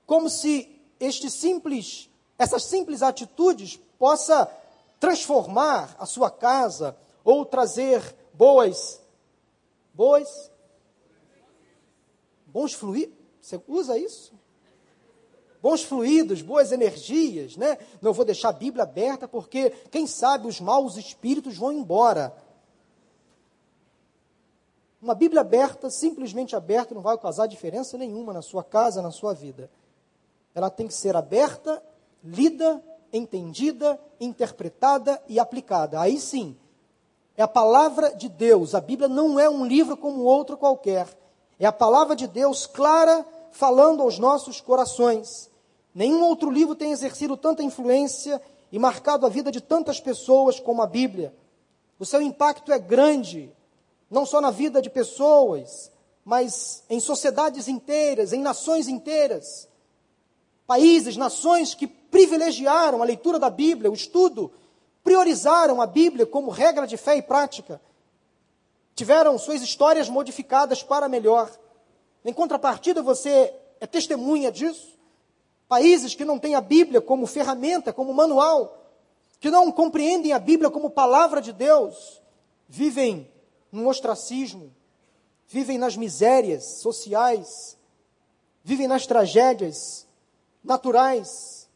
como 0.05 0.29
se 0.29 0.79
este 0.99 1.31
simples, 1.31 2.11
essas 2.37 2.65
simples 2.65 3.01
atitudes 3.01 3.79
possa 3.97 4.47
transformar 4.99 5.95
a 5.97 6.05
sua 6.05 6.29
casa 6.29 6.95
ou 7.23 7.43
trazer 7.43 8.15
boas, 8.31 9.01
boas, 9.91 10.51
bons 12.57 12.73
fluidos. 12.73 13.15
Você 13.39 13.61
usa 13.67 13.95
isso? 13.99 14.33
Bons 15.61 15.83
fluidos, 15.83 16.41
boas 16.41 16.71
energias, 16.71 17.55
né? 17.55 17.77
Não 18.01 18.13
vou 18.13 18.25
deixar 18.25 18.49
a 18.49 18.53
Bíblia 18.53 18.81
aberta 18.81 19.27
porque, 19.27 19.69
quem 19.91 20.07
sabe, 20.07 20.47
os 20.47 20.59
maus 20.59 20.97
espíritos 20.97 21.55
vão 21.55 21.71
embora. 21.71 22.35
Uma 24.99 25.13
Bíblia 25.13 25.41
aberta, 25.41 25.91
simplesmente 25.91 26.55
aberta, 26.55 26.95
não 26.95 27.01
vai 27.01 27.15
causar 27.19 27.45
diferença 27.45 27.95
nenhuma 27.95 28.33
na 28.33 28.41
sua 28.41 28.63
casa, 28.63 29.03
na 29.03 29.11
sua 29.11 29.35
vida. 29.35 29.69
Ela 30.55 30.71
tem 30.71 30.87
que 30.87 30.95
ser 30.95 31.15
aberta, 31.15 31.83
lida, 32.23 32.83
entendida, 33.13 33.99
interpretada 34.19 35.21
e 35.27 35.39
aplicada. 35.39 35.99
Aí 35.99 36.19
sim, 36.19 36.57
é 37.35 37.43
a 37.43 37.47
palavra 37.47 38.15
de 38.15 38.27
Deus. 38.27 38.73
A 38.73 38.81
Bíblia 38.81 39.07
não 39.07 39.39
é 39.39 39.47
um 39.47 39.63
livro 39.63 39.95
como 39.95 40.23
outro 40.23 40.57
qualquer. 40.57 41.07
É 41.59 41.65
a 41.65 41.71
palavra 41.71 42.15
de 42.15 42.27
Deus 42.27 42.67
clara, 42.67 43.25
falando 43.51 44.03
aos 44.03 44.19
nossos 44.19 44.61
corações. 44.61 45.49
Nenhum 45.93 46.23
outro 46.23 46.51
livro 46.51 46.75
tem 46.75 46.91
exercido 46.91 47.35
tanta 47.35 47.63
influência 47.63 48.41
e 48.71 48.77
marcado 48.77 49.25
a 49.25 49.29
vida 49.29 49.51
de 49.51 49.61
tantas 49.61 49.99
pessoas 49.99 50.59
como 50.59 50.81
a 50.81 50.87
Bíblia. 50.87 51.33
O 51.99 52.05
seu 52.05 52.21
impacto 52.21 52.71
é 52.71 52.77
grande, 52.77 53.51
não 54.09 54.25
só 54.25 54.39
na 54.39 54.51
vida 54.51 54.81
de 54.81 54.89
pessoas, 54.89 55.91
mas 56.23 56.83
em 56.89 56.99
sociedades 56.99 57.67
inteiras, 57.67 58.33
em 58.33 58.41
nações 58.41 58.87
inteiras. 58.87 59.67
Países, 60.67 61.17
nações 61.17 61.73
que 61.73 61.87
privilegiaram 61.87 63.01
a 63.01 63.05
leitura 63.05 63.39
da 63.39 63.49
Bíblia, 63.49 63.89
o 63.89 63.95
estudo 63.95 64.51
priorizaram 65.03 65.81
a 65.81 65.87
Bíblia 65.87 66.25
como 66.25 66.51
regra 66.51 66.85
de 66.85 66.97
fé 66.97 67.15
e 67.15 67.21
prática, 67.21 67.81
tiveram 68.97 69.37
suas 69.37 69.61
histórias 69.61 70.09
modificadas 70.09 70.81
para 70.81 71.07
melhor. 71.07 71.51
Em 72.25 72.33
contrapartida, 72.33 72.99
você 72.99 73.53
é 73.79 73.85
testemunha 73.85 74.51
disso. 74.51 74.97
Países 75.67 76.15
que 76.15 76.25
não 76.25 76.39
têm 76.39 76.55
a 76.55 76.61
Bíblia 76.61 76.99
como 76.99 77.27
ferramenta, 77.27 77.93
como 77.93 78.11
manual, 78.11 78.91
que 79.39 79.51
não 79.51 79.71
compreendem 79.71 80.33
a 80.33 80.39
Bíblia 80.39 80.71
como 80.71 80.89
palavra 80.89 81.39
de 81.39 81.53
Deus, 81.53 82.19
vivem 82.67 83.31
no 83.71 83.87
ostracismo, 83.87 84.73
vivem 85.47 85.77
nas 85.77 85.95
misérias 85.95 86.79
sociais, 86.81 87.77
vivem 88.63 88.87
nas 88.87 89.05
tragédias 89.05 90.07
naturais, 90.63 91.69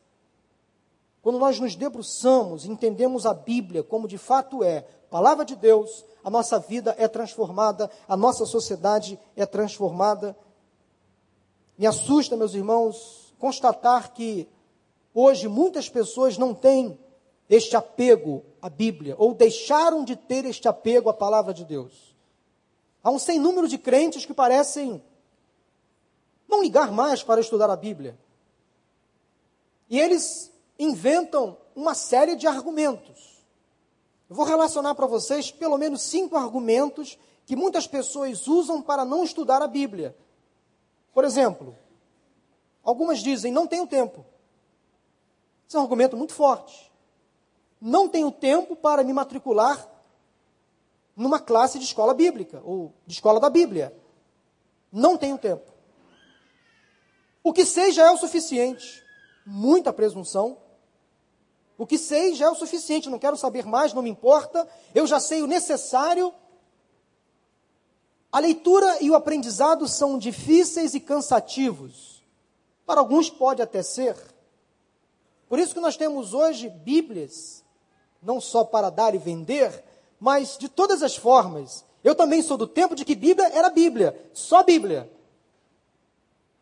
quando 1.22 1.38
nós 1.38 1.60
nos 1.60 1.76
debruçamos, 1.76 2.66
entendemos 2.66 3.28
a 3.28 3.34
Bíblia 3.34 3.84
como 3.84 4.08
de 4.08 4.18
fato 4.18 4.64
é, 4.64 4.82
palavra 5.12 5.46
de 5.46 5.56
Deus, 5.56 6.04
a 6.24 6.30
nossa 6.30 6.60
vida 6.60 6.96
é 6.98 7.08
transformada, 7.08 7.90
a 8.08 8.16
nossa 8.16 8.46
sociedade 8.46 9.20
é 9.36 9.46
transformada. 9.46 10.36
Me 11.78 11.88
assusta, 11.88 12.38
meus 12.38 12.54
irmãos, 12.54 13.34
constatar 13.40 14.14
que 14.14 14.48
hoje 15.14 15.48
muitas 15.48 15.90
pessoas 15.90 16.38
não 16.38 16.54
têm 16.54 16.98
este 17.50 17.76
apego 17.76 18.44
à 18.62 18.70
Bíblia, 18.70 19.16
ou 19.18 19.34
deixaram 19.34 20.06
de 20.06 20.16
ter 20.16 20.46
este 20.46 20.68
apego 20.68 21.10
à 21.10 21.14
palavra 21.14 21.54
de 21.54 21.66
Deus. 21.66 22.16
Há 23.04 23.10
um 23.10 23.20
sem 23.20 23.40
número 23.40 23.68
de 23.68 23.78
crentes 23.78 24.26
que 24.26 24.34
parecem 24.34 25.04
não 26.48 26.62
ligar 26.62 26.92
mais 26.92 27.24
para 27.24 27.42
estudar 27.42 27.70
a 27.70 27.76
Bíblia. 27.76 28.18
E 29.90 30.00
eles 30.00 30.52
inventam 30.78 31.58
uma 31.76 31.96
série 31.96 32.36
de 32.36 32.48
argumentos. 32.48 33.31
Eu 34.32 34.36
vou 34.36 34.46
relacionar 34.46 34.96
para 34.96 35.06
vocês 35.06 35.52
pelo 35.52 35.78
menos 35.78 36.04
cinco 36.04 36.38
argumentos 36.38 37.20
que 37.46 37.54
muitas 37.54 37.86
pessoas 37.86 38.48
usam 38.48 38.82
para 38.82 39.04
não 39.04 39.26
estudar 39.26 39.62
a 39.62 39.68
Bíblia. 39.68 40.16
Por 41.14 41.26
exemplo, 41.26 41.76
algumas 42.82 43.20
dizem: 43.20 43.52
não 43.52 43.68
tenho 43.68 43.86
tempo. 43.86 44.26
Esse 45.68 45.76
é 45.76 45.80
um 45.82 45.84
argumento 45.84 46.16
muito 46.16 46.34
forte. 46.34 46.90
Não 47.82 48.08
tenho 48.08 48.32
tempo 48.32 48.74
para 48.74 49.04
me 49.04 49.12
matricular 49.12 49.86
numa 51.14 51.42
classe 51.42 51.78
de 51.78 51.84
escola 51.84 52.14
bíblica 52.14 52.62
ou 52.64 52.94
de 53.06 53.16
escola 53.16 53.38
da 53.38 53.50
Bíblia. 53.50 53.94
Não 54.90 55.18
tenho 55.18 55.38
tempo. 55.38 55.70
O 57.44 57.52
que 57.52 57.66
sei 57.66 57.92
já 57.92 58.08
é 58.08 58.12
o 58.12 58.18
suficiente. 58.18 59.04
Muita 59.46 59.92
presunção. 59.92 60.58
O 61.82 61.88
que 61.88 61.98
sei 61.98 62.36
já 62.36 62.46
é 62.46 62.50
o 62.52 62.54
suficiente, 62.54 63.10
não 63.10 63.18
quero 63.18 63.36
saber 63.36 63.66
mais, 63.66 63.92
não 63.92 64.04
me 64.04 64.10
importa. 64.12 64.70
Eu 64.94 65.08
já 65.08 65.20
sei 65.20 65.42
o 65.42 65.48
necessário. 65.48 66.32
A 68.32 68.38
leitura 68.38 69.02
e 69.02 69.10
o 69.10 69.16
aprendizado 69.16 69.88
são 69.88 70.20
difíceis 70.20 70.94
e 70.94 71.00
cansativos. 71.00 72.24
Para 72.86 73.00
alguns 73.00 73.32
pode 73.32 73.64
até 73.64 73.82
ser. 73.82 74.16
Por 75.50 75.58
isso 75.58 75.74
que 75.74 75.80
nós 75.80 75.98
temos 75.98 76.36
hoje 76.36 76.70
Bíblias, 76.70 77.64
não 78.22 78.40
só 78.40 78.64
para 78.64 78.92
dar 78.92 79.16
e 79.16 79.18
vender, 79.18 79.84
mas 80.20 80.60
de 80.60 80.70
todas 80.70 81.02
as 81.02 81.16
formas. 81.16 81.84
Eu 82.04 82.14
também 82.14 82.44
sou 82.44 82.58
do 82.58 82.68
tempo 82.68 82.94
de 82.94 83.04
que 83.04 83.16
Bíblia 83.16 83.48
era 83.48 83.72
Bíblia, 83.72 84.30
só 84.34 84.62
Bíblia. 84.62 85.12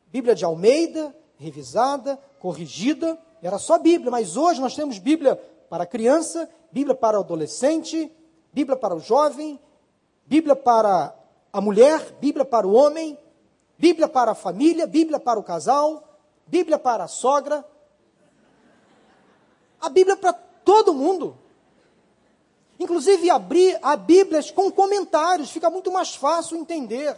Bíblia 0.07 0.33
de 0.33 0.45
Almeida, 0.45 1.13
revisada, 1.35 2.17
corrigida, 2.39 3.19
era 3.41 3.57
só 3.57 3.77
Bíblia, 3.77 4.11
mas 4.11 4.35
hoje 4.35 4.59
nós 4.59 4.75
temos 4.75 4.99
Bíblia 4.99 5.35
para 5.69 5.85
criança, 5.85 6.49
Bíblia 6.71 6.95
para 6.95 7.17
o 7.17 7.21
adolescente, 7.21 8.11
Bíblia 8.51 8.75
para 8.75 8.95
o 8.95 8.99
jovem, 8.99 9.59
Bíblia 10.25 10.55
para 10.55 11.15
a 11.51 11.61
mulher, 11.61 12.17
Bíblia 12.19 12.45
para 12.45 12.67
o 12.67 12.73
homem, 12.73 13.17
Bíblia 13.77 14.07
para 14.07 14.31
a 14.31 14.35
família, 14.35 14.85
Bíblia 14.85 15.19
para 15.19 15.39
o 15.39 15.43
casal, 15.43 16.19
Bíblia 16.45 16.77
para 16.77 17.05
a 17.05 17.07
sogra. 17.07 17.63
A 19.79 19.89
Bíblia 19.89 20.17
para 20.17 20.33
todo 20.33 20.93
mundo. 20.93 21.37
Inclusive, 22.79 23.29
abrir 23.29 23.77
a 23.81 23.95
Bíblias 23.95 24.51
com 24.51 24.71
comentários, 24.71 25.51
fica 25.51 25.69
muito 25.69 25.91
mais 25.91 26.15
fácil 26.15 26.57
entender. 26.57 27.15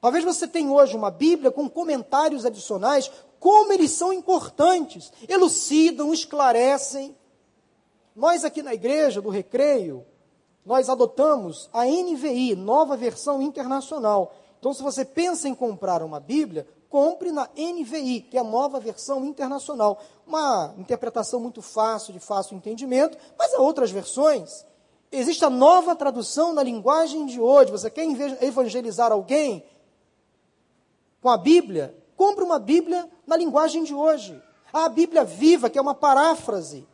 Talvez 0.00 0.24
você 0.24 0.46
tenha 0.46 0.70
hoje 0.70 0.96
uma 0.96 1.10
Bíblia 1.10 1.50
com 1.50 1.68
comentários 1.68 2.44
adicionais, 2.44 3.10
como 3.44 3.74
eles 3.74 3.90
são 3.90 4.10
importantes, 4.10 5.12
elucidam, 5.28 6.14
esclarecem. 6.14 7.14
Nós 8.16 8.42
aqui 8.42 8.62
na 8.62 8.72
igreja 8.72 9.20
do 9.20 9.28
Recreio, 9.28 10.02
nós 10.64 10.88
adotamos 10.88 11.68
a 11.70 11.84
NVI, 11.84 12.56
Nova 12.56 12.96
Versão 12.96 13.42
Internacional. 13.42 14.34
Então, 14.58 14.72
se 14.72 14.82
você 14.82 15.04
pensa 15.04 15.46
em 15.46 15.54
comprar 15.54 16.02
uma 16.02 16.18
Bíblia, 16.18 16.66
compre 16.88 17.30
na 17.30 17.46
NVI, 17.54 18.22
que 18.30 18.38
é 18.38 18.40
a 18.40 18.44
Nova 18.44 18.80
Versão 18.80 19.22
Internacional. 19.26 20.00
Uma 20.26 20.74
interpretação 20.78 21.38
muito 21.38 21.60
fácil, 21.60 22.14
de 22.14 22.20
fácil 22.20 22.56
entendimento, 22.56 23.18
mas 23.38 23.52
há 23.52 23.58
outras 23.58 23.90
versões. 23.90 24.64
Existe 25.12 25.44
a 25.44 25.50
nova 25.50 25.94
tradução 25.94 26.54
na 26.54 26.62
linguagem 26.62 27.26
de 27.26 27.38
hoje. 27.38 27.72
Você 27.72 27.90
quer 27.90 28.06
evangelizar 28.42 29.12
alguém? 29.12 29.62
com 31.24 31.30
a 31.30 31.38
Bíblia, 31.38 31.96
compre 32.24 32.42
uma 32.42 32.58
Bíblia 32.58 33.06
na 33.26 33.36
linguagem 33.36 33.84
de 33.84 33.94
hoje. 33.94 34.42
Há 34.72 34.86
a 34.86 34.88
Bíblia 34.88 35.24
viva, 35.24 35.68
que 35.68 35.78
é 35.78 35.82
uma 35.82 35.94
paráfrase. 35.94 36.88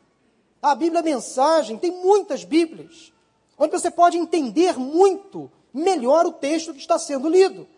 Há 0.60 0.72
a 0.72 0.74
Bíblia 0.74 1.02
mensagem, 1.02 1.78
tem 1.78 1.92
muitas 1.92 2.42
Bíblias, 2.42 3.12
onde 3.56 3.70
você 3.70 3.92
pode 3.92 4.18
entender 4.18 4.76
muito 4.76 5.48
melhor 5.72 6.26
o 6.26 6.32
texto 6.32 6.74
que 6.74 6.80
está 6.80 6.98
sendo 6.98 7.28
lido. 7.28 7.68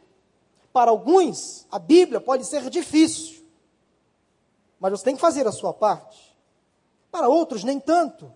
Para 0.72 0.90
alguns, 0.90 1.66
a 1.70 1.78
Bíblia 1.78 2.22
pode 2.22 2.46
ser 2.46 2.70
difícil, 2.70 3.44
mas 4.80 4.92
você 4.92 5.04
tem 5.04 5.14
que 5.14 5.20
fazer 5.20 5.46
a 5.46 5.52
sua 5.52 5.74
parte. 5.74 6.34
Para 7.10 7.28
outros, 7.28 7.62
nem 7.62 7.78
tanto. 7.78 8.32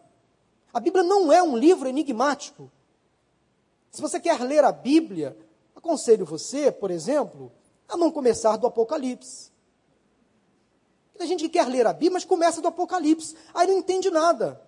A 0.74 0.78
Bíblia 0.78 1.02
não 1.02 1.32
é 1.32 1.42
um 1.42 1.56
livro 1.56 1.88
enigmático. 1.88 2.70
Se 3.90 4.02
você 4.02 4.20
quer 4.20 4.38
ler 4.42 4.62
a 4.62 4.70
Bíblia, 4.70 5.34
aconselho 5.74 6.26
você, 6.26 6.70
por 6.70 6.90
exemplo, 6.90 7.50
a 7.88 7.96
não 7.96 8.10
começar 8.10 8.56
do 8.56 8.66
Apocalipse. 8.66 9.50
Tem 11.16 11.26
gente 11.26 11.44
que 11.44 11.50
quer 11.50 11.66
ler 11.66 11.86
a 11.86 11.92
Bíblia, 11.92 12.12
mas 12.12 12.24
começa 12.24 12.60
do 12.60 12.68
Apocalipse. 12.68 13.34
Aí 13.54 13.66
não 13.66 13.78
entende 13.78 14.10
nada. 14.10 14.60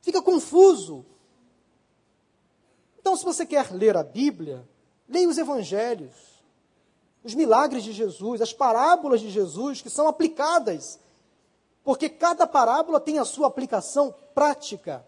Fica 0.00 0.22
confuso. 0.22 1.04
Então, 2.98 3.16
se 3.16 3.24
você 3.24 3.44
quer 3.44 3.70
ler 3.72 3.96
a 3.96 4.02
Bíblia, 4.02 4.66
leia 5.08 5.28
os 5.28 5.38
evangelhos, 5.38 6.14
os 7.22 7.34
milagres 7.34 7.84
de 7.84 7.92
Jesus, 7.92 8.40
as 8.40 8.52
parábolas 8.52 9.20
de 9.20 9.30
Jesus 9.30 9.82
que 9.82 9.90
são 9.90 10.08
aplicadas. 10.08 10.98
Porque 11.84 12.08
cada 12.08 12.46
parábola 12.46 13.00
tem 13.00 13.18
a 13.18 13.24
sua 13.24 13.46
aplicação 13.46 14.14
prática. 14.34 15.06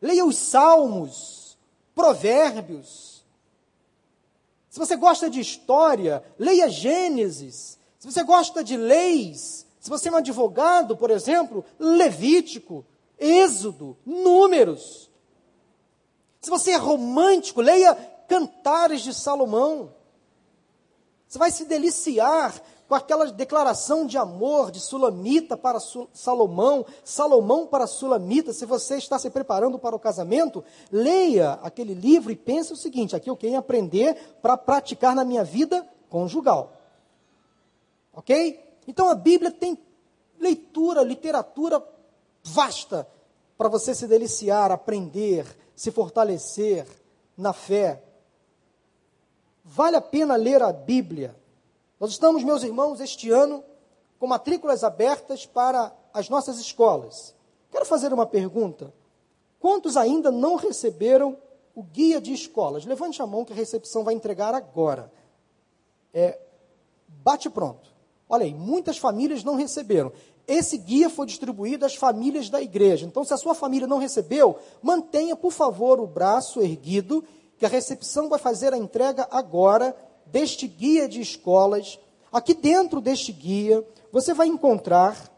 Leia 0.00 0.24
os 0.24 0.36
salmos, 0.36 1.58
provérbios, 1.94 3.11
se 4.72 4.78
você 4.78 4.96
gosta 4.96 5.28
de 5.28 5.38
história, 5.38 6.24
leia 6.38 6.66
Gênesis. 6.66 7.78
Se 7.98 8.10
você 8.10 8.24
gosta 8.24 8.64
de 8.64 8.74
leis, 8.74 9.66
se 9.78 9.90
você 9.90 10.08
é 10.08 10.12
um 10.12 10.16
advogado, 10.16 10.96
por 10.96 11.10
exemplo, 11.10 11.62
Levítico, 11.78 12.82
Êxodo, 13.18 13.98
Números. 14.06 15.10
Se 16.40 16.48
você 16.48 16.70
é 16.70 16.76
romântico, 16.76 17.60
leia 17.60 17.94
Cantares 18.26 19.02
de 19.02 19.12
Salomão. 19.12 19.94
Você 21.28 21.38
vai 21.38 21.50
se 21.50 21.66
deliciar 21.66 22.58
com 22.92 22.96
aquela 22.96 23.24
declaração 23.32 24.04
de 24.04 24.18
amor 24.18 24.70
de 24.70 24.78
Sulamita 24.78 25.56
para 25.56 25.80
Salomão, 25.80 26.84
Salomão 27.02 27.66
para 27.66 27.86
Sulamita, 27.86 28.52
se 28.52 28.66
você 28.66 28.98
está 28.98 29.18
se 29.18 29.30
preparando 29.30 29.78
para 29.78 29.96
o 29.96 29.98
casamento, 29.98 30.62
leia 30.90 31.52
aquele 31.62 31.94
livro 31.94 32.30
e 32.30 32.36
pense 32.36 32.70
o 32.70 32.76
seguinte: 32.76 33.16
aqui 33.16 33.30
eu 33.30 33.36
quero 33.38 33.56
aprender 33.56 34.36
para 34.42 34.58
praticar 34.58 35.16
na 35.16 35.24
minha 35.24 35.42
vida 35.42 35.88
conjugal. 36.10 36.74
Ok? 38.12 38.62
Então 38.86 39.08
a 39.08 39.14
Bíblia 39.14 39.50
tem 39.50 39.78
leitura, 40.38 41.02
literatura 41.02 41.82
vasta 42.42 43.08
para 43.56 43.70
você 43.70 43.94
se 43.94 44.06
deliciar, 44.06 44.70
aprender, 44.70 45.46
se 45.74 45.90
fortalecer 45.90 46.86
na 47.38 47.54
fé. 47.54 48.02
Vale 49.64 49.96
a 49.96 50.02
pena 50.02 50.36
ler 50.36 50.62
a 50.62 50.70
Bíblia. 50.70 51.40
Nós 52.02 52.10
estamos, 52.10 52.42
meus 52.42 52.64
irmãos, 52.64 53.00
este 53.00 53.30
ano 53.30 53.62
com 54.18 54.26
matrículas 54.26 54.82
abertas 54.82 55.46
para 55.46 55.94
as 56.12 56.28
nossas 56.28 56.58
escolas. 56.58 57.32
Quero 57.70 57.86
fazer 57.86 58.12
uma 58.12 58.26
pergunta. 58.26 58.92
Quantos 59.60 59.96
ainda 59.96 60.28
não 60.28 60.56
receberam 60.56 61.38
o 61.76 61.80
guia 61.84 62.20
de 62.20 62.32
escolas? 62.32 62.84
Levante 62.84 63.22
a 63.22 63.26
mão 63.26 63.44
que 63.44 63.52
a 63.52 63.54
recepção 63.54 64.02
vai 64.02 64.14
entregar 64.14 64.52
agora. 64.52 65.12
É, 66.12 66.40
bate 67.06 67.48
pronto. 67.48 67.94
Olha 68.28 68.46
aí, 68.46 68.52
muitas 68.52 68.98
famílias 68.98 69.44
não 69.44 69.54
receberam. 69.54 70.10
Esse 70.44 70.78
guia 70.78 71.08
foi 71.08 71.26
distribuído 71.26 71.86
às 71.86 71.94
famílias 71.94 72.50
da 72.50 72.60
igreja. 72.60 73.06
Então, 73.06 73.22
se 73.22 73.32
a 73.32 73.36
sua 73.36 73.54
família 73.54 73.86
não 73.86 73.98
recebeu, 73.98 74.58
mantenha, 74.82 75.36
por 75.36 75.52
favor, 75.52 76.00
o 76.00 76.06
braço 76.08 76.60
erguido, 76.60 77.22
que 77.56 77.64
a 77.64 77.68
recepção 77.68 78.28
vai 78.28 78.40
fazer 78.40 78.74
a 78.74 78.76
entrega 78.76 79.28
agora 79.30 79.96
deste 80.26 80.66
guia 80.66 81.08
de 81.08 81.20
escolas, 81.20 81.98
aqui 82.32 82.54
dentro 82.54 83.00
deste 83.00 83.32
guia, 83.32 83.86
você 84.10 84.32
vai 84.32 84.46
encontrar 84.46 85.30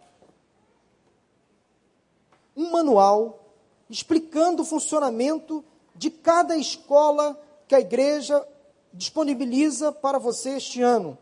um 2.57 2.71
manual 2.71 3.41
explicando 3.89 4.63
o 4.63 4.65
funcionamento 4.65 5.65
de 5.95 6.11
cada 6.11 6.57
escola 6.57 7.39
que 7.67 7.75
a 7.75 7.81
igreja 7.81 8.47
disponibiliza 8.93 9.93
para 9.93 10.19
você 10.19 10.57
este 10.57 10.81
ano. 10.81 11.19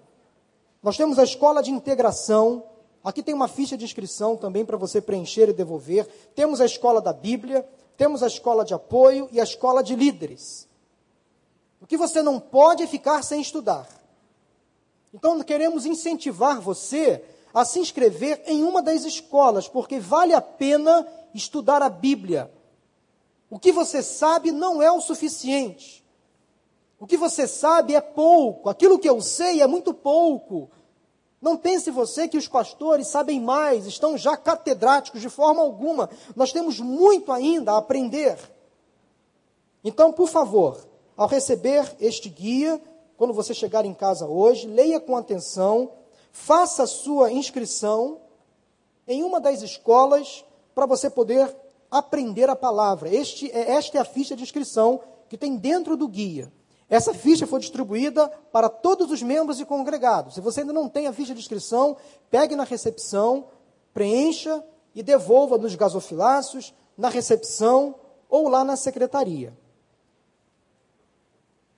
Nós 0.82 0.96
temos 0.96 1.18
a 1.18 1.24
escola 1.24 1.62
de 1.62 1.70
integração, 1.70 2.64
aqui 3.02 3.22
tem 3.22 3.34
uma 3.34 3.48
ficha 3.48 3.76
de 3.76 3.84
inscrição 3.84 4.36
também 4.36 4.64
para 4.64 4.76
você 4.76 5.00
preencher 5.00 5.48
e 5.48 5.52
devolver. 5.52 6.06
Temos 6.34 6.60
a 6.60 6.64
escola 6.64 7.00
da 7.00 7.12
Bíblia, 7.12 7.66
temos 7.96 8.22
a 8.22 8.26
escola 8.26 8.64
de 8.64 8.74
apoio 8.74 9.28
e 9.30 9.40
a 9.40 9.44
escola 9.44 9.82
de 9.82 9.94
líderes. 9.94 10.68
O 11.82 11.86
que 11.86 11.96
você 11.96 12.22
não 12.22 12.38
pode 12.38 12.84
é 12.84 12.86
ficar 12.86 13.22
sem 13.22 13.40
estudar. 13.40 13.88
Então, 15.12 15.42
queremos 15.42 15.84
incentivar 15.84 16.60
você 16.60 17.22
a 17.52 17.64
se 17.64 17.80
inscrever 17.80 18.40
em 18.46 18.62
uma 18.62 18.80
das 18.80 19.04
escolas, 19.04 19.66
porque 19.66 19.98
vale 19.98 20.32
a 20.32 20.40
pena 20.40 21.06
estudar 21.34 21.82
a 21.82 21.90
Bíblia. 21.90 22.50
O 23.50 23.58
que 23.58 23.72
você 23.72 24.00
sabe 24.00 24.52
não 24.52 24.80
é 24.80 24.90
o 24.90 25.00
suficiente. 25.00 26.02
O 26.98 27.06
que 27.06 27.16
você 27.16 27.48
sabe 27.48 27.96
é 27.96 28.00
pouco. 28.00 28.70
Aquilo 28.70 28.98
que 28.98 29.08
eu 29.08 29.20
sei 29.20 29.60
é 29.60 29.66
muito 29.66 29.92
pouco. 29.92 30.70
Não 31.40 31.56
pense 31.56 31.90
você 31.90 32.28
que 32.28 32.38
os 32.38 32.46
pastores 32.46 33.08
sabem 33.08 33.40
mais, 33.40 33.86
estão 33.86 34.16
já 34.16 34.36
catedráticos 34.36 35.20
de 35.20 35.28
forma 35.28 35.60
alguma. 35.60 36.08
Nós 36.36 36.52
temos 36.52 36.78
muito 36.78 37.32
ainda 37.32 37.72
a 37.72 37.78
aprender. 37.78 38.38
Então, 39.82 40.12
por 40.12 40.28
favor, 40.28 40.91
ao 41.16 41.28
receber 41.28 41.96
este 42.00 42.28
guia, 42.28 42.80
quando 43.16 43.34
você 43.34 43.54
chegar 43.54 43.84
em 43.84 43.94
casa 43.94 44.26
hoje, 44.26 44.66
leia 44.66 44.98
com 44.98 45.16
atenção, 45.16 45.92
faça 46.32 46.84
a 46.84 46.86
sua 46.86 47.30
inscrição 47.30 48.20
em 49.06 49.22
uma 49.22 49.40
das 49.40 49.62
escolas 49.62 50.44
para 50.74 50.86
você 50.86 51.10
poder 51.10 51.54
aprender 51.90 52.48
a 52.48 52.56
palavra. 52.56 53.14
Este, 53.14 53.50
é, 53.50 53.72
esta 53.72 53.98
é 53.98 54.00
a 54.00 54.04
ficha 54.04 54.34
de 54.34 54.42
inscrição 54.42 55.00
que 55.28 55.36
tem 55.36 55.56
dentro 55.56 55.96
do 55.96 56.08
guia. 56.08 56.52
Essa 56.88 57.14
ficha 57.14 57.46
foi 57.46 57.60
distribuída 57.60 58.28
para 58.50 58.68
todos 58.68 59.10
os 59.10 59.22
membros 59.22 59.60
e 59.60 59.64
congregados. 59.64 60.34
Se 60.34 60.40
você 60.40 60.60
ainda 60.60 60.72
não 60.72 60.88
tem 60.88 61.06
a 61.06 61.12
ficha 61.12 61.32
de 61.32 61.40
inscrição, 61.40 61.96
pegue 62.30 62.54
na 62.54 62.64
recepção, 62.64 63.46
preencha 63.94 64.62
e 64.94 65.02
devolva 65.02 65.56
nos 65.56 65.74
gasofilácios, 65.74 66.74
na 66.96 67.08
recepção 67.08 67.94
ou 68.28 68.48
lá 68.48 68.62
na 68.64 68.76
secretaria. 68.76 69.56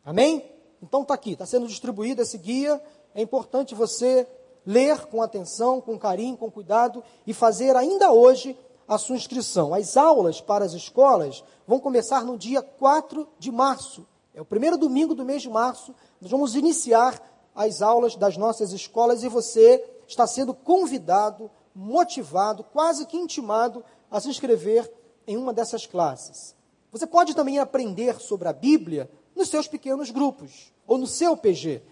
Amém? 0.05 0.51
Então 0.83 1.03
está 1.03 1.15
aqui, 1.15 1.33
está 1.33 1.47
sendo 1.47 1.67
distribuído 1.67 2.21
esse 2.21 2.37
guia. 2.37 2.81
É 3.15 3.23
importante 3.23 3.75
você 3.75 4.27
ler 4.67 5.07
com 5.07 5.23
atenção, 5.23 5.81
com 5.81 5.99
carinho, 5.99 6.37
com 6.37 6.51
cuidado 6.51 7.03
e 7.27 7.33
fazer 7.33 7.75
ainda 7.75 8.13
hoje 8.13 8.57
a 8.87 8.99
sua 8.99 9.17
inscrição. 9.17 9.73
As 9.73 9.97
aulas 9.97 10.41
para 10.41 10.65
as 10.65 10.73
escolas 10.73 11.43
vão 11.67 11.79
começar 11.81 12.25
no 12.25 12.37
dia 12.37 12.61
4 12.61 13.27
de 13.39 13.51
março. 13.51 14.07
É 14.35 14.41
o 14.41 14.45
primeiro 14.45 14.77
domingo 14.77 15.15
do 15.15 15.25
mês 15.25 15.43
de 15.43 15.49
março, 15.49 15.95
nós 16.21 16.31
vamos 16.31 16.55
iniciar 16.55 17.23
as 17.55 17.81
aulas 17.81 18.17
das 18.17 18.37
nossas 18.37 18.73
escolas 18.73 19.23
e 19.23 19.29
você 19.29 19.83
está 20.09 20.27
sendo 20.27 20.53
convidado, 20.53 21.51
motivado, 21.75 22.65
quase 22.65 23.07
que 23.07 23.17
intimado 23.17 23.85
a 24.11 24.21
se 24.21 24.29
inscrever 24.29 24.93
em 25.27 25.37
uma 25.37 25.53
dessas 25.53 25.87
classes. 25.87 26.55
Você 26.91 27.07
pode 27.07 27.35
também 27.35 27.59
aprender 27.59 28.21
sobre 28.21 28.49
a 28.49 28.53
Bíblia 28.53 29.09
nos 29.35 29.49
seus 29.49 29.67
pequenos 29.67 30.11
grupos 30.11 30.73
ou 30.87 30.99
no 30.99 31.07
seu 31.07 31.37
PG. 31.37 31.83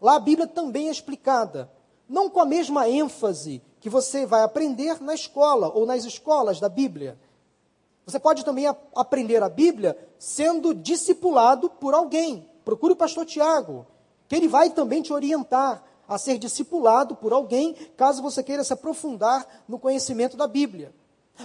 Lá 0.00 0.16
a 0.16 0.20
Bíblia 0.20 0.46
também 0.46 0.88
é 0.88 0.90
explicada, 0.90 1.70
não 2.08 2.28
com 2.28 2.40
a 2.40 2.46
mesma 2.46 2.88
ênfase 2.88 3.62
que 3.80 3.88
você 3.88 4.26
vai 4.26 4.42
aprender 4.42 5.00
na 5.00 5.14
escola 5.14 5.70
ou 5.74 5.86
nas 5.86 6.04
escolas 6.04 6.60
da 6.60 6.68
Bíblia. 6.68 7.18
Você 8.06 8.18
pode 8.18 8.44
também 8.44 8.66
a, 8.66 8.76
aprender 8.94 9.42
a 9.42 9.48
Bíblia 9.48 9.96
sendo 10.18 10.74
discipulado 10.74 11.70
por 11.70 11.94
alguém. 11.94 12.48
Procure 12.64 12.92
o 12.92 12.96
pastor 12.96 13.26
Tiago, 13.26 13.86
que 14.28 14.34
ele 14.34 14.48
vai 14.48 14.70
também 14.70 15.02
te 15.02 15.12
orientar 15.12 15.84
a 16.08 16.18
ser 16.18 16.36
discipulado 16.36 17.16
por 17.16 17.32
alguém, 17.32 17.74
caso 17.96 18.22
você 18.22 18.42
queira 18.42 18.64
se 18.64 18.72
aprofundar 18.72 19.46
no 19.68 19.78
conhecimento 19.78 20.36
da 20.36 20.46
Bíblia. 20.46 20.94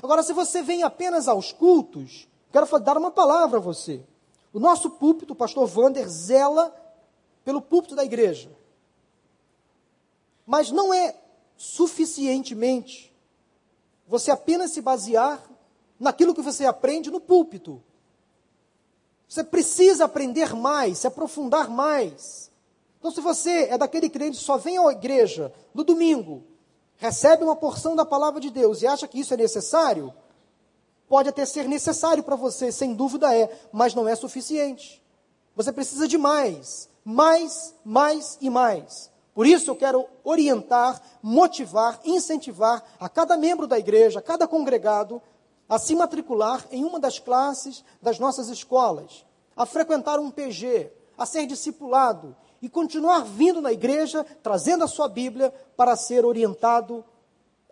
Agora, 0.01 0.21
se 0.21 0.33
você 0.33 0.61
vem 0.61 0.83
apenas 0.83 1.27
aos 1.27 1.51
cultos, 1.51 2.27
quero 2.51 2.79
dar 2.79 2.97
uma 2.97 3.11
palavra 3.11 3.57
a 3.59 3.61
você. 3.61 4.03
O 4.57 4.59
nosso 4.59 4.89
púlpito, 4.89 5.33
o 5.33 5.35
pastor 5.35 5.67
Vander, 5.67 6.09
zela 6.09 6.75
pelo 7.45 7.61
púlpito 7.61 7.95
da 7.95 8.03
igreja. 8.03 8.49
Mas 10.47 10.71
não 10.71 10.91
é 10.91 11.15
suficientemente 11.55 13.15
você 14.07 14.31
apenas 14.31 14.71
se 14.71 14.81
basear 14.81 15.47
naquilo 15.99 16.33
que 16.33 16.41
você 16.41 16.65
aprende 16.65 17.11
no 17.11 17.21
púlpito. 17.21 17.83
Você 19.29 19.43
precisa 19.43 20.05
aprender 20.05 20.55
mais, 20.55 20.97
se 20.97 21.05
aprofundar 21.05 21.69
mais. 21.69 22.49
Então, 22.97 23.11
se 23.11 23.21
você 23.21 23.65
é 23.65 23.77
daquele 23.77 24.09
crente 24.09 24.39
que 24.39 24.43
só 24.43 24.57
vem 24.57 24.79
à 24.79 24.91
igreja 24.91 25.53
no 25.71 25.83
domingo, 25.83 26.43
recebe 26.95 27.43
uma 27.43 27.55
porção 27.55 27.95
da 27.95 28.03
palavra 28.03 28.41
de 28.41 28.49
Deus 28.49 28.81
e 28.81 28.87
acha 28.87 29.07
que 29.07 29.19
isso 29.19 29.35
é 29.35 29.37
necessário, 29.37 30.11
pode 31.07 31.29
até 31.29 31.45
ser 31.45 31.67
necessário 31.67 32.23
para 32.23 32.35
você, 32.35 32.71
sem 32.71 32.93
dúvida 32.93 33.35
é, 33.35 33.49
mas 33.71 33.93
não 33.93 34.07
é 34.07 34.15
suficiente. 34.15 35.01
Você 35.55 35.71
precisa 35.71 36.07
de 36.07 36.17
mais, 36.17 36.89
mais, 37.03 37.73
mais 37.83 38.37
e 38.41 38.49
mais. 38.49 39.09
Por 39.33 39.45
isso 39.45 39.71
eu 39.71 39.75
quero 39.75 40.05
orientar, 40.23 41.01
motivar, 41.21 41.99
incentivar 42.03 42.83
a 42.99 43.07
cada 43.07 43.37
membro 43.37 43.67
da 43.67 43.77
igreja, 43.77 44.19
a 44.19 44.21
cada 44.21 44.47
congregado, 44.47 45.21
a 45.69 45.77
se 45.77 45.95
matricular 45.95 46.65
em 46.71 46.83
uma 46.83 46.99
das 46.99 47.19
classes 47.19 47.83
das 48.01 48.19
nossas 48.19 48.49
escolas, 48.49 49.25
a 49.55 49.65
frequentar 49.65 50.19
um 50.19 50.31
PG, 50.31 50.91
a 51.17 51.25
ser 51.25 51.45
discipulado 51.45 52.35
e 52.61 52.69
continuar 52.69 53.23
vindo 53.23 53.61
na 53.61 53.71
igreja, 53.71 54.25
trazendo 54.41 54.83
a 54.83 54.87
sua 54.87 55.07
Bíblia 55.07 55.53
para 55.75 55.95
ser 55.95 56.25
orientado 56.25 57.03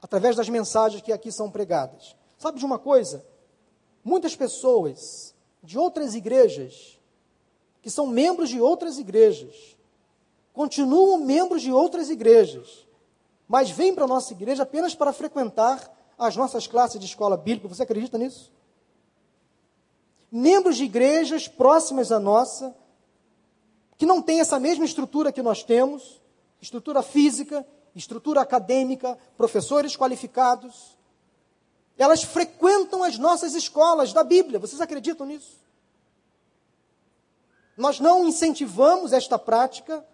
através 0.02 0.36
das 0.36 0.50
mensagens 0.50 1.02
que 1.02 1.12
aqui 1.12 1.32
são 1.32 1.50
pregadas. 1.50 2.16
Sabe 2.38 2.60
de 2.60 2.66
uma 2.66 2.78
coisa? 2.78 3.26
Muitas 4.04 4.36
pessoas 4.36 5.34
de 5.64 5.78
outras 5.78 6.14
igrejas, 6.14 7.00
que 7.82 7.90
são 7.90 8.08
membros 8.08 8.50
de 8.50 8.62
outras 8.62 8.98
igrejas, 8.98 9.76
continuam 10.54 11.18
membros 11.20 11.62
de 11.62 11.72
outras 11.72 12.10
igrejas, 12.10 12.88
mas 13.48 13.70
vêm 13.70 13.94
para 13.94 14.06
a 14.06 14.08
nossa 14.08 14.34
igreja 14.34 14.64
apenas 14.64 14.96
para 14.96 15.14
frequentar 15.14 15.92
as 16.18 16.36
nossas 16.36 16.68
classes 16.68 17.00
de 17.00 17.06
escola 17.06 17.36
bíblica. 17.36 17.68
Você 17.68 17.84
acredita 17.84 18.18
nisso? 18.18 18.52
Membros 20.32 20.78
de 20.78 20.86
igrejas 20.86 21.48
próximas 21.48 22.12
à 22.12 22.20
nossa, 22.20 22.76
que 23.98 24.06
não 24.06 24.22
têm 24.22 24.40
essa 24.40 24.60
mesma 24.60 24.86
estrutura 24.86 25.32
que 25.32 25.42
nós 25.42 25.64
temos, 25.64 26.22
estrutura 26.62 27.02
física, 27.02 27.66
estrutura 27.96 28.42
acadêmica, 28.42 29.18
professores 29.38 29.96
qualificados, 29.96 30.95
elas 31.98 32.24
frequentam 32.24 33.04
as 33.04 33.18
nossas 33.18 33.54
escolas 33.54 34.12
da 34.12 34.24
Bíblia. 34.24 34.60
Vocês 34.60 34.82
acreditam 34.82 35.26
nisso? 35.26 35.58
Nós 37.78 38.00
não 38.00 38.28
incentivamos 38.28 39.14
esta 39.14 39.38
prática, 39.38 40.06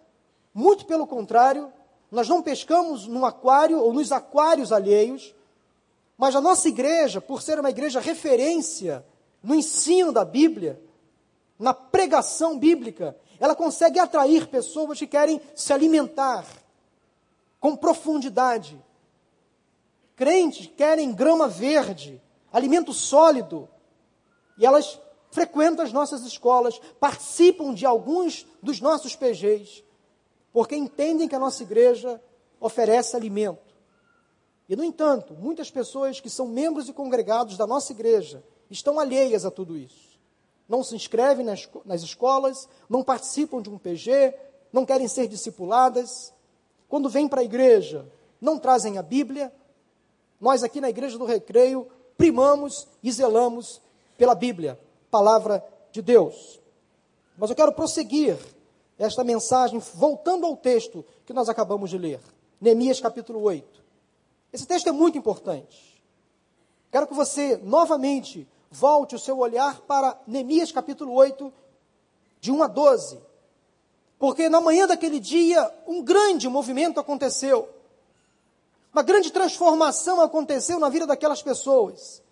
muito 0.52 0.84
pelo 0.84 1.06
contrário, 1.06 1.72
nós 2.10 2.28
não 2.28 2.42
pescamos 2.42 3.06
no 3.06 3.24
aquário 3.24 3.80
ou 3.80 3.92
nos 3.92 4.12
aquários 4.12 4.72
alheios, 4.72 5.34
mas 6.16 6.36
a 6.36 6.40
nossa 6.40 6.68
igreja, 6.68 7.20
por 7.20 7.40
ser 7.40 7.58
uma 7.58 7.70
igreja 7.70 8.00
referência 8.00 9.04
no 9.42 9.54
ensino 9.54 10.12
da 10.12 10.24
Bíblia, 10.24 10.80
na 11.58 11.72
pregação 11.72 12.58
bíblica, 12.58 13.16
ela 13.40 13.56
consegue 13.56 13.98
atrair 13.98 14.46
pessoas 14.46 14.98
que 14.98 15.06
querem 15.06 15.40
se 15.54 15.72
alimentar 15.72 16.44
com 17.58 17.76
profundidade. 17.76 18.78
Crentes 20.22 20.70
querem 20.76 21.12
grama 21.12 21.48
verde, 21.48 22.22
alimento 22.52 22.92
sólido, 22.92 23.68
e 24.56 24.64
elas 24.64 25.00
frequentam 25.32 25.84
as 25.84 25.92
nossas 25.92 26.24
escolas, 26.24 26.80
participam 27.00 27.74
de 27.74 27.84
alguns 27.84 28.46
dos 28.62 28.80
nossos 28.80 29.16
PGs, 29.16 29.82
porque 30.52 30.76
entendem 30.76 31.26
que 31.26 31.34
a 31.34 31.40
nossa 31.40 31.64
igreja 31.64 32.22
oferece 32.60 33.16
alimento. 33.16 33.74
E, 34.68 34.76
no 34.76 34.84
entanto, 34.84 35.34
muitas 35.34 35.72
pessoas 35.72 36.20
que 36.20 36.30
são 36.30 36.46
membros 36.46 36.88
e 36.88 36.92
congregados 36.92 37.56
da 37.56 37.66
nossa 37.66 37.90
igreja 37.90 38.44
estão 38.70 39.00
alheias 39.00 39.44
a 39.44 39.50
tudo 39.50 39.76
isso. 39.76 40.20
Não 40.68 40.84
se 40.84 40.94
inscrevem 40.94 41.44
nas, 41.44 41.68
nas 41.84 42.02
escolas, 42.02 42.68
não 42.88 43.02
participam 43.02 43.60
de 43.60 43.68
um 43.68 43.76
PG, 43.76 44.36
não 44.72 44.86
querem 44.86 45.08
ser 45.08 45.26
discipuladas. 45.26 46.32
Quando 46.88 47.08
vêm 47.08 47.26
para 47.26 47.40
a 47.40 47.44
igreja, 47.44 48.06
não 48.40 48.56
trazem 48.56 48.98
a 48.98 49.02
Bíblia. 49.02 49.52
Nós, 50.42 50.64
aqui 50.64 50.80
na 50.80 50.90
Igreja 50.90 51.16
do 51.16 51.24
Recreio, 51.24 51.86
primamos 52.18 52.88
e 53.00 53.12
zelamos 53.12 53.80
pela 54.18 54.34
Bíblia, 54.34 54.76
palavra 55.08 55.64
de 55.92 56.02
Deus. 56.02 56.60
Mas 57.38 57.48
eu 57.48 57.54
quero 57.54 57.72
prosseguir 57.72 58.36
esta 58.98 59.22
mensagem 59.22 59.78
voltando 59.94 60.44
ao 60.44 60.56
texto 60.56 61.04
que 61.24 61.32
nós 61.32 61.48
acabamos 61.48 61.90
de 61.90 61.96
ler, 61.96 62.18
Neemias 62.60 62.98
capítulo 62.98 63.40
8. 63.40 63.84
Esse 64.52 64.66
texto 64.66 64.88
é 64.88 64.92
muito 64.92 65.16
importante. 65.16 66.02
Quero 66.90 67.06
que 67.06 67.14
você 67.14 67.56
novamente 67.58 68.48
volte 68.68 69.14
o 69.14 69.20
seu 69.20 69.38
olhar 69.38 69.82
para 69.82 70.20
Neemias 70.26 70.72
capítulo 70.72 71.12
8, 71.12 71.52
de 72.40 72.50
1 72.50 72.64
a 72.64 72.66
12. 72.66 73.20
Porque 74.18 74.48
na 74.48 74.60
manhã 74.60 74.88
daquele 74.88 75.20
dia, 75.20 75.72
um 75.86 76.02
grande 76.02 76.48
movimento 76.48 76.98
aconteceu. 76.98 77.68
Uma 78.92 79.02
grande 79.02 79.32
transformação 79.32 80.20
aconteceu 80.20 80.78
na 80.78 80.90
vida 80.90 81.06
daquelas 81.06 81.42
pessoas. 81.42 82.22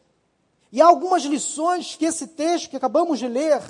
E 0.70 0.80
há 0.80 0.86
algumas 0.86 1.22
lições 1.22 1.96
que 1.96 2.04
esse 2.04 2.28
texto 2.28 2.68
que 2.68 2.76
acabamos 2.76 3.18
de 3.18 3.26
ler, 3.26 3.60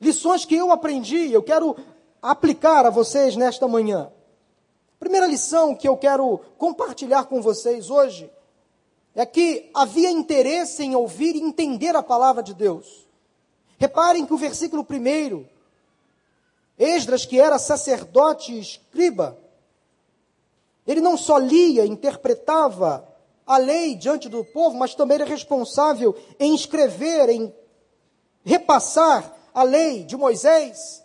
lições 0.00 0.44
que 0.44 0.54
eu 0.54 0.70
aprendi, 0.70 1.32
eu 1.32 1.42
quero 1.42 1.76
aplicar 2.22 2.86
a 2.86 2.90
vocês 2.90 3.36
nesta 3.36 3.66
manhã. 3.66 4.10
primeira 4.98 5.26
lição 5.26 5.74
que 5.74 5.86
eu 5.86 5.96
quero 5.96 6.38
compartilhar 6.56 7.24
com 7.24 7.42
vocês 7.42 7.90
hoje 7.90 8.30
é 9.14 9.26
que 9.26 9.70
havia 9.74 10.10
interesse 10.10 10.82
em 10.82 10.94
ouvir 10.94 11.36
e 11.36 11.42
entender 11.42 11.94
a 11.94 12.02
palavra 12.02 12.42
de 12.42 12.54
Deus. 12.54 13.06
Reparem 13.78 14.24
que 14.24 14.32
o 14.32 14.38
versículo 14.38 14.84
primeiro, 14.84 15.48
Esdras, 16.78 17.26
que 17.26 17.38
era 17.38 17.58
sacerdote 17.58 18.52
e 18.52 18.60
escriba, 18.60 19.38
ele 20.86 21.00
não 21.00 21.16
só 21.16 21.38
lia, 21.38 21.86
interpretava 21.86 23.08
a 23.46 23.56
lei 23.58 23.94
diante 23.94 24.28
do 24.28 24.44
povo, 24.44 24.76
mas 24.76 24.94
também 24.94 25.16
era 25.16 25.24
responsável 25.24 26.14
em 26.38 26.54
escrever, 26.54 27.28
em 27.28 27.54
repassar 28.44 29.34
a 29.52 29.62
lei 29.62 30.04
de 30.04 30.16
Moisés. 30.16 31.02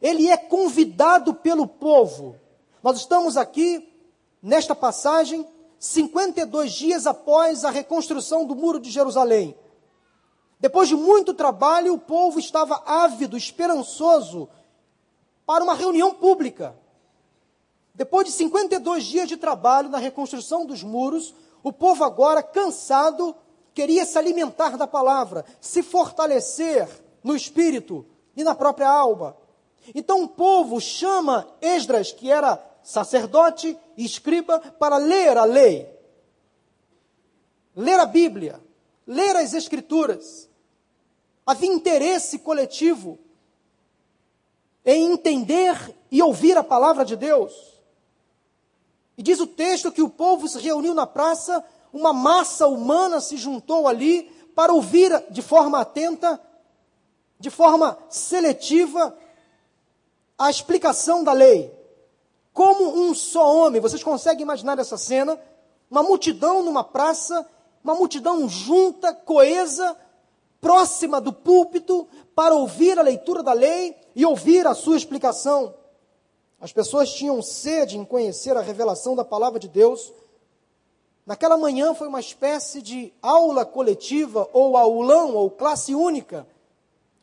Ele 0.00 0.30
é 0.30 0.36
convidado 0.36 1.34
pelo 1.34 1.66
povo. 1.66 2.36
Nós 2.82 2.98
estamos 2.98 3.36
aqui, 3.36 3.86
nesta 4.42 4.74
passagem, 4.74 5.46
52 5.78 6.72
dias 6.72 7.06
após 7.06 7.64
a 7.64 7.70
reconstrução 7.70 8.44
do 8.44 8.54
Muro 8.54 8.80
de 8.80 8.90
Jerusalém. 8.90 9.56
Depois 10.58 10.88
de 10.88 10.94
muito 10.94 11.32
trabalho, 11.32 11.94
o 11.94 11.98
povo 11.98 12.38
estava 12.38 12.82
ávido, 12.84 13.36
esperançoso 13.36 14.48
para 15.46 15.64
uma 15.64 15.74
reunião 15.74 16.14
pública. 16.14 16.76
Depois 18.00 18.26
de 18.26 18.32
52 18.32 19.04
dias 19.04 19.28
de 19.28 19.36
trabalho 19.36 19.90
na 19.90 19.98
reconstrução 19.98 20.64
dos 20.64 20.82
muros, 20.82 21.34
o 21.62 21.70
povo 21.70 22.02
agora, 22.02 22.42
cansado, 22.42 23.36
queria 23.74 24.06
se 24.06 24.16
alimentar 24.16 24.78
da 24.78 24.86
palavra, 24.86 25.44
se 25.60 25.82
fortalecer 25.82 26.88
no 27.22 27.36
espírito 27.36 28.06
e 28.34 28.42
na 28.42 28.54
própria 28.54 28.88
alma. 28.88 29.36
Então 29.94 30.22
o 30.22 30.28
povo 30.28 30.80
chama 30.80 31.46
Esdras, 31.60 32.10
que 32.10 32.30
era 32.30 32.58
sacerdote 32.82 33.78
e 33.98 34.06
escriba, 34.06 34.58
para 34.78 34.96
ler 34.96 35.36
a 35.36 35.44
lei, 35.44 35.86
ler 37.76 38.00
a 38.00 38.06
Bíblia, 38.06 38.58
ler 39.06 39.36
as 39.36 39.52
Escrituras. 39.52 40.48
Havia 41.44 41.70
interesse 41.70 42.38
coletivo 42.38 43.18
em 44.86 45.12
entender 45.12 45.94
e 46.10 46.22
ouvir 46.22 46.56
a 46.56 46.64
palavra 46.64 47.04
de 47.04 47.14
Deus. 47.14 47.78
E 49.20 49.22
diz 49.22 49.38
o 49.38 49.46
texto 49.46 49.92
que 49.92 50.00
o 50.00 50.08
povo 50.08 50.48
se 50.48 50.58
reuniu 50.58 50.94
na 50.94 51.06
praça, 51.06 51.62
uma 51.92 52.10
massa 52.10 52.66
humana 52.66 53.20
se 53.20 53.36
juntou 53.36 53.86
ali 53.86 54.22
para 54.54 54.72
ouvir 54.72 55.12
de 55.28 55.42
forma 55.42 55.78
atenta, 55.78 56.40
de 57.38 57.50
forma 57.50 57.98
seletiva, 58.08 59.14
a 60.38 60.48
explicação 60.48 61.22
da 61.22 61.34
lei. 61.34 61.70
Como 62.54 62.98
um 62.98 63.14
só 63.14 63.54
homem, 63.54 63.78
vocês 63.78 64.02
conseguem 64.02 64.40
imaginar 64.40 64.78
essa 64.78 64.96
cena? 64.96 65.38
Uma 65.90 66.02
multidão 66.02 66.62
numa 66.62 66.82
praça, 66.82 67.46
uma 67.84 67.94
multidão 67.94 68.48
junta, 68.48 69.12
coesa, 69.12 69.98
próxima 70.62 71.20
do 71.20 71.30
púlpito, 71.30 72.08
para 72.34 72.54
ouvir 72.54 72.98
a 72.98 73.02
leitura 73.02 73.42
da 73.42 73.52
lei 73.52 73.94
e 74.16 74.24
ouvir 74.24 74.66
a 74.66 74.72
sua 74.72 74.96
explicação. 74.96 75.74
As 76.60 76.72
pessoas 76.72 77.10
tinham 77.14 77.40
sede 77.40 77.96
em 77.96 78.04
conhecer 78.04 78.54
a 78.54 78.60
revelação 78.60 79.16
da 79.16 79.24
palavra 79.24 79.58
de 79.58 79.66
Deus. 79.66 80.12
Naquela 81.24 81.56
manhã 81.56 81.94
foi 81.94 82.06
uma 82.06 82.20
espécie 82.20 82.82
de 82.82 83.14
aula 83.22 83.64
coletiva, 83.64 84.46
ou 84.52 84.76
aulão, 84.76 85.34
ou 85.34 85.50
classe 85.50 85.94
única. 85.94 86.46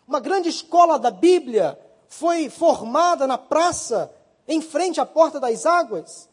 Uma 0.08 0.20
grande 0.20 0.50
escola 0.50 0.98
da 0.98 1.12
Bíblia 1.12 1.80
foi 2.08 2.50
formada 2.50 3.28
na 3.28 3.38
praça, 3.38 4.12
em 4.48 4.60
frente 4.60 5.00
à 5.00 5.06
porta 5.06 5.40
das 5.40 5.68
águas. 5.68 6.28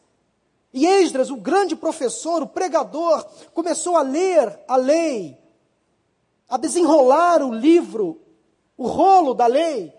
E 0.73 0.87
Esdras, 0.87 1.29
o 1.29 1.35
grande 1.35 1.75
professor, 1.75 2.41
o 2.41 2.47
pregador, 2.47 3.23
começou 3.53 3.97
a 3.97 4.01
ler 4.01 4.59
a 4.67 4.77
lei, 4.77 5.37
a 6.49 6.57
desenrolar 6.57 7.43
o 7.43 7.53
livro, 7.53 8.19
o 8.75 8.87
rolo 8.87 9.35
da 9.35 9.45
lei. 9.45 9.93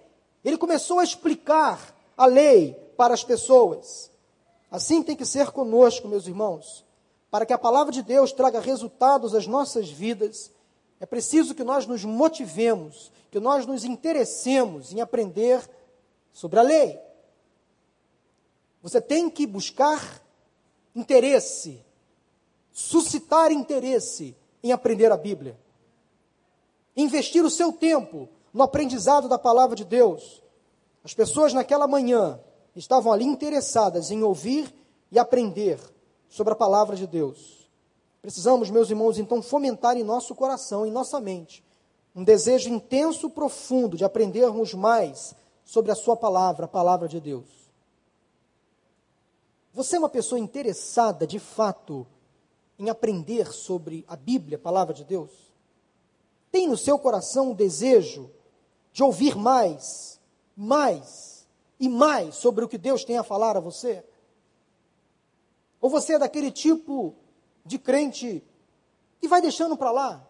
Ele 0.45 0.57
começou 0.59 0.99
a 0.99 1.05
explicar 1.05 1.95
a 2.17 2.27
lei 2.27 2.86
para 2.97 3.15
as 3.15 3.23
pessoas. 3.23 4.11
Assim 4.71 5.03
tem 5.03 5.15
que 5.15 5.25
ser 5.25 5.51
conosco, 5.51 6.09
meus 6.09 6.27
irmãos. 6.27 6.85
Para 7.31 7.47
que 7.47 7.53
a 7.53 7.59
palavra 7.59 7.93
de 7.93 8.03
Deus 8.03 8.33
traga 8.33 8.61
resultados 8.61 9.35
às 9.35 9.47
nossas 9.47 9.89
vidas, 9.89 10.51
é 10.99 11.07
preciso 11.07 11.55
que 11.55 11.65
nós 11.65 11.87
nos 11.87 12.05
motivemos, 12.05 13.13
que 13.31 13.39
nós 13.39 13.67
nos 13.67 13.85
interessemos 13.85 14.93
em 14.93 15.01
aprender 15.01 15.69
sobre 16.33 16.59
a 16.59 16.63
lei. 16.63 16.99
Você 18.83 19.01
tem 19.01 19.29
que 19.29 19.47
buscar 19.47 20.23
interesse, 20.95 21.85
suscitar 22.73 23.51
interesse 23.51 24.37
em 24.63 24.73
aprender 24.73 25.13
a 25.13 25.17
Bíblia. 25.17 25.59
Investir 26.97 27.45
o 27.45 27.51
seu 27.51 27.73
tempo 27.73 28.29
no 28.53 28.63
aprendizado 28.63 29.29
da 29.29 29.39
palavra 29.39 29.77
de 29.77 29.85
Deus. 29.85 30.43
As 31.05 31.13
pessoas 31.13 31.53
naquela 31.53 31.87
manhã 31.87 32.41
estavam 32.77 33.11
ali 33.11 33.25
interessadas 33.25 34.11
em 34.11 34.23
ouvir 34.23 34.73
e 35.11 35.19
aprender 35.19 35.81
sobre 36.29 36.53
a 36.53 36.57
palavra 36.57 36.95
de 36.95 37.07
Deus. 37.07 37.69
Precisamos, 38.21 38.71
meus 38.71 38.91
irmãos, 38.91 39.19
então 39.19 39.41
fomentar 39.41 39.97
em 39.97 40.05
nosso 40.05 40.35
coração, 40.35 40.85
em 40.85 40.91
nossa 40.91 41.21
mente, 41.21 41.65
um 42.15 42.25
desejo 42.25 42.69
intenso, 42.69 43.31
profundo 43.31 43.97
de 43.97 44.05
aprendermos 44.05 44.75
mais 44.75 45.35
sobre 45.65 45.91
a 45.91 45.95
Sua 45.95 46.17
palavra, 46.17 46.65
a 46.67 46.69
palavra 46.69 47.09
de 47.09 47.21
Deus. 47.21 47.47
Você 49.73 49.97
é 49.97 49.99
uma 49.99 50.09
pessoa 50.09 50.39
interessada, 50.39 51.27
de 51.27 51.39
fato, 51.39 52.07
em 52.79 52.89
aprender 52.89 53.53
sobre 53.53 54.05
a 54.09 54.17
Bíblia, 54.17 54.57
a 54.57 54.61
palavra 54.61 54.95
de 54.95 55.05
Deus? 55.05 55.31
Tem 56.51 56.67
no 56.67 56.77
seu 56.77 56.99
coração 56.99 57.51
o 57.51 57.55
desejo 57.55 58.31
de 58.93 59.03
ouvir 59.03 59.37
mais, 59.37 60.19
mais 60.57 61.36
e 61.79 61.89
mais 61.89 62.37
sobre 62.37 62.65
o 62.65 62.69
que 62.69 62.79
Deus 62.79 63.05
tem 63.05 63.19
a 63.19 63.23
falar 63.23 63.57
a 63.57 63.61
você? 63.61 64.05
Ou 65.81 65.91
você 65.91 66.15
é 66.15 66.19
daquele 66.19 66.51
tipo 66.51 67.15
de 67.65 67.79
crente 67.79 68.43
que 69.21 69.29
vai 69.29 69.41
deixando 69.41 69.77
para 69.77 69.91
lá? 69.91 70.27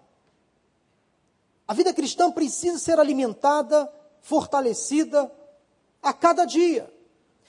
A 1.68 1.74
vida 1.74 1.92
cristã 1.92 2.30
precisa 2.30 2.78
ser 2.78 2.98
alimentada, 2.98 3.92
fortalecida 4.20 5.30
a 6.02 6.12
cada 6.12 6.44
dia. 6.44 6.92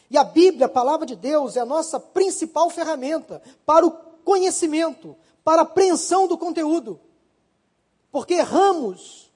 E 0.09 0.17
a 0.17 0.23
Bíblia, 0.23 0.67
a 0.67 0.69
palavra 0.69 1.05
de 1.05 1.15
Deus, 1.15 1.57
é 1.57 1.59
a 1.59 1.65
nossa 1.65 1.99
principal 1.99 2.69
ferramenta 2.69 3.41
para 3.65 3.85
o 3.85 3.91
conhecimento, 3.91 5.15
para 5.43 5.61
a 5.61 5.63
apreensão 5.63 6.27
do 6.27 6.37
conteúdo. 6.37 6.99
Porque 8.11 8.35
erramos, 8.35 9.31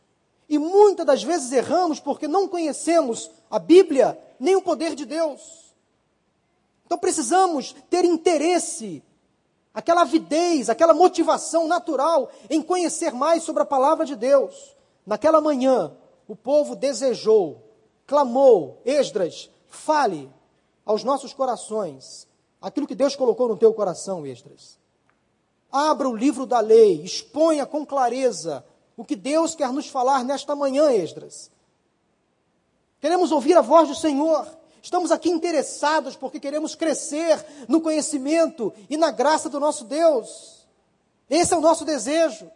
e 0.47 0.57
muitas 0.57 1.05
das 1.05 1.24
vezes 1.24 1.51
erramos 1.51 1.99
porque 1.99 2.28
não 2.28 2.47
conhecemos 2.47 3.30
a 3.49 3.59
Bíblia 3.59 4.18
nem 4.42 4.56
o 4.56 4.62
poder 4.62 4.96
de 4.96 5.06
Deus. 5.06 5.72
Então 6.84 6.98
precisamos 6.98 7.76
ter 7.92 8.04
interesse 8.04 9.04
aquela 9.72 10.02
avidez, 10.02 10.68
aquela 10.68 10.96
motivação 10.96 11.68
natural 11.68 12.30
em 12.50 12.60
conhecer 12.60 13.14
mais 13.14 13.44
sobre 13.44 13.62
a 13.62 13.68
palavra 13.68 14.04
de 14.04 14.16
Deus. 14.16 14.76
Naquela 15.06 15.39
manhã, 15.39 15.96
o 16.28 16.36
povo 16.36 16.76
desejou, 16.76 17.62
clamou, 18.08 18.82
Esdras, 18.84 19.50
fale 19.68 20.28
aos 20.84 21.04
nossos 21.04 21.34
corações 21.34 22.28
aquilo 22.60 22.88
que 22.88 22.96
Deus 22.96 23.16
colocou 23.16 23.48
no 23.48 23.58
teu 23.58 23.72
coração, 23.74 24.26
Esdras. 24.26 24.80
Abra 25.72 26.10
o 26.10 26.16
livro 26.16 26.48
da 26.48 26.60
lei, 26.60 27.04
exponha 27.04 27.66
com 27.66 27.86
clareza 27.86 28.66
o 28.98 29.06
que 29.06 29.16
Deus 29.16 29.54
quer 29.54 29.72
nos 29.72 29.88
falar 29.88 30.26
nesta 30.26 30.56
manhã, 30.56 30.92
Esdras. 30.92 31.51
Queremos 33.02 33.32
ouvir 33.32 33.58
a 33.58 33.62
voz 33.62 33.89
do 33.89 33.95
Senhor. 33.95 34.47
Estamos 34.82 35.12
aqui 35.12 35.30
interessados 35.30 36.16
porque 36.16 36.39
queremos 36.39 36.76
crescer 36.76 37.43
no 37.68 37.82
conhecimento 37.82 38.72
e 38.88 38.95
na 38.95 39.10
graça 39.10 39.49
do 39.49 39.60
nosso 39.60 39.84
Deus. 39.86 40.68
Esse 41.28 41.54
é 41.54 41.58
o 41.58 41.62
nosso 41.62 41.84
desejo. 41.84 42.49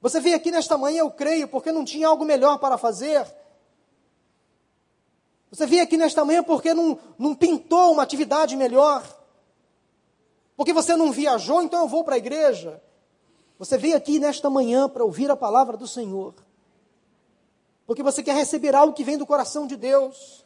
Você 0.00 0.18
veio 0.18 0.34
aqui 0.34 0.50
nesta 0.50 0.78
manhã, 0.78 1.00
eu 1.00 1.10
creio, 1.10 1.46
porque 1.46 1.70
não 1.70 1.84
tinha 1.84 2.08
algo 2.08 2.24
melhor 2.24 2.58
para 2.58 2.78
fazer. 2.78 3.26
Você 5.50 5.66
veio 5.66 5.82
aqui 5.82 5.98
nesta 5.98 6.24
manhã 6.24 6.42
porque 6.42 6.72
não, 6.72 6.98
não 7.18 7.34
pintou 7.34 7.92
uma 7.92 8.02
atividade 8.02 8.56
melhor. 8.56 9.04
Porque 10.56 10.72
você 10.72 10.96
não 10.96 11.12
viajou, 11.12 11.62
então 11.62 11.82
eu 11.82 11.88
vou 11.88 12.02
para 12.02 12.14
a 12.14 12.18
igreja. 12.18 12.82
Você 13.58 13.76
veio 13.76 13.96
aqui 13.96 14.18
nesta 14.18 14.48
manhã 14.48 14.88
para 14.88 15.04
ouvir 15.04 15.30
a 15.30 15.36
palavra 15.36 15.76
do 15.76 15.86
Senhor. 15.86 16.34
Porque 17.90 18.04
você 18.04 18.22
quer 18.22 18.36
receber 18.36 18.72
algo 18.72 18.92
que 18.92 19.02
vem 19.02 19.18
do 19.18 19.26
coração 19.26 19.66
de 19.66 19.74
Deus. 19.74 20.44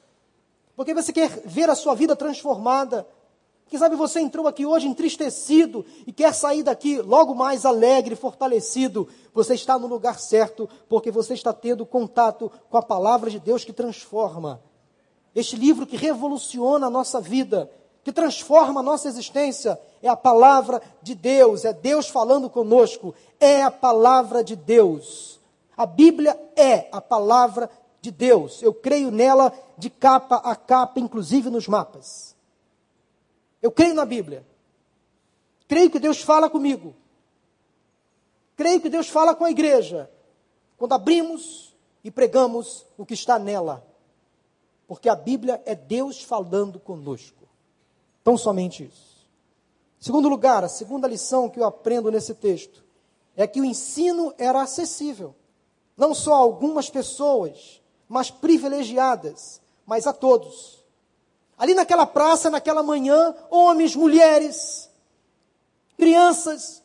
Porque 0.74 0.94
você 0.94 1.12
quer 1.12 1.28
ver 1.44 1.68
a 1.68 1.74
sua 1.74 1.94
vida 1.94 2.16
transformada. 2.16 3.06
Quem 3.66 3.78
sabe 3.78 3.96
você 3.96 4.18
entrou 4.18 4.48
aqui 4.48 4.64
hoje 4.64 4.88
entristecido 4.88 5.84
e 6.06 6.10
quer 6.10 6.32
sair 6.32 6.62
daqui 6.62 7.02
logo 7.02 7.34
mais 7.34 7.66
alegre, 7.66 8.16
fortalecido. 8.16 9.06
Você 9.34 9.52
está 9.52 9.78
no 9.78 9.86
lugar 9.86 10.18
certo, 10.18 10.66
porque 10.88 11.10
você 11.10 11.34
está 11.34 11.52
tendo 11.52 11.84
contato 11.84 12.50
com 12.70 12.78
a 12.78 12.82
palavra 12.82 13.28
de 13.28 13.38
Deus 13.38 13.62
que 13.62 13.74
transforma. 13.74 14.62
Este 15.34 15.54
livro 15.54 15.86
que 15.86 15.98
revoluciona 15.98 16.86
a 16.86 16.90
nossa 16.90 17.20
vida 17.20 17.70
que 18.02 18.10
transforma 18.10 18.80
a 18.80 18.82
nossa 18.82 19.06
existência 19.06 19.78
é 20.02 20.08
a 20.08 20.16
palavra 20.16 20.80
de 21.02 21.14
Deus, 21.14 21.66
é 21.66 21.74
Deus 21.74 22.08
falando 22.08 22.48
conosco, 22.48 23.14
é 23.38 23.60
a 23.60 23.70
palavra 23.70 24.42
de 24.42 24.56
Deus. 24.56 25.43
A 25.76 25.86
Bíblia 25.86 26.38
é 26.56 26.88
a 26.92 27.00
palavra 27.00 27.70
de 28.00 28.10
Deus. 28.10 28.62
Eu 28.62 28.72
creio 28.72 29.10
nela 29.10 29.52
de 29.76 29.90
capa 29.90 30.36
a 30.36 30.54
capa, 30.54 31.00
inclusive 31.00 31.50
nos 31.50 31.66
mapas. 31.66 32.36
Eu 33.62 33.72
creio 33.72 33.94
na 33.94 34.04
Bíblia. 34.04 34.46
Creio 35.66 35.90
que 35.90 35.98
Deus 35.98 36.20
fala 36.20 36.50
comigo. 36.50 36.94
Creio 38.56 38.80
que 38.80 38.88
Deus 38.88 39.08
fala 39.08 39.34
com 39.34 39.44
a 39.44 39.50
igreja. 39.50 40.10
Quando 40.76 40.92
abrimos 40.92 41.74
e 42.04 42.10
pregamos 42.10 42.86
o 42.98 43.06
que 43.06 43.14
está 43.14 43.38
nela. 43.38 43.84
Porque 44.86 45.08
a 45.08 45.16
Bíblia 45.16 45.62
é 45.64 45.74
Deus 45.74 46.22
falando 46.22 46.78
conosco. 46.78 47.48
Tão 48.22 48.36
somente 48.36 48.84
isso. 48.84 49.14
Segundo 49.98 50.28
lugar, 50.28 50.62
a 50.62 50.68
segunda 50.68 51.08
lição 51.08 51.48
que 51.48 51.58
eu 51.58 51.64
aprendo 51.64 52.10
nesse 52.10 52.34
texto 52.34 52.84
é 53.34 53.46
que 53.46 53.60
o 53.60 53.64
ensino 53.64 54.34
era 54.36 54.60
acessível. 54.60 55.34
Não 55.96 56.14
só 56.14 56.34
a 56.34 56.38
algumas 56.38 56.90
pessoas, 56.90 57.80
mas 58.08 58.30
privilegiadas, 58.30 59.60
mas 59.86 60.06
a 60.06 60.12
todos. 60.12 60.84
Ali 61.56 61.74
naquela 61.74 62.06
praça, 62.06 62.50
naquela 62.50 62.82
manhã, 62.82 63.34
homens, 63.50 63.94
mulheres, 63.94 64.90
crianças, 65.96 66.82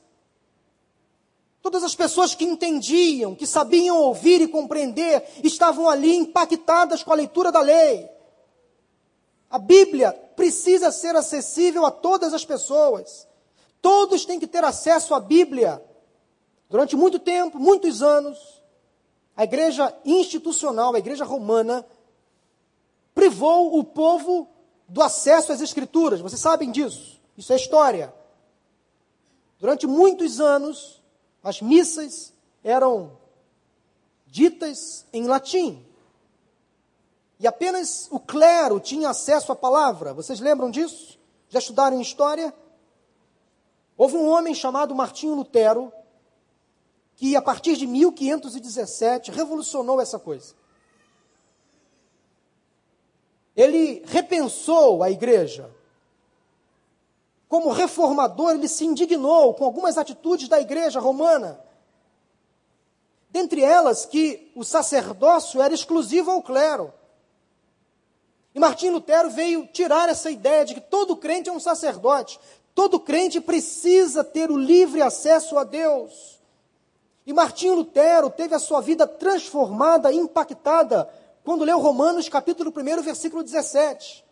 todas 1.61 1.83
as 1.83 1.95
pessoas 1.95 2.35
que 2.35 2.45
entendiam, 2.45 3.35
que 3.35 3.47
sabiam 3.47 3.97
ouvir 3.97 4.41
e 4.41 4.47
compreender, 4.47 5.23
estavam 5.43 5.89
ali 5.89 6.15
impactadas 6.15 7.03
com 7.03 7.11
a 7.11 7.15
leitura 7.15 7.51
da 7.51 7.61
lei. 7.61 8.09
A 9.49 9.57
Bíblia 9.57 10.11
precisa 10.35 10.91
ser 10.91 11.15
acessível 11.15 11.85
a 11.85 11.91
todas 11.91 12.33
as 12.33 12.45
pessoas. 12.45 13.27
Todos 13.81 14.23
têm 14.23 14.39
que 14.39 14.47
ter 14.47 14.63
acesso 14.63 15.15
à 15.15 15.19
Bíblia. 15.19 15.83
Durante 16.69 16.95
muito 16.95 17.17
tempo, 17.17 17.57
muitos 17.57 18.03
anos, 18.03 18.58
a 19.39 19.45
igreja 19.45 19.97
institucional, 20.03 20.93
a 20.93 20.99
igreja 20.99 21.23
romana, 21.23 21.87
privou 23.15 23.79
o 23.79 23.85
povo 23.85 24.49
do 24.85 25.01
acesso 25.01 25.53
às 25.53 25.61
escrituras. 25.61 26.19
Vocês 26.19 26.41
sabem 26.41 26.69
disso. 26.69 27.21
Isso 27.37 27.53
é 27.53 27.55
história. 27.55 28.13
Durante 29.57 29.87
muitos 29.87 30.41
anos, 30.41 31.01
as 31.41 31.61
missas 31.61 32.33
eram 32.61 33.17
ditas 34.27 35.05
em 35.13 35.25
latim. 35.25 35.85
E 37.39 37.47
apenas 37.47 38.09
o 38.11 38.19
clero 38.19 38.77
tinha 38.81 39.07
acesso 39.07 39.53
à 39.53 39.55
palavra. 39.55 40.13
Vocês 40.13 40.41
lembram 40.41 40.69
disso? 40.69 41.17
Já 41.47 41.59
estudaram 41.59 42.01
história? 42.01 42.53
Houve 43.97 44.17
um 44.17 44.27
homem 44.27 44.53
chamado 44.53 44.93
Martinho 44.93 45.33
Lutero 45.33 45.93
que 47.19 47.35
a 47.35 47.41
partir 47.41 47.75
de 47.75 47.85
1517 47.85 49.29
revolucionou 49.31 49.99
essa 49.99 50.17
coisa. 50.17 50.53
Ele 53.53 54.01
repensou 54.05 55.03
a 55.03 55.11
igreja. 55.11 55.69
Como 57.49 57.73
reformador, 57.73 58.51
ele 58.51 58.69
se 58.69 58.85
indignou 58.85 59.53
com 59.53 59.65
algumas 59.65 59.97
atitudes 59.97 60.47
da 60.47 60.61
igreja 60.61 61.01
romana. 61.01 61.59
Dentre 63.29 63.63
elas, 63.63 64.05
que 64.05 64.49
o 64.55 64.63
sacerdócio 64.63 65.61
era 65.61 65.73
exclusivo 65.73 66.31
ao 66.31 66.41
clero. 66.41 66.93
E 68.55 68.59
Martim 68.61 68.91
Lutero 68.91 69.29
veio 69.29 69.67
tirar 69.67 70.07
essa 70.07 70.31
ideia 70.31 70.63
de 70.63 70.73
que 70.73 70.81
todo 70.81 71.17
crente 71.17 71.49
é 71.49 71.51
um 71.51 71.59
sacerdote. 71.59 72.39
Todo 72.73 72.97
crente 72.97 73.41
precisa 73.41 74.23
ter 74.23 74.49
o 74.49 74.57
livre 74.57 75.01
acesso 75.01 75.57
a 75.57 75.65
Deus. 75.65 76.38
E 77.29 77.33
Martinho 77.33 77.75
Lutero 77.75 78.31
teve 78.31 78.55
a 78.55 78.59
sua 78.59 78.81
vida 78.81 79.05
transformada, 79.05 80.11
impactada, 80.11 81.07
quando 81.43 81.63
leu 81.63 81.77
Romanos 81.77 82.27
capítulo 82.27 82.73
1, 82.75 83.03
versículo 83.03 83.43
17. 83.43 84.25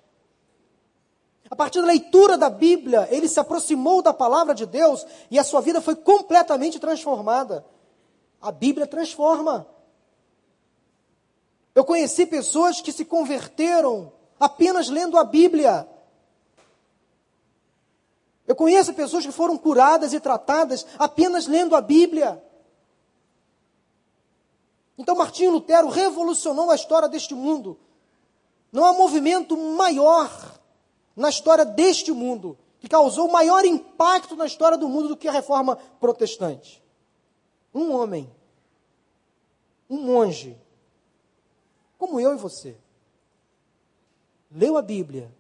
A 1.48 1.56
partir 1.56 1.80
da 1.80 1.86
leitura 1.86 2.36
da 2.36 2.50
Bíblia, 2.50 3.08
ele 3.12 3.28
se 3.28 3.40
aproximou 3.40 4.02
da 4.02 4.16
palavra 4.16 4.56
de 4.56 4.66
Deus 4.66 5.06
e 5.30 5.38
a 5.38 5.44
sua 5.44 5.62
vida 5.62 5.80
foi 5.80 5.96
completamente 5.96 6.80
transformada. 6.80 7.64
A 8.42 8.52
Bíblia 8.52 8.88
transforma. 8.88 9.68
Eu 11.76 11.86
conheci 11.86 12.26
pessoas 12.26 12.82
que 12.82 12.92
se 12.92 13.06
converteram 13.06 14.12
apenas 14.40 14.90
lendo 14.90 15.20
a 15.20 15.24
Bíblia. 15.24 15.88
Eu 18.48 18.56
conheço 18.56 18.92
pessoas 18.96 19.24
que 19.24 19.32
foram 19.32 19.56
curadas 19.56 20.14
e 20.14 20.20
tratadas 20.20 20.84
apenas 20.98 21.46
lendo 21.46 21.76
a 21.76 21.82
Bíblia. 21.82 22.44
Então 24.98 25.16
Martinho 25.16 25.52
Lutero 25.52 25.90
revolucionou 25.90 26.72
a 26.72 26.76
história 26.76 27.08
deste 27.08 27.36
mundo. 27.36 27.78
Não 28.72 28.84
há 28.84 28.94
movimento 28.94 29.56
maior 29.56 30.30
na 31.16 31.30
história 31.30 31.64
deste 31.64 32.12
mundo 32.12 32.58
que 32.80 32.88
causou 32.88 33.30
maior 33.30 33.64
impacto 33.66 34.36
na 34.36 34.46
história 34.46 34.78
do 34.78 34.90
mundo 34.90 35.10
do 35.10 35.18
que 35.18 35.28
a 35.28 35.32
reforma 35.32 35.76
protestante. 36.00 36.84
Um 37.74 37.92
homem, 37.94 38.30
um 39.90 40.02
monge, 40.02 40.58
como 41.98 42.20
eu 42.20 42.34
e 42.34 42.38
você, 42.38 42.78
leu 44.52 44.78
a 44.78 44.82
Bíblia 44.82 45.32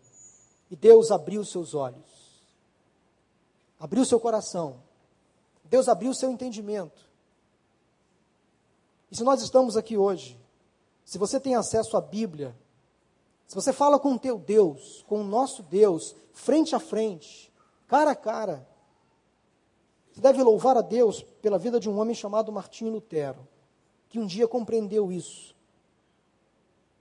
e 0.70 0.76
Deus 0.76 1.12
abriu 1.12 1.44
seus 1.44 1.74
olhos, 1.74 2.44
abriu 3.80 4.06
seu 4.06 4.20
coração, 4.20 4.82
Deus 5.64 5.88
abriu 5.88 6.14
seu 6.14 6.30
entendimento 6.30 7.07
e 9.12 9.16
se 9.16 9.24
nós 9.24 9.42
estamos 9.42 9.78
aqui 9.78 9.98
hoje, 9.98 10.40
se 11.04 11.18
você 11.18 11.40
tem 11.40 11.56
acesso 11.56 11.96
à 11.96 12.02
Bíblia, 12.02 12.56
se 13.48 13.56
você 13.56 13.72
fala 13.72 13.98
com 13.98 14.14
o 14.14 14.20
teu 14.20 14.38
Deus, 14.38 15.04
com 15.08 15.22
o 15.22 15.24
nosso 15.24 15.64
Deus, 15.64 16.16
frente 16.34 16.76
a 16.76 16.80
frente, 16.80 17.52
cara 17.88 18.12
a 18.12 18.16
cara, 18.16 18.68
você 20.12 20.20
deve 20.20 20.44
louvar 20.44 20.76
a 20.76 20.82
Deus 20.82 21.22
pela 21.42 21.58
vida 21.58 21.80
de 21.80 21.90
um 21.90 22.00
homem 22.00 22.16
chamado 22.16 22.52
Martinho 22.52 22.92
Lutero, 22.92 23.48
que 24.10 24.20
um 24.20 24.26
dia 24.26 24.48
compreendeu 24.48 25.12
isso. 25.12 25.56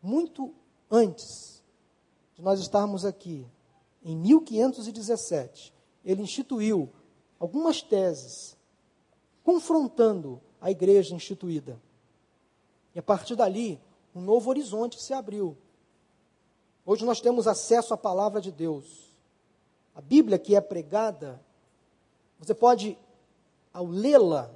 Muito 0.03 0.55
antes 0.91 1.63
de 2.35 2.43
nós 2.43 2.61
estarmos 2.61 3.05
aqui, 3.05 3.47
em 4.05 4.15
1517, 4.15 5.75
ele 6.05 6.23
instituiu 6.23 6.89
algumas 7.41 7.83
teses 7.83 8.57
confrontando 9.43 10.41
a 10.61 10.71
igreja 10.71 11.15
instituída. 11.15 11.81
E 12.97 12.99
a 12.99 13.03
partir 13.03 13.37
dali, 13.37 13.79
um 14.15 14.23
novo 14.23 14.49
horizonte 14.49 14.99
se 14.99 15.13
abriu. 15.13 15.55
Hoje 16.83 17.05
nós 17.05 17.21
temos 17.21 17.47
acesso 17.47 17.93
à 17.93 17.97
palavra 17.97 18.41
de 18.41 18.51
Deus. 18.51 19.15
A 19.95 20.01
Bíblia 20.01 20.39
que 20.39 20.57
é 20.57 20.63
pregada, 20.63 21.39
você 22.39 22.55
pode, 22.55 22.99
ao 23.71 23.85
lê-la, 23.85 24.51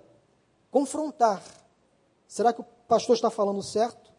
confrontar. 0.71 1.45
Será 2.27 2.51
que 2.51 2.63
o 2.63 2.67
pastor 2.89 3.15
está 3.15 3.29
falando 3.29 3.63
certo? 3.63 4.11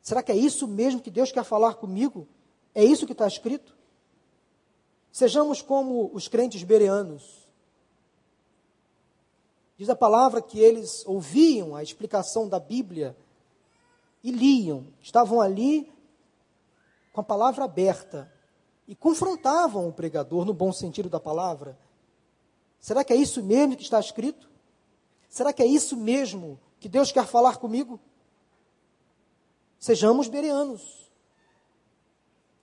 Será 0.00 0.22
que 0.22 0.30
é 0.30 0.36
isso 0.36 0.68
mesmo 0.68 1.00
que 1.00 1.10
Deus 1.10 1.32
quer 1.32 1.42
falar 1.42 1.74
comigo? 1.74 2.28
É 2.72 2.84
isso 2.84 3.06
que 3.06 3.12
está 3.12 3.26
escrito? 3.26 3.76
Sejamos 5.10 5.62
como 5.62 6.08
os 6.14 6.28
crentes 6.28 6.62
bereanos. 6.62 7.39
Diz 9.80 9.88
a 9.88 9.96
palavra 9.96 10.42
que 10.42 10.58
eles 10.58 11.06
ouviam 11.06 11.74
a 11.74 11.82
explicação 11.82 12.46
da 12.46 12.60
Bíblia 12.60 13.16
e 14.22 14.30
liam, 14.30 14.86
estavam 15.00 15.40
ali 15.40 15.90
com 17.14 17.22
a 17.22 17.24
palavra 17.24 17.64
aberta 17.64 18.30
e 18.86 18.94
confrontavam 18.94 19.88
o 19.88 19.92
pregador 19.94 20.44
no 20.44 20.52
bom 20.52 20.70
sentido 20.70 21.08
da 21.08 21.18
palavra. 21.18 21.78
Será 22.78 23.02
que 23.02 23.10
é 23.10 23.16
isso 23.16 23.42
mesmo 23.42 23.74
que 23.74 23.82
está 23.82 23.98
escrito? 23.98 24.50
Será 25.30 25.50
que 25.50 25.62
é 25.62 25.66
isso 25.66 25.96
mesmo 25.96 26.60
que 26.78 26.86
Deus 26.86 27.10
quer 27.10 27.26
falar 27.26 27.56
comigo? 27.56 27.98
Sejamos 29.78 30.28
bereanos. 30.28 31.10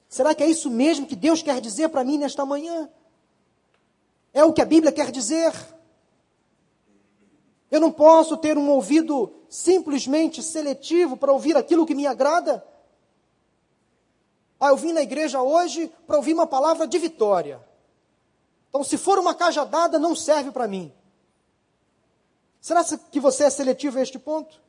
Será 0.08 0.36
que 0.36 0.44
é 0.44 0.48
isso 0.48 0.70
mesmo 0.70 1.08
que 1.08 1.16
Deus 1.16 1.42
quer 1.42 1.60
dizer 1.62 1.90
para 1.90 2.04
mim 2.04 2.20
nesta 2.20 2.46
manhã? 2.46 2.88
É 4.32 4.44
o 4.44 4.54
que 4.54 4.62
a 4.62 4.66
Bíblia 4.66 4.92
quer 4.92 5.10
dizer? 5.12 5.52
Eu 7.70 7.82
não 7.82 7.92
posso 7.92 8.38
ter 8.38 8.58
um 8.58 8.70
ouvido 8.70 9.34
simplesmente 9.50 10.42
seletivo 10.42 11.18
para 11.18 11.34
ouvir 11.34 11.58
aquilo 11.58 11.86
que 11.86 11.96
me 11.96 12.08
agrada. 12.08 12.66
Ah, 14.60 14.70
eu 14.70 14.78
vim 14.78 14.94
na 14.94 15.02
igreja 15.02 15.42
hoje 15.42 15.92
para 16.06 16.18
ouvir 16.18 16.34
uma 16.34 16.48
palavra 16.48 16.88
de 16.88 16.98
vitória. 16.98 17.62
Então, 18.70 18.84
se 18.84 18.98
for 18.98 19.20
uma 19.20 19.36
cajadada, 19.36 20.00
não 20.00 20.16
serve 20.16 20.52
para 20.52 20.68
mim. 20.68 20.94
Será 22.60 22.84
que 22.84 23.20
você 23.20 23.46
é 23.46 23.50
seletivo 23.50 23.98
a 24.00 24.02
este 24.02 24.18
ponto? 24.18 24.62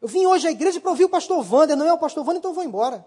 Eu 0.00 0.08
vim 0.08 0.26
hoje 0.26 0.46
à 0.46 0.50
igreja 0.50 0.80
para 0.80 0.90
ouvir 0.90 1.04
o 1.04 1.08
pastor 1.08 1.44
Wander, 1.52 1.76
não 1.76 1.86
é 1.86 1.92
o 1.92 1.98
pastor 1.98 2.24
Wander, 2.24 2.38
então 2.38 2.52
eu 2.52 2.54
vou 2.54 2.64
embora. 2.64 3.04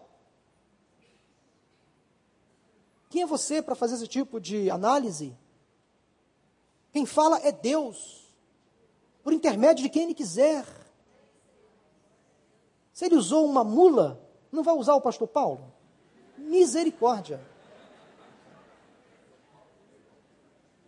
Quem 3.10 3.24
é 3.24 3.26
você 3.26 3.62
para 3.62 3.76
fazer 3.76 3.96
esse 3.96 4.08
tipo 4.08 4.39
de 4.39 4.70
análise? 4.70 5.36
Quem 6.92 7.06
fala 7.06 7.39
é 7.39 7.52
Deus, 7.52 8.21
por 9.24 9.34
intermédio 9.34 9.84
de 9.84 9.90
quem 9.90 10.04
Ele 10.04 10.14
quiser. 10.14 10.66
Se 12.94 13.06
Ele 13.06 13.16
usou 13.16 13.46
uma 13.46 13.64
mula, 13.64 14.20
não 14.52 14.64
vai 14.64 14.76
usar 14.76 14.96
o 14.96 15.02
pastor 15.02 15.28
Paulo? 15.28 15.72
Misericórdia. 16.38 17.40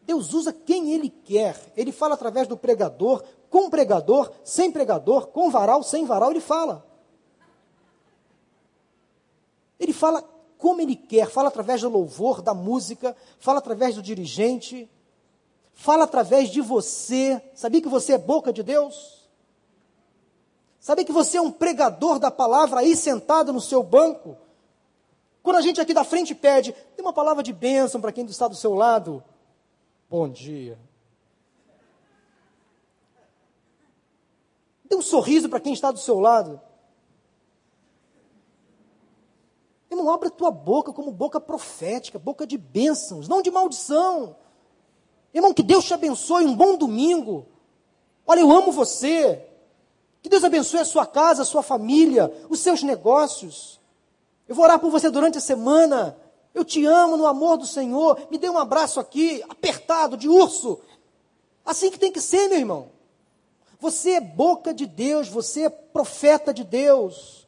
Deus 0.06 0.34
usa 0.34 0.52
quem 0.52 0.94
Ele 0.94 1.10
quer. 1.10 1.60
Ele 1.76 1.92
fala 1.92 2.16
através 2.16 2.48
do 2.48 2.58
pregador, 2.58 3.24
com 3.50 3.70
pregador, 3.70 4.32
sem 4.44 4.72
pregador, 4.72 5.28
com 5.28 5.50
varal, 5.50 5.82
sem 5.84 6.06
varal, 6.06 6.32
Ele 6.32 6.42
fala. 6.42 6.86
Ele 9.80 9.94
fala 9.94 10.22
como 10.58 10.82
Ele 10.82 10.96
quer, 10.96 11.30
fala 11.30 11.50
através 11.50 11.82
do 11.82 11.90
louvor, 11.90 12.42
da 12.42 12.54
música, 12.54 13.16
fala 13.38 13.60
através 13.60 13.96
do 13.96 14.02
dirigente, 14.02 14.90
fala 15.74 16.06
através 16.06 16.50
de 16.50 16.62
você. 16.62 17.42
Sabia 17.54 17.82
que 17.82 17.90
você 17.90 18.14
é 18.14 18.18
boca 18.18 18.54
de 18.54 18.64
Deus? 18.64 19.30
Sabia 20.80 21.06
que 21.06 21.12
você 21.12 21.38
é 21.38 21.42
um 21.42 21.52
pregador 21.52 22.20
da 22.20 22.30
palavra 22.30 22.82
aí 22.82 22.96
sentado 22.96 23.54
no 23.54 23.62
seu 23.62 23.82
banco? 23.82 24.38
Quando 25.42 25.58
a 25.58 25.62
gente 25.62 25.82
aqui 25.82 25.94
da 25.94 26.04
frente 26.04 26.34
pede, 26.34 26.72
tem 26.72 27.04
uma 27.04 27.14
palavra 27.14 27.44
de 27.44 27.52
bênção 27.52 28.00
para 28.00 28.12
quem 28.12 28.26
está 28.26 28.48
do 28.48 28.56
seu 28.56 28.74
lado. 28.74 29.24
Bom 30.10 30.30
dia. 30.30 30.78
Dê 34.86 34.96
um 34.96 35.02
sorriso 35.02 35.50
para 35.50 35.60
quem 35.60 35.74
está 35.74 35.92
do 35.92 36.00
seu 36.00 36.20
lado. 36.20 36.62
Irmão, 39.90 40.10
abre 40.12 40.28
a 40.28 40.32
tua 40.32 40.52
boca 40.52 40.92
como 40.92 41.12
boca 41.12 41.40
profética, 41.40 42.18
boca 42.18 42.48
de 42.48 42.58
bênçãos, 42.58 43.28
não 43.28 43.42
de 43.42 43.52
maldição. 43.52 44.36
Irmão, 45.34 45.54
que 45.54 45.64
Deus 45.64 45.86
te 45.86 45.94
abençoe, 45.94 46.46
um 46.46 46.56
bom 46.56 46.78
domingo. 46.78 47.48
Olha, 48.26 48.42
eu 48.42 48.52
amo 48.52 48.72
você. 48.72 49.44
Que 50.22 50.30
Deus 50.30 50.44
abençoe 50.44 50.80
a 50.80 50.86
sua 50.86 51.06
casa, 51.06 51.42
a 51.42 51.46
sua 51.46 51.64
família, 51.64 52.32
os 52.50 52.60
seus 52.60 52.84
negócios. 52.84 53.80
Eu 54.48 54.56
vou 54.56 54.64
orar 54.64 54.80
por 54.80 54.92
você 54.92 55.10
durante 55.10 55.38
a 55.38 55.42
semana. 55.42 56.16
Eu 56.54 56.64
te 56.64 56.86
amo 56.86 57.18
no 57.18 57.26
amor 57.26 57.58
do 57.58 57.66
Senhor. 57.66 58.20
Me 58.30 58.38
dê 58.38 58.50
um 58.50 58.58
abraço 58.58 59.00
aqui, 59.00 59.44
apertado, 59.50 60.16
de 60.16 60.30
urso. 60.30 60.80
Assim 61.66 61.90
que 61.90 62.00
tem 62.00 62.12
que 62.12 62.22
ser, 62.22 62.48
meu 62.48 62.60
irmão. 62.60 62.90
Você 63.80 64.12
é 64.12 64.22
boca 64.22 64.74
de 64.74 64.86
Deus, 64.86 65.28
você 65.28 65.64
é 65.64 65.70
profeta 65.70 66.54
de 66.54 66.64
Deus. 66.64 67.48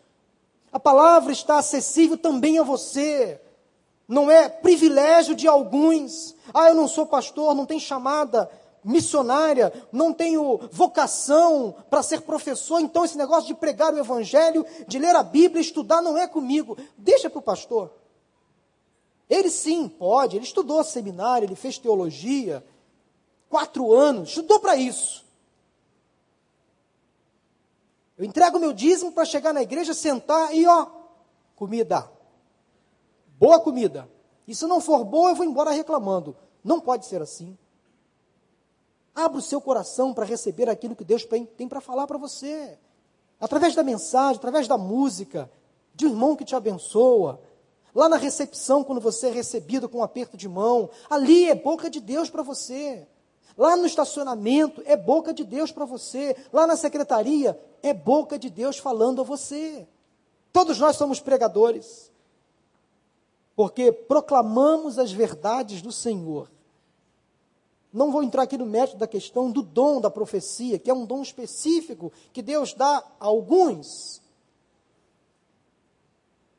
A 0.69 0.79
palavra 0.79 1.31
está 1.31 1.57
acessível 1.57 2.17
também 2.17 2.59
a 2.59 2.63
você. 2.63 3.39
Não 4.07 4.29
é 4.29 4.47
privilégio 4.47 5.35
de 5.35 5.47
alguns. 5.47 6.35
Ah, 6.53 6.69
eu 6.69 6.75
não 6.75 6.87
sou 6.87 7.05
pastor, 7.05 7.55
não 7.55 7.65
tenho 7.65 7.79
chamada 7.79 8.49
missionária, 8.83 9.73
não 9.91 10.13
tenho 10.13 10.59
vocação 10.71 11.75
para 11.89 12.03
ser 12.03 12.21
professor, 12.21 12.79
então 12.79 13.03
esse 13.03 13.17
negócio 13.17 13.47
de 13.47 13.55
pregar 13.55 13.91
o 13.91 13.97
evangelho, 13.97 14.63
de 14.87 14.99
ler 14.99 15.15
a 15.15 15.23
Bíblia, 15.23 15.59
estudar, 15.59 16.03
não 16.03 16.15
é 16.15 16.27
comigo. 16.27 16.77
Deixa 16.95 17.27
para 17.27 17.39
o 17.39 17.41
pastor. 17.41 17.91
Ele 19.27 19.49
sim 19.49 19.87
pode, 19.87 20.35
ele 20.35 20.45
estudou 20.45 20.83
seminário, 20.83 21.47
ele 21.47 21.55
fez 21.55 21.79
teologia, 21.79 22.63
quatro 23.49 23.91
anos, 23.91 24.29
estudou 24.29 24.59
para 24.59 24.75
isso. 24.75 25.25
Eu 28.15 28.23
entrego 28.23 28.59
meu 28.59 28.71
dízimo 28.71 29.11
para 29.11 29.25
chegar 29.25 29.51
na 29.51 29.63
igreja, 29.63 29.95
sentar 29.95 30.55
e 30.55 30.67
ó, 30.67 30.87
comida. 31.55 32.14
Boa 33.45 33.59
comida. 33.59 34.09
E 34.47 34.55
se 34.55 34.65
não 34.65 34.81
for 34.81 35.03
boa, 35.03 35.29
eu 35.29 35.35
vou 35.35 35.45
embora 35.45 35.69
reclamando. 35.69 36.35
Não 36.63 36.81
pode 36.81 37.05
ser 37.05 37.21
assim. 37.21 37.55
Abra 39.13 39.37
o 39.37 39.41
seu 39.41 39.61
coração 39.61 40.15
para 40.15 40.25
receber 40.25 40.67
aquilo 40.67 40.95
que 40.95 41.03
Deus 41.03 41.27
tem 41.55 41.67
para 41.67 41.79
falar 41.79 42.07
para 42.07 42.17
você. 42.17 42.75
Através 43.39 43.75
da 43.75 43.83
mensagem, 43.83 44.37
através 44.37 44.67
da 44.67 44.79
música, 44.79 45.47
de 45.93 46.07
um 46.07 46.09
irmão 46.09 46.35
que 46.35 46.43
te 46.43 46.55
abençoa, 46.55 47.39
Lá 47.93 48.09
na 48.09 48.17
recepção, 48.17 48.83
quando 48.83 48.99
você 48.99 49.27
é 49.27 49.31
recebido 49.31 49.87
com 49.87 49.99
um 49.99 50.03
aperto 50.03 50.35
de 50.35 50.49
mão, 50.49 50.89
ali 51.09 51.47
é 51.47 51.55
boca 51.55 51.87
de 51.89 52.01
Deus 52.01 52.29
para 52.31 52.43
você. 52.43 53.07
Lá 53.55 53.77
no 53.77 53.85
estacionamento, 53.85 54.81
é 54.85 54.97
boca 54.97 55.33
de 55.33 55.45
Deus 55.45 55.71
para 55.71 55.85
você. 55.85 56.35
Lá 56.51 56.65
na 56.67 56.75
secretaria, 56.75 57.57
é 57.83 57.93
boca 57.93 58.39
de 58.39 58.49
Deus 58.49 58.79
falando 58.79 59.21
a 59.21 59.23
você. 59.23 59.87
Todos 60.51 60.77
nós 60.79 60.97
somos 60.97 61.21
pregadores. 61.21 62.11
Porque 63.55 63.91
proclamamos 63.91 64.99
as 64.99 65.11
verdades 65.11 65.81
do 65.81 65.91
Senhor. 65.91 66.51
Não 67.91 68.11
vou 68.11 68.21
entrar 68.21 68.43
aqui 68.43 68.57
no 68.57 68.65
mérito 68.65 68.97
da 68.97 69.07
questão 69.07 69.49
do 69.49 69.61
dom 69.61 70.01
da 70.01 70.11
profecia, 70.11 70.77
que 70.77 70.89
é 70.89 70.93
um 70.93 71.05
dom 71.05 71.21
específico 71.21 72.11
que 72.33 72.41
Deus 72.41 72.73
dá 72.73 72.97
a 73.19 73.25
alguns. 73.25 74.21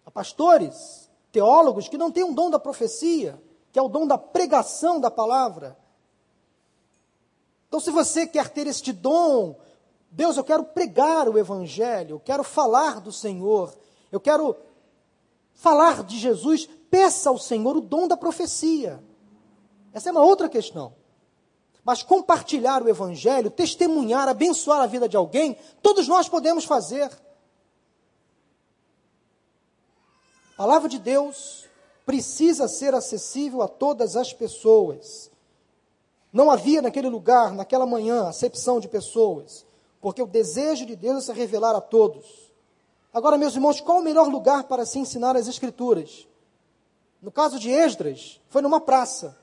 A 0.06 0.10
pastores, 0.10 1.10
teólogos 1.30 1.88
que 1.88 1.98
não 1.98 2.10
têm 2.10 2.24
um 2.24 2.32
dom 2.32 2.48
da 2.48 2.58
profecia, 2.58 3.38
que 3.70 3.78
é 3.78 3.82
o 3.82 3.88
dom 3.88 4.06
da 4.06 4.16
pregação 4.16 4.98
da 4.98 5.10
palavra. 5.10 5.76
Então, 7.68 7.78
se 7.78 7.90
você 7.90 8.26
quer 8.26 8.48
ter 8.48 8.66
este 8.66 8.90
dom, 8.90 9.54
Deus, 10.10 10.38
eu 10.38 10.44
quero 10.44 10.64
pregar 10.64 11.28
o 11.28 11.36
Evangelho, 11.36 12.14
eu 12.14 12.20
quero 12.20 12.42
falar 12.42 13.02
do 13.02 13.12
Senhor, 13.12 13.76
eu 14.10 14.18
quero 14.18 14.56
falar 15.52 16.02
de 16.02 16.18
Jesus, 16.18 16.66
peça 16.96 17.28
ao 17.28 17.36
Senhor 17.36 17.76
o 17.76 17.82
dom 17.82 18.08
da 18.08 18.16
profecia. 18.16 19.04
Essa 19.92 20.08
é 20.08 20.12
uma 20.12 20.24
outra 20.24 20.48
questão. 20.48 20.94
Mas 21.84 22.02
compartilhar 22.02 22.82
o 22.82 22.88
Evangelho, 22.88 23.50
testemunhar, 23.50 24.26
abençoar 24.30 24.80
a 24.80 24.86
vida 24.86 25.06
de 25.06 25.14
alguém, 25.14 25.58
todos 25.82 26.08
nós 26.08 26.26
podemos 26.26 26.64
fazer. 26.64 27.10
A 30.54 30.56
palavra 30.56 30.88
de 30.88 30.98
Deus 30.98 31.66
precisa 32.06 32.66
ser 32.66 32.94
acessível 32.94 33.60
a 33.60 33.68
todas 33.68 34.16
as 34.16 34.32
pessoas. 34.32 35.30
Não 36.32 36.50
havia 36.50 36.80
naquele 36.80 37.10
lugar, 37.10 37.52
naquela 37.52 37.84
manhã, 37.84 38.26
acepção 38.26 38.80
de 38.80 38.88
pessoas, 38.88 39.66
porque 40.00 40.22
o 40.22 40.26
desejo 40.26 40.86
de 40.86 40.96
Deus 40.96 41.28
é 41.28 41.34
se 41.34 41.38
revelar 41.38 41.76
a 41.76 41.80
todos. 41.82 42.50
Agora, 43.12 43.36
meus 43.36 43.54
irmãos, 43.54 43.82
qual 43.82 43.98
o 43.98 44.02
melhor 44.02 44.28
lugar 44.28 44.64
para 44.64 44.86
se 44.86 44.98
ensinar 44.98 45.36
as 45.36 45.46
Escrituras? 45.46 46.26
No 47.26 47.32
caso 47.32 47.58
de 47.58 47.68
Esdras, 47.68 48.40
foi 48.48 48.62
numa 48.62 48.80
praça. 48.80 49.36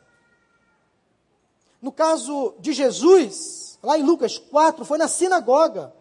No 1.82 1.92
caso 1.92 2.56
de 2.58 2.72
Jesus, 2.72 3.78
lá 3.84 4.00
em 4.00 4.04
Lucas 4.04 4.38
4, 4.38 4.86
foi 4.86 4.98
na 4.98 5.10
sinagoga. 5.10 5.94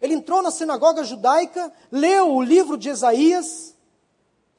Ele 0.00 0.14
entrou 0.14 0.40
na 0.40 0.52
sinagoga 0.52 1.02
judaica, 1.02 1.72
leu 1.90 2.36
o 2.36 2.40
livro 2.40 2.78
de 2.78 2.90
Isaías, 2.90 3.74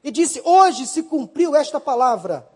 e 0.04 0.10
disse: 0.10 0.42
Hoje 0.44 0.86
se 0.86 1.04
cumpriu 1.04 1.56
esta 1.56 1.80
palavra. 1.80 2.46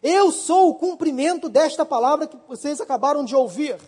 Eu 0.00 0.30
sou 0.30 0.68
o 0.68 0.76
cumprimento 0.76 1.48
desta 1.48 1.84
palavra 1.84 2.28
que 2.28 2.38
vocês 2.46 2.80
acabaram 2.80 3.24
de 3.24 3.34
ouvir. 3.34 3.80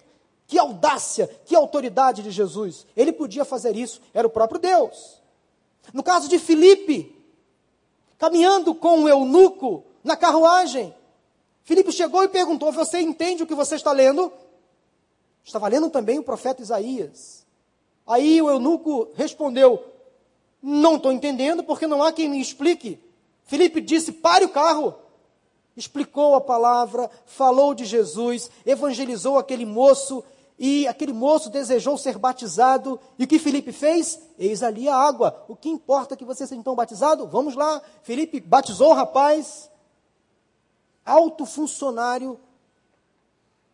Que 0.45 0.59
audácia, 0.59 1.29
que 1.45 1.55
autoridade 1.55 2.21
de 2.21 2.33
Jesus. 2.33 2.85
Ele 2.97 3.13
podia 3.13 3.45
fazer 3.45 3.77
isso, 3.77 4.01
era 4.13 4.27
o 4.27 4.31
próprio 4.31 4.59
Deus. 4.59 5.23
No 5.93 6.03
caso 6.03 6.29
de 6.29 6.37
Filipe, 6.37 7.14
caminhando 8.19 8.75
com 8.75 9.03
o 9.03 9.09
eunuco 9.09 9.85
na 10.03 10.17
carruagem, 10.17 10.95
Filipe 11.63 11.93
chegou 11.93 12.23
e 12.25 12.29
perguntou: 12.29 12.73
Você 12.73 13.01
entende 13.01 13.43
o 13.43 13.47
que 13.47 13.55
você 13.55 13.75
está 13.75 13.93
lendo? 13.93 14.33
Estava 15.45 15.69
lendo 15.69 15.91
também 15.91 16.19
o 16.19 16.23
profeta 16.23 16.63
Isaías. 16.63 17.45
Aí 18.07 18.41
o 18.41 18.51
eunuco 18.51 19.09
respondeu: 19.15 19.95
não 20.67 20.97
estou 20.97 21.13
entendendo 21.13 21.63
porque 21.63 21.87
não 21.87 22.03
há 22.03 22.11
quem 22.11 22.27
me 22.27 22.41
explique. 22.41 22.99
Felipe 23.45 23.83
disse: 23.83 24.11
pare 24.11 24.47
o 24.47 24.49
carro. 24.49 24.95
Explicou 25.77 26.35
a 26.35 26.41
palavra, 26.41 27.11
falou 27.27 27.75
de 27.75 27.85
Jesus, 27.85 28.51
evangelizou 28.65 29.37
aquele 29.37 29.67
moço 29.67 30.25
e 30.59 30.87
aquele 30.87 31.13
moço 31.13 31.51
desejou 31.51 31.99
ser 31.99 32.17
batizado. 32.19 33.01
E 33.19 33.25
o 33.25 33.27
que 33.27 33.39
Felipe 33.39 33.73
fez? 33.73 34.21
Eis 34.39 34.63
ali 34.63 34.89
a 34.89 34.95
água. 34.95 35.45
O 35.49 35.57
que 35.57 35.69
importa 35.69 36.17
que 36.17 36.25
você 36.25 36.47
seja 36.47 36.61
então 36.61 36.75
batizado? 36.75 37.27
Vamos 37.27 37.55
lá. 37.55 37.83
Felipe 38.03 38.41
batizou 38.41 38.91
o 38.91 38.95
rapaz, 38.95 39.71
alto 41.05 41.45
funcionário 41.45 42.39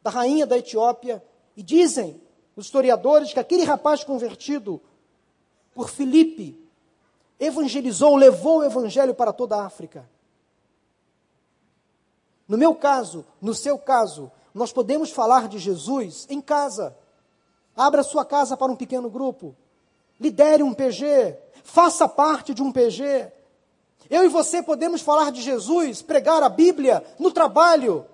da 0.02 0.10
rainha 0.10 0.46
da 0.46 0.56
Etiópia. 0.56 1.22
E 1.56 1.62
dizem 1.62 2.20
os 2.56 2.66
historiadores 2.66 3.32
que 3.32 3.40
aquele 3.40 3.64
rapaz 3.64 4.02
convertido 4.02 4.80
por 5.74 5.90
Felipe 5.90 6.58
evangelizou, 7.38 8.16
levou 8.16 8.58
o 8.58 8.64
evangelho 8.64 9.14
para 9.14 9.32
toda 9.32 9.56
a 9.56 9.66
África. 9.66 10.08
No 12.48 12.58
meu 12.58 12.74
caso, 12.74 13.24
no 13.40 13.54
seu 13.54 13.78
caso, 13.78 14.30
nós 14.54 14.72
podemos 14.72 15.10
falar 15.10 15.48
de 15.48 15.58
Jesus 15.58 16.26
em 16.28 16.40
casa. 16.40 16.96
Abra 17.76 18.02
sua 18.02 18.24
casa 18.24 18.56
para 18.56 18.70
um 18.70 18.76
pequeno 18.76 19.08
grupo. 19.08 19.54
Lidere 20.18 20.62
um 20.62 20.74
PG. 20.74 21.36
Faça 21.62 22.08
parte 22.08 22.52
de 22.52 22.62
um 22.62 22.72
PG. 22.72 23.32
Eu 24.08 24.24
e 24.24 24.28
você 24.28 24.62
podemos 24.62 25.02
falar 25.02 25.30
de 25.30 25.40
Jesus, 25.40 26.02
pregar 26.02 26.42
a 26.42 26.48
Bíblia 26.48 27.04
no 27.18 27.30
trabalho, 27.30 28.04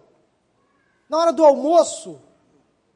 na 1.09 1.19
hora 1.19 1.33
do 1.33 1.45
almoço. 1.45 2.21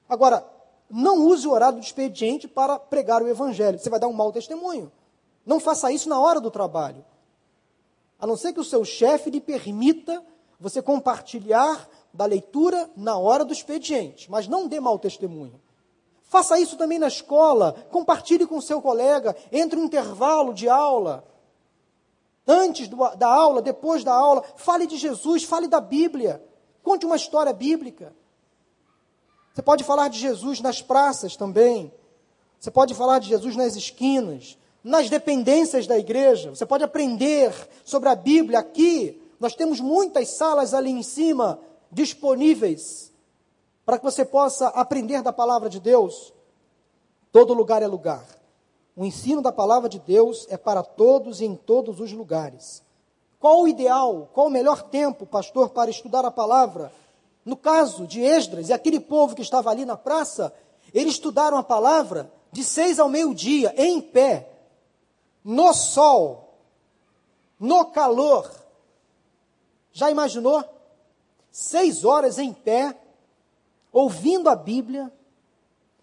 Agora, 0.09 0.47
não 0.91 1.25
use 1.27 1.47
o 1.47 1.53
horário 1.53 1.79
do 1.79 1.85
expediente 1.85 2.47
para 2.47 2.79
pregar 2.79 3.23
o 3.23 3.29
Evangelho. 3.29 3.79
Você 3.79 3.89
vai 3.89 4.01
dar 4.01 4.09
um 4.09 4.13
mau 4.13 4.33
testemunho. 4.33 4.93
Não 5.47 5.59
faça 5.59 5.91
isso 5.91 6.09
na 6.09 6.21
hora 6.21 6.41
do 6.41 6.51
trabalho. 6.51 7.05
A 8.19 8.27
não 8.27 8.37
ser 8.37 8.53
que 8.53 8.61
o 8.61 8.65
seu 8.65 8.85
chefe 8.85 9.31
lhe 9.31 9.41
permita 9.41 10.23
você 10.59 10.83
compartilhar 10.83 11.89
da 12.13 12.25
leitura 12.25 12.91
na 12.97 13.17
hora 13.17 13.45
do 13.45 13.53
expediente, 13.53 14.31
mas 14.31 14.49
não 14.49 14.67
dê 14.67 14.81
mau 14.81 14.99
testemunho. 14.99 15.61
Faça 16.23 16.59
isso 16.59 16.77
também 16.77 16.99
na 16.99 17.09
escola, 17.09 17.75
compartilhe 17.91 18.47
com 18.47 18.61
seu 18.61 18.81
colega, 18.81 19.37
entre 19.51 19.79
um 19.79 19.85
intervalo 19.85 20.55
de 20.55 20.69
aula 20.69 21.25
antes 22.51 22.89
do, 22.89 22.97
da 23.17 23.29
aula, 23.29 23.63
depois 23.63 24.03
da 24.03 24.13
aula, 24.13 24.43
fale 24.57 24.87
de 24.87 24.97
Jesus, 24.97 25.45
fale 25.45 25.69
da 25.69 25.81
Bíblia, 25.81 26.43
conte 26.83 27.07
uma 27.07 27.17
história 27.17 27.53
bíblica. 27.53 28.13
Você 29.55 29.63
pode 29.63 29.85
falar 29.85 30.09
de 30.09 30.19
Jesus 30.19 30.61
nas 30.61 30.81
praças 30.83 31.37
também. 31.37 31.93
Você 32.59 32.71
pode 32.71 32.95
falar 32.95 33.19
de 33.19 33.29
Jesus 33.29 33.57
nas 33.57 33.77
esquinas, 33.77 34.59
nas 34.83 35.09
dependências 35.09 35.87
da 35.87 35.99
igreja. 35.99 36.51
Você 36.51 36.67
pode 36.67 36.85
aprender 36.85 37.53
sobre 37.85 38.09
a 38.09 38.15
Bíblia 38.15 38.59
aqui. 38.59 39.21
Nós 39.39 39.55
temos 39.55 39.81
muitas 39.81 40.29
salas 40.29 40.75
ali 40.75 40.91
em 40.91 41.03
cima 41.03 41.59
disponíveis 41.91 43.13
para 43.85 43.99
que 43.99 44.05
você 44.05 44.25
possa 44.25 44.69
aprender 44.69 45.23
da 45.23 45.33
palavra 45.33 45.69
de 45.69 45.81
Deus. 45.81 46.33
Todo 47.33 47.55
lugar 47.55 47.83
é 47.83 47.87
lugar. 47.87 48.25
O 48.97 49.05
ensino 49.05 49.41
da 49.41 49.51
palavra 49.51 49.89
de 49.89 49.99
Deus 49.99 50.47
é 50.51 50.57
para 50.57 50.83
todos 50.83 51.41
e 51.41 51.45
em 51.45 51.57
todos 51.57 52.01
os 52.01 52.13
lugares. 52.13 52.83
Qual 53.39 53.63
o 53.63 53.69
ideal, 53.69 54.29
qual 54.33 54.49
o 54.49 54.51
melhor 54.51 54.83
tempo, 54.83 55.25
pastor, 55.25 55.71
para 55.71 55.91
estudar 55.91 56.25
a 56.25 56.31
palavra? 56.31 56.93
No 57.45 57.57
caso 57.57 58.07
de 58.07 58.21
Esdras 58.21 58.69
e 58.69 58.73
aquele 58.73 59.01
povo 59.01 59.35
que 59.35 59.43
estava 59.43 59.71
ali 59.71 59.85
na 59.85 59.97
praça, 59.97 60.53
eles 60.93 61.15
estudaram 61.15 61.57
a 61.57 61.63
palavra 61.63 62.31
de 62.53 62.63
seis 62.63 62.99
ao 62.99 63.09
meio-dia, 63.09 63.73
em 63.77 64.01
pé, 64.01 64.51
no 65.43 65.73
sol, 65.73 66.59
no 67.59 67.87
calor. 67.87 68.51
Já 69.93 70.11
imaginou? 70.11 70.63
Seis 71.51 72.05
horas 72.05 72.39
em 72.39 72.53
pé, 72.53 72.99
ouvindo 73.93 74.49
a 74.49 74.55
Bíblia, 74.55 75.13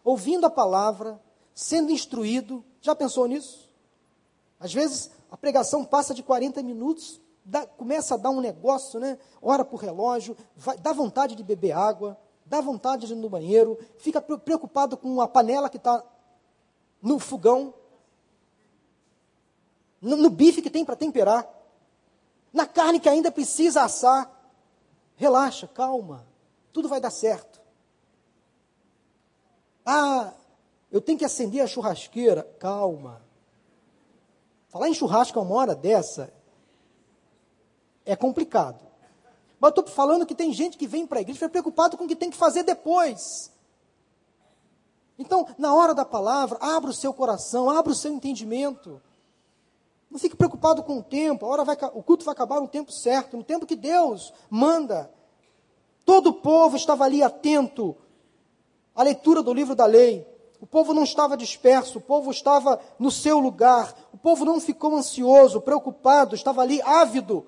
ouvindo 0.03 0.45
a 0.45 0.49
palavra, 0.49 1.21
sendo 1.53 1.91
instruído, 1.91 2.63
já 2.81 2.95
pensou 2.95 3.27
nisso? 3.27 3.69
Às 4.59 4.73
vezes 4.73 5.11
a 5.31 5.37
pregação 5.37 5.83
passa 5.83 6.13
de 6.13 6.23
40 6.23 6.61
minutos, 6.63 7.21
dá, 7.43 7.65
começa 7.65 8.15
a 8.15 8.17
dar 8.17 8.29
um 8.29 8.41
negócio, 8.41 8.99
né? 8.99 9.17
Ora 9.41 9.63
por 9.63 9.77
relógio, 9.77 10.35
vai, 10.55 10.77
dá 10.77 10.93
vontade 10.93 11.35
de 11.35 11.43
beber 11.43 11.71
água, 11.71 12.17
dá 12.45 12.61
vontade 12.61 13.07
de 13.07 13.13
ir 13.13 13.15
no 13.15 13.29
banheiro, 13.29 13.77
fica 13.97 14.21
preocupado 14.21 14.97
com 14.97 15.21
a 15.21 15.27
panela 15.27 15.69
que 15.69 15.77
está 15.77 16.03
no 17.01 17.19
fogão, 17.19 17.73
no, 20.01 20.15
no 20.15 20.29
bife 20.29 20.61
que 20.61 20.69
tem 20.69 20.85
para 20.85 20.95
temperar, 20.95 21.47
na 22.53 22.65
carne 22.65 22.99
que 22.99 23.09
ainda 23.09 23.31
precisa 23.31 23.83
assar. 23.83 24.36
Relaxa, 25.17 25.67
calma, 25.67 26.25
tudo 26.71 26.87
vai 26.87 27.01
dar 27.01 27.09
certo. 27.09 27.59
Ah, 29.83 30.31
eu 30.91 31.01
tenho 31.01 31.17
que 31.17 31.25
acender 31.25 31.61
a 31.61 31.67
churrasqueira. 31.67 32.43
Calma. 32.59 33.21
Falar 34.69 34.89
em 34.89 34.93
churrasco 34.93 35.39
a 35.39 35.41
uma 35.41 35.55
hora 35.55 35.75
dessa 35.75 36.31
é 38.05 38.15
complicado. 38.15 38.85
Mas 39.59 39.71
eu 39.71 39.81
estou 39.81 39.95
falando 39.95 40.25
que 40.25 40.35
tem 40.35 40.53
gente 40.53 40.77
que 40.77 40.87
vem 40.87 41.07
para 41.07 41.19
a 41.19 41.21
igreja 41.21 41.37
e 41.37 41.39
fica 41.39 41.49
preocupado 41.49 41.97
com 41.97 42.05
o 42.05 42.07
que 42.07 42.15
tem 42.15 42.29
que 42.29 42.37
fazer 42.37 42.63
depois. 42.63 43.51
Então, 45.17 45.47
na 45.57 45.73
hora 45.73 45.95
da 45.95 46.05
palavra, 46.05 46.59
abra 46.61 46.91
o 46.91 46.93
seu 46.93 47.11
coração, 47.11 47.69
abra 47.69 47.91
o 47.91 47.95
seu 47.95 48.13
entendimento. 48.13 49.01
Não 50.09 50.17
fique 50.17 50.35
preocupado 50.35 50.83
com 50.83 50.99
o 50.99 51.03
tempo, 51.03 51.45
a 51.45 51.49
hora 51.49 51.65
vai, 51.65 51.77
o 51.93 52.01
culto 52.01 52.23
vai 52.23 52.31
acabar 52.31 52.61
no 52.61 52.67
tempo 52.67 52.91
certo, 52.91 53.35
no 53.35 53.43
tempo 53.43 53.65
que 53.65 53.75
Deus 53.75 54.33
manda. 54.49 55.11
Todo 56.05 56.27
o 56.27 56.33
povo 56.33 56.77
estava 56.77 57.03
ali 57.03 57.21
atento 57.21 57.95
à 58.95 59.03
leitura 59.03 59.43
do 59.43 59.53
livro 59.53 59.75
da 59.75 59.85
lei. 59.85 60.25
O 60.59 60.65
povo 60.65 60.93
não 60.93 61.03
estava 61.03 61.37
disperso, 61.37 61.99
o 61.99 62.01
povo 62.01 62.31
estava 62.31 62.79
no 62.97 63.11
seu 63.11 63.39
lugar, 63.39 63.93
o 64.11 64.17
povo 64.17 64.43
não 64.43 64.59
ficou 64.59 64.95
ansioso, 64.95 65.61
preocupado, 65.61 66.33
estava 66.33 66.61
ali 66.61 66.81
ávido 66.81 67.45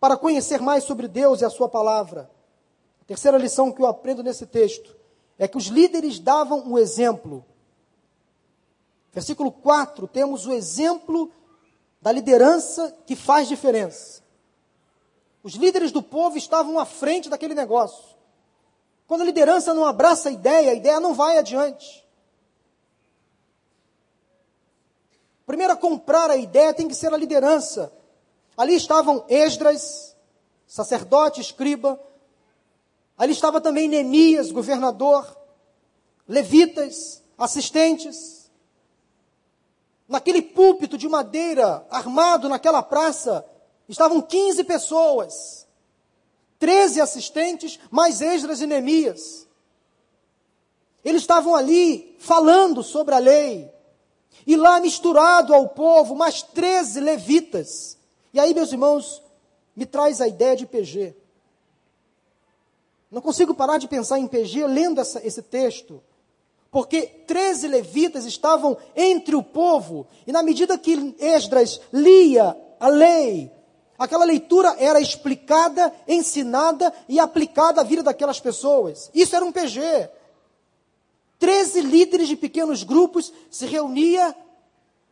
para 0.00 0.16
conhecer 0.16 0.60
mais 0.60 0.84
sobre 0.84 1.06
Deus 1.06 1.40
e 1.40 1.44
a 1.44 1.50
Sua 1.50 1.68
palavra. 1.68 2.30
A 3.02 3.04
terceira 3.04 3.36
lição 3.36 3.72
que 3.72 3.82
eu 3.82 3.86
aprendo 3.86 4.22
nesse 4.22 4.46
texto 4.46 4.96
é 5.38 5.46
que 5.46 5.58
os 5.58 5.66
líderes 5.66 6.18
davam 6.18 6.62
um 6.66 6.78
exemplo. 6.78 7.44
Versículo 9.12 9.50
4, 9.50 10.06
temos 10.08 10.46
o 10.46 10.52
exemplo 10.52 11.30
da 12.00 12.12
liderança 12.12 12.96
que 13.06 13.16
faz 13.16 13.48
diferença. 13.48 14.22
Os 15.42 15.54
líderes 15.54 15.92
do 15.92 16.02
povo 16.02 16.36
estavam 16.36 16.78
à 16.78 16.84
frente 16.84 17.28
daquele 17.28 17.54
negócio. 17.54 18.16
Quando 19.06 19.22
a 19.22 19.24
liderança 19.24 19.72
não 19.72 19.86
abraça 19.86 20.28
a 20.28 20.32
ideia, 20.32 20.72
a 20.72 20.74
ideia 20.74 21.00
não 21.00 21.14
vai 21.14 21.38
adiante. 21.38 22.06
Primeiro 25.46 25.72
a 25.72 25.76
comprar 25.76 26.30
a 26.30 26.36
ideia 26.36 26.74
tem 26.74 26.86
que 26.86 26.94
ser 26.94 27.12
a 27.14 27.16
liderança. 27.16 27.90
Ali 28.54 28.74
estavam 28.74 29.24
Esdras, 29.28 30.14
sacerdote, 30.66 31.40
escriba. 31.40 31.98
Ali 33.16 33.32
estava 33.32 33.58
também 33.58 33.88
Neemias, 33.88 34.52
governador, 34.52 35.34
levitas, 36.28 37.22
assistentes. 37.38 38.37
Naquele 40.08 40.40
púlpito 40.40 40.96
de 40.96 41.08
madeira 41.08 41.86
armado 41.90 42.48
naquela 42.48 42.82
praça, 42.82 43.44
estavam 43.88 44.22
15 44.22 44.64
pessoas. 44.64 45.66
13 46.58 47.00
assistentes, 47.00 47.78
mais 47.90 48.20
Esdras 48.20 48.60
e 48.60 48.66
Neemias. 48.66 49.46
Eles 51.04 51.22
estavam 51.22 51.54
ali 51.54 52.16
falando 52.18 52.82
sobre 52.82 53.14
a 53.14 53.18
lei. 53.18 53.70
E 54.46 54.56
lá 54.56 54.80
misturado 54.80 55.54
ao 55.54 55.68
povo, 55.68 56.14
mais 56.14 56.42
13 56.42 57.00
levitas. 57.00 57.98
E 58.32 58.40
aí, 58.40 58.54
meus 58.54 58.72
irmãos, 58.72 59.22
me 59.76 59.86
traz 59.86 60.20
a 60.20 60.26
ideia 60.26 60.56
de 60.56 60.66
PG. 60.66 61.14
Não 63.10 63.20
consigo 63.20 63.54
parar 63.54 63.78
de 63.78 63.88
pensar 63.88 64.18
em 64.18 64.26
PG 64.26 64.66
lendo 64.66 65.00
essa, 65.00 65.24
esse 65.26 65.42
texto. 65.42 66.02
Porque 66.70 67.02
13 67.02 67.66
levitas 67.68 68.24
estavam 68.24 68.76
entre 68.94 69.34
o 69.34 69.42
povo, 69.42 70.06
e 70.26 70.32
na 70.32 70.42
medida 70.42 70.78
que 70.78 71.14
Esdras 71.18 71.80
lia 71.92 72.56
a 72.78 72.88
lei, 72.88 73.50
Aquela 73.98 74.24
leitura 74.24 74.76
era 74.78 75.00
explicada, 75.00 75.92
ensinada 76.06 76.94
e 77.08 77.18
aplicada 77.18 77.80
à 77.80 77.84
vida 77.84 78.00
daquelas 78.00 78.38
pessoas. 78.38 79.10
Isso 79.12 79.34
era 79.34 79.44
um 79.44 79.50
PG. 79.50 80.08
Treze 81.36 81.80
líderes 81.80 82.28
de 82.28 82.36
pequenos 82.36 82.84
grupos 82.84 83.32
se 83.50 83.66
reunia 83.66 84.34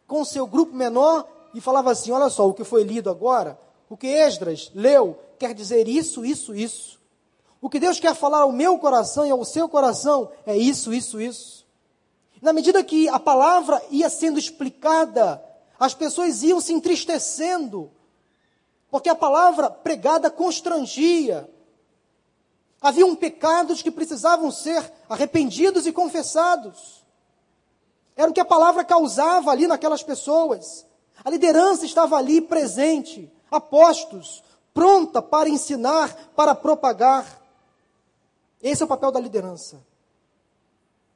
com 0.07 0.24
seu 0.24 0.46
grupo 0.46 0.72
menor 0.72 1.26
e 1.52 1.61
falava 1.61 1.90
assim: 1.90 2.12
olha 2.12 2.30
só, 2.30 2.48
o 2.48 2.54
que 2.54 2.62
foi 2.62 2.84
lido 2.84 3.11
agora, 3.11 3.59
o 3.90 3.96
que 3.96 4.07
Esdras 4.07 4.70
leu, 4.72 5.18
quer 5.36 5.52
dizer 5.52 5.88
isso, 5.88 6.24
isso, 6.24 6.54
isso. 6.54 6.95
O 7.61 7.70
que 7.70 7.80
Deus 7.80 7.98
quer 7.98 8.14
falar 8.14 8.40
ao 8.40 8.52
meu 8.52 8.78
coração 8.78 9.26
e 9.26 9.30
ao 9.30 9.44
seu 9.44 9.68
coração 9.68 10.30
é 10.44 10.57
isso, 10.57 10.92
isso, 10.92 11.20
isso. 11.20 11.66
Na 12.40 12.52
medida 12.52 12.84
que 12.84 13.09
a 13.09 13.18
palavra 13.18 13.82
ia 13.90 14.11
sendo 14.11 14.38
explicada, 14.38 15.42
as 15.78 15.94
pessoas 15.94 16.42
iam 16.42 16.61
se 16.61 16.72
entristecendo 16.72 17.90
porque 18.90 19.09
a 19.09 19.14
palavra 19.14 19.68
pregada 19.68 20.30
constrangia. 20.30 21.46
Haviam 22.80 23.14
pecados 23.14 23.82
que 23.82 23.90
precisavam 23.90 24.50
ser 24.50 24.90
arrependidos 25.09 25.86
e 25.86 25.92
confessados. 25.92 27.04
Era 28.16 28.30
o 28.30 28.32
que 28.32 28.40
a 28.40 28.44
palavra 28.44 28.84
causava 28.84 29.50
ali 29.50 29.66
naquelas 29.66 30.02
pessoas. 30.02 30.86
A 31.24 31.30
liderança 31.30 31.84
estava 31.84 32.16
ali 32.16 32.40
presente, 32.40 33.30
apostos, 33.50 34.42
pronta 34.72 35.20
para 35.20 35.48
ensinar, 35.48 36.14
para 36.34 36.54
propagar. 36.54 37.42
Esse 38.69 38.83
é 38.83 38.85
o 38.85 38.89
papel 38.89 39.12
da 39.12 39.21
liderança. 39.21 39.81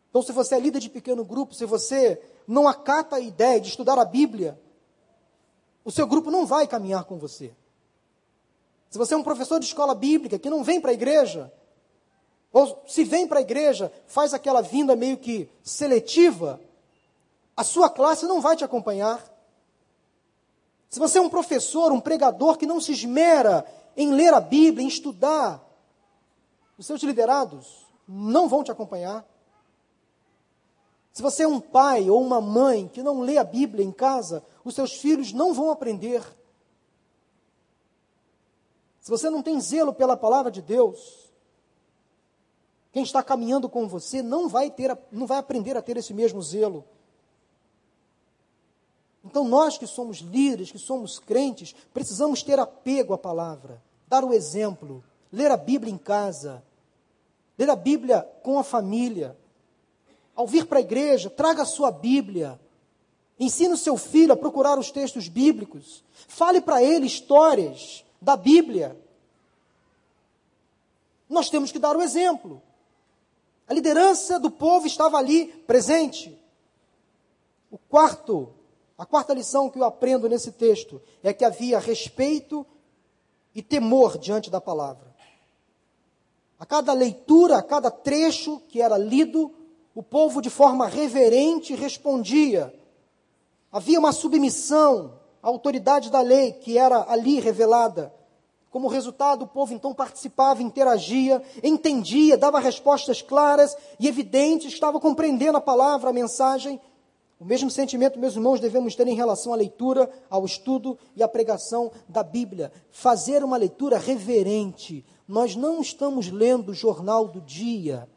Então, 0.09 0.23
se 0.23 0.31
você 0.31 0.55
é 0.55 0.61
líder 0.61 0.79
de 0.79 0.89
pequeno 0.89 1.25
grupo, 1.25 1.53
se 1.53 1.65
você 1.65 2.23
não 2.47 2.69
acata 2.69 3.17
a 3.17 3.21
ideia 3.21 3.61
de 3.61 3.69
estudar 3.69 3.99
a 3.99 4.05
Bíblia, 4.05 4.57
o 5.85 5.91
seu 5.91 6.07
grupo 6.07 6.31
não 6.31 6.47
vai 6.47 6.69
caminhar 6.69 7.03
com 7.05 7.19
você. 7.19 7.53
Se 8.89 8.97
você 8.97 9.15
é 9.15 9.17
um 9.17 9.25
professor 9.25 9.59
de 9.59 9.67
escola 9.67 9.97
bíblica 9.97 10.39
que 10.39 10.49
não 10.49 10.63
vem 10.63 10.81
para 10.81 10.93
a 10.93 10.95
igreja, 10.95 11.53
ou 12.53 12.85
se 12.87 13.03
vem 13.03 13.27
para 13.27 13.41
a 13.41 13.43
igreja, 13.43 13.93
faz 14.07 14.33
aquela 14.33 14.61
vinda 14.61 14.95
meio 14.95 15.17
que 15.17 15.49
seletiva, 15.61 16.61
a 17.57 17.65
sua 17.65 17.91
classe 17.91 18.27
não 18.27 18.41
vai 18.41 18.57
te 18.57 18.63
acompanhar. 18.63 19.25
Se 20.89 21.01
você 21.01 21.19
é 21.19 21.21
um 21.21 21.29
professor, 21.29 21.91
um 21.91 22.01
pregador 22.01 22.57
que 22.57 22.67
não 22.67 22.81
se 22.81 22.93
esmera 22.93 23.67
em 23.97 24.13
ler 24.13 24.33
a 24.35 24.41
Bíblia, 24.41 24.85
em 24.85 24.89
estudar, 24.89 25.69
os 26.81 26.87
seus 26.87 27.03
liderados 27.03 27.87
não 28.09 28.49
vão 28.49 28.65
te 28.65 28.71
acompanhar. 28.71 29.29
Se 31.13 31.21
você 31.21 31.43
é 31.43 31.47
um 31.47 31.61
pai 31.61 32.09
ou 32.09 32.23
uma 32.23 32.41
mãe 32.41 32.89
que 32.89 33.03
não 33.03 33.21
lê 33.21 33.37
a 33.37 33.45
Bíblia 33.45 33.85
em 33.85 33.93
casa, 33.93 34.43
os 34.65 34.75
seus 34.75 34.95
filhos 34.95 35.31
não 35.31 35.53
vão 35.53 35.71
aprender. 35.71 36.25
Se 38.99 39.11
você 39.11 39.29
não 39.29 39.43
tem 39.43 39.61
zelo 39.61 39.93
pela 39.93 40.17
palavra 40.17 40.51
de 40.51 40.63
Deus, 40.63 41.31
quem 42.93 43.03
está 43.03 43.23
caminhando 43.23 43.69
com 43.69 43.87
você 43.87 44.23
não 44.23 44.49
vai 44.49 44.71
ter, 44.71 44.99
não 45.13 45.27
vai 45.27 45.37
aprender 45.37 45.77
a 45.77 45.83
ter 45.83 45.99
esse 45.99 46.15
mesmo 46.15 46.41
zelo. 46.41 46.83
Então 49.23 49.47
nós 49.47 49.77
que 49.77 49.87
somos 49.87 50.21
líderes, 50.21 50.73
que 50.73 50.79
somos 50.79 51.19
crentes, 51.19 51.75
precisamos 51.93 52.43
ter 52.43 52.59
apego 52.59 53.13
à 53.13 53.19
palavra, 53.19 53.83
dar 54.09 54.25
o 54.25 54.33
exemplo, 54.33 55.05
ler 55.31 55.51
a 55.51 55.59
Bíblia 55.59 55.93
em 55.93 55.99
casa, 55.99 56.65
ler 57.61 57.69
a 57.69 57.77
Bíblia 57.77 58.23
com 58.43 58.59
a 58.59 58.65
família. 58.65 59.37
Ao 60.35 60.47
vir 60.47 60.65
para 60.65 60.79
a 60.79 60.81
igreja, 60.81 61.29
traga 61.29 61.63
a 61.63 61.67
sua 61.67 61.91
Bíblia. 61.91 62.59
Ensine 63.39 63.75
o 63.75 63.77
seu 63.77 63.99
filho 63.99 64.33
a 64.33 64.37
procurar 64.37 64.79
os 64.79 64.91
textos 64.91 65.29
bíblicos. 65.29 66.03
Fale 66.27 66.63
para 66.63 66.83
ele 66.83 67.05
histórias 67.05 68.03
da 68.21 68.35
Bíblia. 68.35 68.99
Nós 71.29 71.51
temos 71.51 71.71
que 71.71 71.79
dar 71.79 71.95
o 71.95 72.01
exemplo. 72.01 72.63
A 73.69 73.75
liderança 73.75 74.41
do 74.41 74.51
povo 74.51 74.87
estava 74.87 75.19
ali 75.19 75.47
presente. 75.67 76.37
O 77.71 77.77
quarto, 77.77 78.55
a 78.97 79.05
quarta 79.05 79.35
lição 79.35 79.69
que 79.69 79.79
eu 79.79 79.85
aprendo 79.85 80.29
nesse 80.31 80.53
texto 80.53 81.01
é 81.23 81.33
que 81.35 81.45
havia 81.45 81.79
respeito 81.79 82.67
e 83.55 83.63
temor 83.63 84.17
diante 84.17 84.51
da 84.51 84.61
palavra. 84.63 85.10
A 86.61 86.67
cada 86.67 86.93
leitura, 86.93 87.57
a 87.57 87.63
cada 87.63 87.91
trecho 87.91 88.61
que 88.69 88.83
era 88.83 88.99
lido, 88.99 89.51
o 89.95 90.03
povo 90.03 90.43
de 90.43 90.51
forma 90.51 90.87
reverente 90.87 91.75
respondia. 91.75 92.71
Havia 93.73 93.99
uma 93.99 94.13
submissão 94.13 95.19
à 95.43 95.49
autoridade 95.49 96.11
da 96.11 96.21
lei 96.21 96.53
que 96.53 96.77
era 96.77 97.11
ali 97.11 97.41
revelada. 97.41 98.13
Como 98.71 98.89
resultado, 98.89 99.47
o 99.47 99.49
povo 99.49 99.73
então 99.73 99.95
participava, 99.95 100.63
interagia, 100.63 101.43
entendia, 101.63 102.37
dava 102.37 102.61
respostas 102.61 103.23
claras 103.23 103.75
e 103.99 104.07
evidentes, 104.07 104.75
estava 104.75 105.01
compreendendo 105.01 105.57
a 105.57 105.63
palavra, 105.63 106.11
a 106.11 106.13
mensagem. 106.13 106.79
O 107.41 107.45
mesmo 107.47 107.71
sentimento, 107.71 108.19
meus 108.19 108.35
irmãos, 108.37 108.61
devemos 108.61 108.95
ter 108.95 109.09
em 109.09 109.15
relação 109.15 109.55
à 109.55 109.57
leitura, 109.57 110.11
ao 110.29 110.45
estudo 110.45 110.99
e 111.17 111.23
à 111.23 111.27
pregação 111.27 111.91
da 112.07 112.23
Bíblia. 112.23 112.71
Fazer 112.91 113.43
uma 113.43 113.57
leitura 113.57 113.97
reverente, 113.97 115.07
nós 115.31 115.55
não 115.55 115.81
estamos 115.81 116.29
lendo 116.29 116.71
o 116.71 116.75
jornal 116.75 117.29
do 117.29 117.41
dia, 117.41 118.09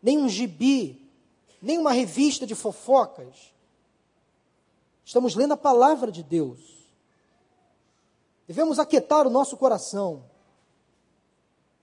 nem 0.00 0.16
um 0.16 0.28
gibi, 0.28 1.10
nem 1.60 1.76
uma 1.76 1.90
revista 1.90 2.46
de 2.46 2.54
fofocas. 2.54 3.52
Estamos 5.04 5.34
lendo 5.34 5.54
a 5.54 5.56
palavra 5.56 6.12
de 6.12 6.22
Deus. 6.22 6.60
Devemos 8.46 8.78
aquietar 8.78 9.26
o 9.26 9.30
nosso 9.30 9.56
coração. 9.56 10.22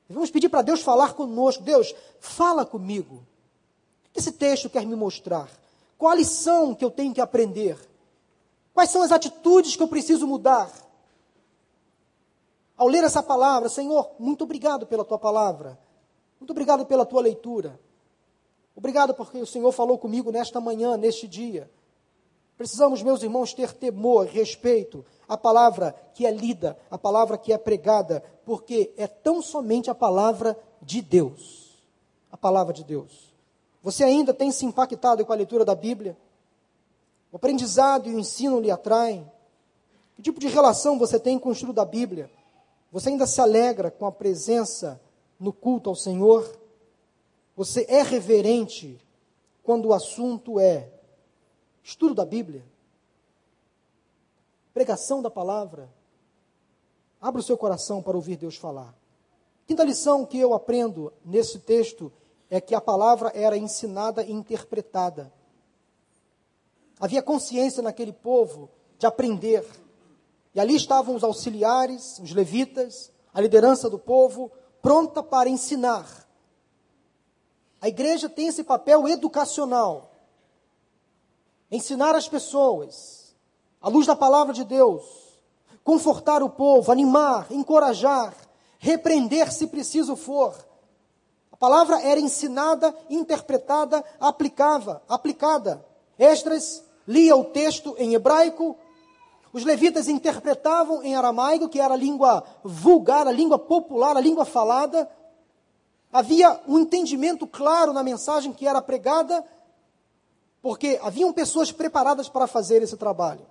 Devemos 0.08 0.32
pedir 0.32 0.48
para 0.48 0.62
Deus 0.62 0.82
falar 0.82 1.14
conosco. 1.14 1.62
Deus, 1.62 1.94
fala 2.22 2.66
comigo. 2.66 3.16
O 3.16 4.14
que 4.14 4.20
esse 4.20 4.32
texto 4.32 4.70
quer 4.70 4.86
me 4.86 4.96
mostrar? 4.96 5.50
Qual 5.98 6.10
a 6.10 6.16
lição 6.16 6.74
que 6.74 6.86
eu 6.86 6.92
tenho 6.92 7.14
que 7.14 7.20
aprender? 7.20 7.78
Quais 8.74 8.90
são 8.90 9.02
as 9.02 9.12
atitudes 9.12 9.76
que 9.76 9.84
eu 9.84 9.90
preciso 9.90 10.26
mudar? 10.26 10.72
Ao 12.78 12.88
ler 12.88 13.04
essa 13.04 13.22
palavra, 13.22 13.70
Senhor, 13.70 14.12
muito 14.18 14.44
obrigado 14.44 14.86
pela 14.88 15.06
tua 15.06 15.20
palavra. 15.20 15.80
Muito 16.40 16.52
obrigado 16.52 16.86
pela 16.86 17.06
tua 17.06 17.22
leitura. 17.22 17.80
Obrigado 18.76 19.14
porque 19.14 19.38
o 19.38 19.46
Senhor 19.46 19.72
falou 19.72 19.98
comigo 19.98 20.32
nesta 20.32 20.60
manhã, 20.60 20.98
neste 20.98 21.28
dia. 21.28 21.70
Precisamos, 22.58 23.02
meus 23.02 23.22
irmãos, 23.22 23.54
ter 23.54 23.72
temor, 23.74 24.26
respeito 24.26 25.06
à 25.28 25.38
palavra 25.38 25.96
que 26.14 26.26
é 26.26 26.32
lida, 26.32 26.78
à 26.90 26.98
palavra 26.98 27.38
que 27.38 27.54
é 27.54 27.58
pregada, 27.58 28.24
porque 28.46 28.94
é 28.98 29.08
tão 29.08 29.42
somente 29.42 29.90
a 29.90 29.96
palavra 29.96 30.58
de 30.82 31.02
Deus. 31.02 31.80
A 32.32 32.38
palavra 32.38 32.74
de 32.74 32.84
Deus. 32.84 33.34
Você 33.82 34.04
ainda 34.04 34.34
tem 34.34 34.52
se 34.52 34.66
impactado 34.66 35.26
com 35.26 35.34
a 35.34 35.36
leitura 35.36 35.66
da 35.66 35.76
Bíblia? 35.76 36.18
O 37.32 37.36
aprendizado 37.36 38.10
e 38.10 38.16
o 38.16 38.20
ensino 38.20 38.60
lhe 38.60 38.72
atraem? 38.72 39.30
Que 40.16 40.22
tipo 40.22 40.40
de 40.40 40.48
relação 40.48 40.98
você 40.98 41.20
tem 41.20 41.38
com 41.38 41.50
o 41.50 41.52
estudo 41.52 41.74
da 41.74 41.86
Bíblia? 41.86 42.30
Você 42.94 43.10
ainda 43.10 43.26
se 43.26 43.42
alegra 43.42 43.90
com 43.90 44.06
a 44.06 44.12
presença 44.12 45.02
no 45.40 45.52
culto 45.52 45.90
ao 45.90 45.96
Senhor? 45.96 46.48
Você 47.56 47.88
é 47.90 48.04
reverente 48.04 49.04
quando 49.64 49.88
o 49.88 49.94
assunto 49.94 50.60
é 50.60 50.92
estudo 51.84 52.14
da 52.14 52.24
Bíblia? 52.24 52.64
Pregação 54.76 55.24
da 55.24 55.32
palavra? 55.32 55.90
Abra 57.20 57.42
o 57.42 57.44
seu 57.44 57.58
coração 57.58 58.00
para 58.00 58.16
ouvir 58.16 58.38
Deus 58.38 58.58
falar. 58.58 58.94
Quinta 59.66 59.84
lição 59.84 60.24
que 60.24 60.38
eu 60.38 60.54
aprendo 60.54 61.12
nesse 61.26 61.58
texto 61.58 62.14
é 62.48 62.62
que 62.62 62.76
a 62.76 62.82
palavra 62.82 63.32
era 63.34 63.58
ensinada 63.58 64.24
e 64.24 64.32
interpretada. 64.32 65.34
Havia 67.00 67.24
consciência 67.24 67.82
naquele 67.82 68.14
povo 68.14 68.70
de 69.00 69.08
aprender 69.08 69.66
e 70.54 70.60
ali 70.60 70.76
estavam 70.76 71.16
os 71.16 71.24
auxiliares, 71.24 72.20
os 72.20 72.32
levitas, 72.32 73.12
a 73.34 73.42
liderança 73.42 73.90
do 73.90 73.98
povo, 73.98 74.52
pronta 74.82 75.24
para 75.24 75.50
ensinar. 75.50 76.28
A 77.82 77.88
igreja 77.88 78.30
tem 78.30 78.48
esse 78.48 78.64
papel 78.64 79.08
educacional. 79.08 80.12
Ensinar 81.72 82.16
as 82.16 82.30
pessoas, 82.30 83.36
à 83.82 83.90
luz 83.90 84.06
da 84.06 84.16
palavra 84.16 84.54
de 84.54 84.64
Deus, 84.64 85.04
confortar 85.84 86.44
o 86.44 86.50
povo, 86.50 86.92
animar, 86.92 87.48
encorajar, 87.52 88.36
repreender 88.78 89.52
se 89.52 89.68
preciso 89.68 90.16
for. 90.16 90.56
A 91.52 91.58
palavra 91.58 92.02
era 92.02 92.20
ensinada, 92.20 92.96
interpretada, 93.10 94.04
aplicava, 94.20 95.02
aplicada. 95.10 95.84
Esdras 96.18 96.84
lia 97.08 97.36
o 97.36 97.46
texto 97.46 97.96
em 97.98 98.14
hebraico, 98.14 98.78
os 99.54 99.64
levitas 99.64 100.08
interpretavam 100.08 101.04
em 101.04 101.16
aramaico, 101.16 101.70
que 101.70 101.80
era 101.80 101.94
a 101.94 101.98
língua 101.98 102.44
vulgar, 102.64 103.28
a 103.28 103.32
língua 103.32 103.60
popular, 103.60 104.18
a 104.18 104.20
língua 104.20 104.46
falada. 104.46 105.08
Havia 106.12 106.60
um 106.68 106.80
entendimento 106.80 107.46
claro 107.46 107.94
na 107.94 108.02
mensagem 108.02 108.52
que 108.52 108.68
era 108.68 108.82
pregada, 108.82 109.46
porque 110.60 111.00
haviam 111.04 111.32
pessoas 111.32 111.72
preparadas 111.72 112.28
para 112.28 112.48
fazer 112.48 112.82
esse 112.82 112.98
trabalho. 112.98 113.46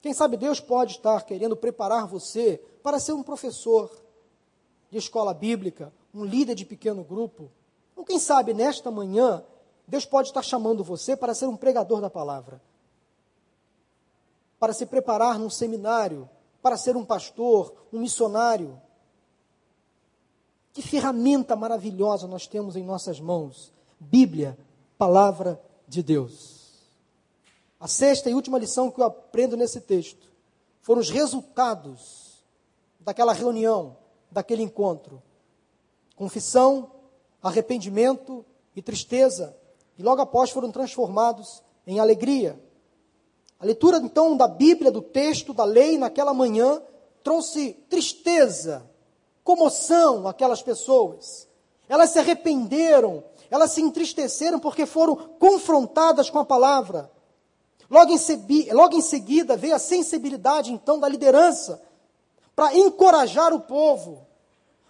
Quem 0.00 0.14
sabe 0.14 0.36
Deus 0.36 0.60
pode 0.60 0.92
estar 0.92 1.24
querendo 1.24 1.56
preparar 1.56 2.06
você 2.06 2.62
para 2.84 3.00
ser 3.00 3.14
um 3.14 3.22
professor 3.22 3.90
de 4.90 4.98
escola 4.98 5.34
bíblica, 5.34 5.92
um 6.14 6.24
líder 6.24 6.54
de 6.54 6.64
pequeno 6.64 7.02
grupo. 7.02 7.50
Ou 7.96 8.04
quem 8.04 8.20
sabe 8.20 8.54
nesta 8.54 8.92
manhã, 8.92 9.42
Deus 9.88 10.04
pode 10.04 10.28
estar 10.28 10.42
chamando 10.42 10.84
você 10.84 11.16
para 11.16 11.34
ser 11.34 11.46
um 11.46 11.56
pregador 11.56 12.00
da 12.00 12.10
palavra 12.10 12.60
para 14.64 14.72
se 14.72 14.86
preparar 14.86 15.38
num 15.38 15.50
seminário, 15.50 16.26
para 16.62 16.78
ser 16.78 16.96
um 16.96 17.04
pastor, 17.04 17.86
um 17.92 18.00
missionário. 18.00 18.80
Que 20.72 20.80
ferramenta 20.80 21.54
maravilhosa 21.54 22.26
nós 22.26 22.46
temos 22.46 22.74
em 22.74 22.82
nossas 22.82 23.20
mãos. 23.20 23.70
Bíblia, 24.00 24.56
palavra 24.96 25.60
de 25.86 26.02
Deus. 26.02 26.80
A 27.78 27.86
sexta 27.86 28.30
e 28.30 28.34
última 28.34 28.58
lição 28.58 28.90
que 28.90 29.02
eu 29.02 29.04
aprendo 29.04 29.54
nesse 29.54 29.82
texto 29.82 30.32
foram 30.80 31.02
os 31.02 31.10
resultados 31.10 32.42
daquela 32.98 33.34
reunião, 33.34 33.98
daquele 34.30 34.62
encontro. 34.62 35.22
Confissão, 36.16 36.90
arrependimento 37.42 38.42
e 38.74 38.80
tristeza. 38.80 39.54
E 39.98 40.02
logo 40.02 40.22
após 40.22 40.48
foram 40.48 40.72
transformados 40.72 41.62
em 41.86 42.00
alegria. 42.00 42.58
A 43.58 43.64
leitura 43.64 43.98
então 43.98 44.36
da 44.36 44.48
Bíblia, 44.48 44.90
do 44.90 45.00
texto, 45.00 45.54
da 45.54 45.64
lei 45.64 45.96
naquela 45.96 46.34
manhã, 46.34 46.82
trouxe 47.22 47.72
tristeza, 47.88 48.88
comoção 49.42 50.28
àquelas 50.28 50.62
pessoas. 50.62 51.48
Elas 51.88 52.10
se 52.10 52.18
arrependeram, 52.18 53.24
elas 53.50 53.72
se 53.72 53.80
entristeceram 53.80 54.58
porque 54.58 54.86
foram 54.86 55.16
confrontadas 55.38 56.28
com 56.28 56.38
a 56.38 56.44
palavra. 56.44 57.10
Logo 57.90 58.12
em, 58.12 58.72
logo 58.72 58.96
em 58.96 59.02
seguida 59.02 59.56
veio 59.56 59.74
a 59.74 59.78
sensibilidade 59.78 60.72
então 60.72 60.98
da 60.98 61.08
liderança 61.08 61.80
para 62.54 62.74
encorajar 62.76 63.52
o 63.52 63.60
povo. 63.60 64.26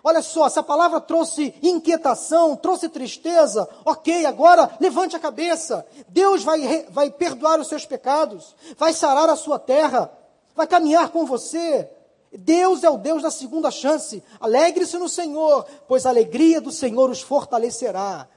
Olha 0.06 0.20
só, 0.20 0.50
se 0.50 0.58
a 0.58 0.62
palavra 0.62 1.00
trouxe 1.00 1.54
inquietação, 1.62 2.54
trouxe 2.54 2.90
tristeza, 2.90 3.66
ok, 3.86 4.26
agora 4.26 4.70
levante 4.78 5.16
a 5.16 5.18
cabeça. 5.18 5.86
Deus 6.08 6.44
vai, 6.44 6.86
vai 6.90 7.10
perdoar 7.10 7.58
os 7.58 7.68
seus 7.68 7.86
pecados, 7.86 8.54
vai 8.76 8.92
sarar 8.92 9.30
a 9.30 9.36
sua 9.36 9.58
terra, 9.58 10.12
vai 10.54 10.66
caminhar 10.66 11.08
com 11.08 11.24
você. 11.24 11.88
Deus 12.30 12.84
é 12.84 12.90
o 12.90 12.98
Deus 12.98 13.22
da 13.22 13.30
segunda 13.30 13.70
chance. 13.70 14.22
Alegre-se 14.38 14.98
no 14.98 15.08
Senhor, 15.08 15.64
pois 15.88 16.04
a 16.04 16.10
alegria 16.10 16.60
do 16.60 16.70
Senhor 16.70 17.08
os 17.08 17.22
fortalecerá. 17.22 18.28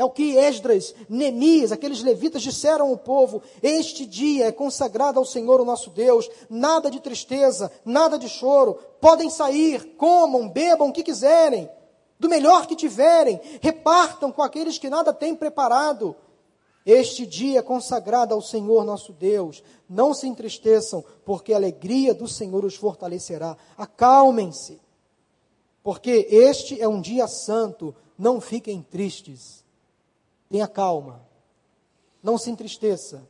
É 0.00 0.04
o 0.04 0.08
que 0.08 0.34
Esdras, 0.34 0.94
Neemias, 1.10 1.72
aqueles 1.72 2.02
levitas 2.02 2.40
disseram 2.40 2.88
ao 2.88 2.96
povo: 2.96 3.42
Este 3.62 4.06
dia 4.06 4.46
é 4.46 4.50
consagrado 4.50 5.18
ao 5.18 5.26
Senhor, 5.26 5.60
o 5.60 5.64
nosso 5.64 5.90
Deus, 5.90 6.26
nada 6.48 6.90
de 6.90 7.00
tristeza, 7.00 7.70
nada 7.84 8.18
de 8.18 8.26
choro. 8.26 8.78
Podem 8.98 9.28
sair, 9.28 9.96
comam, 9.98 10.48
bebam 10.48 10.88
o 10.88 10.92
que 10.92 11.02
quiserem, 11.02 11.68
do 12.18 12.30
melhor 12.30 12.66
que 12.66 12.74
tiverem, 12.74 13.38
repartam 13.60 14.32
com 14.32 14.40
aqueles 14.40 14.78
que 14.78 14.88
nada 14.88 15.12
têm 15.12 15.34
preparado. 15.34 16.16
Este 16.86 17.26
dia 17.26 17.58
é 17.58 17.62
consagrado 17.62 18.32
ao 18.32 18.40
Senhor 18.40 18.86
nosso 18.86 19.12
Deus. 19.12 19.62
Não 19.86 20.14
se 20.14 20.26
entristeçam, 20.26 21.04
porque 21.26 21.52
a 21.52 21.56
alegria 21.56 22.14
do 22.14 22.26
Senhor 22.26 22.64
os 22.64 22.74
fortalecerá. 22.74 23.54
Acalmem-se, 23.76 24.80
porque 25.82 26.26
este 26.30 26.80
é 26.80 26.88
um 26.88 27.02
dia 27.02 27.28
santo. 27.28 27.94
Não 28.16 28.40
fiquem 28.40 28.80
tristes. 28.80 29.59
Tenha 30.50 30.66
calma. 30.66 31.24
Não 32.20 32.36
se 32.36 32.50
entristeça. 32.50 33.26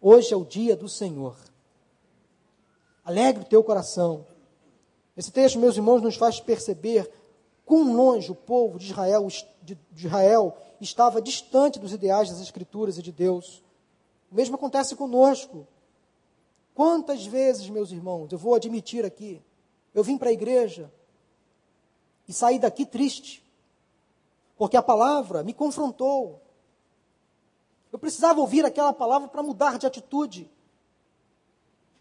Hoje 0.00 0.32
é 0.32 0.36
o 0.36 0.44
dia 0.44 0.76
do 0.76 0.88
Senhor. 0.88 1.36
Alegre 3.04 3.42
o 3.42 3.46
teu 3.46 3.62
coração. 3.62 4.24
Esse 5.16 5.32
texto, 5.32 5.58
meus 5.58 5.76
irmãos, 5.76 6.00
nos 6.00 6.14
faz 6.14 6.38
perceber 6.38 7.10
quão 7.66 7.94
longe 7.94 8.30
o 8.30 8.36
povo 8.36 8.78
de 8.78 8.86
Israel, 8.86 9.26
de 9.62 9.76
Israel 9.94 10.56
estava 10.80 11.20
distante 11.20 11.78
dos 11.78 11.92
ideais 11.92 12.30
das 12.30 12.40
Escrituras 12.40 12.96
e 12.96 13.02
de 13.02 13.10
Deus. 13.10 13.62
O 14.30 14.34
mesmo 14.34 14.54
acontece 14.54 14.94
conosco. 14.94 15.66
Quantas 16.72 17.26
vezes, 17.26 17.68
meus 17.68 17.90
irmãos, 17.90 18.30
eu 18.30 18.38
vou 18.38 18.54
admitir 18.54 19.04
aqui, 19.04 19.42
eu 19.92 20.04
vim 20.04 20.16
para 20.16 20.30
a 20.30 20.32
igreja 20.32 20.90
e 22.28 22.32
saí 22.32 22.60
daqui 22.60 22.86
triste, 22.86 23.44
porque 24.56 24.76
a 24.76 24.82
palavra 24.82 25.42
me 25.42 25.52
confrontou, 25.52 26.40
eu 27.92 27.98
precisava 27.98 28.40
ouvir 28.40 28.64
aquela 28.64 28.92
palavra 28.92 29.28
para 29.28 29.42
mudar 29.42 29.78
de 29.78 29.86
atitude. 29.86 30.50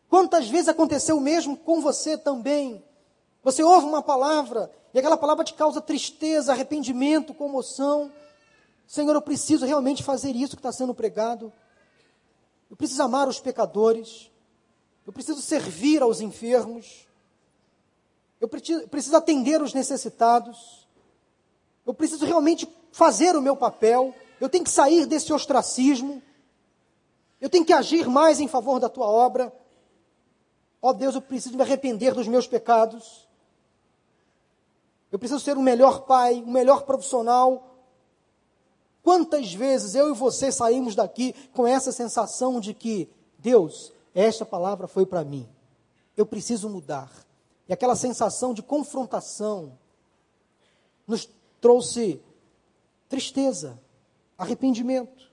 Quantas 0.10 0.48
vezes 0.50 0.70
aconteceu 0.70 1.18
o 1.18 1.22
mesmo 1.22 1.56
com 1.56 1.82
você 1.82 2.18
também? 2.18 2.84
Você 3.44 3.64
ouve 3.64 3.86
uma 3.86 4.02
palavra 4.02 4.72
e 4.94 5.00
aquela 5.00 5.18
palavra 5.18 5.44
te 5.44 5.54
causa 5.54 5.80
tristeza, 5.80 6.52
arrependimento, 6.52 7.34
comoção. 7.34 8.12
Senhor, 8.88 9.14
eu 9.14 9.22
preciso 9.22 9.66
realmente 9.66 10.04
fazer 10.04 10.36
isso 10.36 10.56
que 10.56 10.60
está 10.60 10.72
sendo 10.72 10.96
pregado. 10.96 11.54
Eu 12.70 12.76
preciso 12.76 13.04
amar 13.04 13.28
os 13.28 13.40
pecadores. 13.40 14.32
Eu 15.06 15.14
preciso 15.14 15.42
servir 15.42 16.02
aos 16.02 16.22
enfermos. 16.22 17.08
Eu 18.40 18.48
preciso, 18.48 19.16
atender 19.16 19.62
os 19.62 19.74
necessitados. 19.74 20.88
Eu 21.86 21.94
preciso 21.94 22.26
realmente 22.26 22.68
fazer 22.92 23.36
o 23.36 23.42
meu 23.42 23.56
papel. 23.56 24.14
Eu 24.40 24.50
tenho 24.50 24.64
que 24.64 24.70
sair 24.70 25.06
desse 25.06 25.34
ostracismo. 25.34 26.22
Eu 27.42 27.50
tenho 27.50 27.66
que 27.66 27.74
agir 27.74 28.08
mais 28.08 28.40
em 28.40 28.48
favor 28.48 28.80
da 28.80 28.90
tua 28.90 29.08
obra. 29.08 29.54
Ó 30.82 30.90
oh 30.90 30.94
Deus, 30.94 31.16
eu 31.16 31.22
preciso 31.22 31.56
me 31.56 31.62
arrepender 31.62 32.14
dos 32.14 32.28
meus 32.28 32.48
pecados. 32.48 33.28
Eu 35.12 35.20
preciso 35.20 35.40
ser 35.40 35.58
um 35.58 35.62
melhor 35.62 36.02
pai, 36.02 36.44
um 36.46 36.52
melhor 36.52 36.84
profissional. 36.84 37.78
Quantas 39.02 39.54
vezes 39.54 39.96
eu 39.96 40.10
e 40.10 40.14
você 40.14 40.52
saímos 40.52 40.96
daqui 40.96 41.34
com 41.54 41.66
essa 41.66 41.92
sensação 41.92 42.60
de 42.60 42.74
que, 42.74 43.10
Deus, 43.38 43.92
esta 44.14 44.46
palavra 44.46 44.88
foi 44.88 45.06
para 45.06 45.24
mim. 45.24 45.48
Eu 46.16 46.26
preciso 46.26 46.70
mudar. 46.70 47.12
E 47.68 47.74
aquela 47.74 47.96
sensação 47.96 48.54
de 48.54 48.62
confrontação 48.62 49.78
nos 51.08 51.28
trouxe 51.60 52.22
tristeza, 53.08 53.80
arrependimento. 54.40 55.30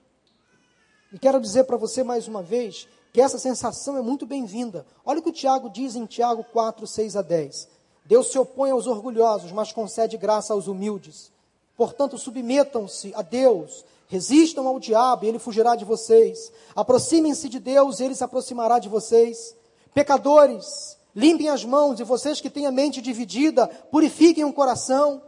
E 1.13 1.17
quero 1.17 1.39
dizer 1.39 1.63
para 1.63 1.77
você 1.77 2.03
mais 2.03 2.27
uma 2.27 2.43
vez 2.43 2.87
que 3.13 3.21
essa 3.21 3.39
sensação 3.39 3.97
é 3.97 4.01
muito 4.01 4.25
bem-vinda. 4.25 4.85
Olha 5.05 5.19
o 5.19 5.23
que 5.23 5.29
o 5.29 5.33
Tiago 5.33 5.69
diz 5.69 5.95
em 5.95 6.05
Tiago 6.05 6.43
4, 6.43 6.85
6 6.85 7.15
a 7.15 7.21
10. 7.21 7.69
Deus 8.05 8.31
se 8.31 8.37
opõe 8.37 8.69
aos 8.69 8.85
orgulhosos, 8.85 9.51
mas 9.53 9.71
concede 9.71 10.17
graça 10.17 10.53
aos 10.53 10.67
humildes. 10.67 11.31
Portanto, 11.77 12.17
submetam-se 12.17 13.13
a 13.15 13.21
Deus, 13.21 13.85
resistam 14.07 14.67
ao 14.67 14.79
diabo 14.79 15.23
e 15.23 15.29
ele 15.29 15.39
fugirá 15.39 15.75
de 15.75 15.85
vocês. 15.85 16.51
Aproximem-se 16.75 17.47
de 17.47 17.59
Deus 17.59 17.99
e 17.99 18.03
ele 18.03 18.15
se 18.15 18.23
aproximará 18.23 18.77
de 18.77 18.89
vocês. 18.89 19.55
Pecadores, 19.93 20.97
limpem 21.15 21.47
as 21.47 21.63
mãos 21.63 21.99
e 21.99 22.03
vocês 22.03 22.41
que 22.41 22.49
têm 22.49 22.65
a 22.65 22.71
mente 22.71 23.01
dividida, 23.01 23.67
purifiquem 23.89 24.43
o 24.43 24.53
coração. 24.53 25.21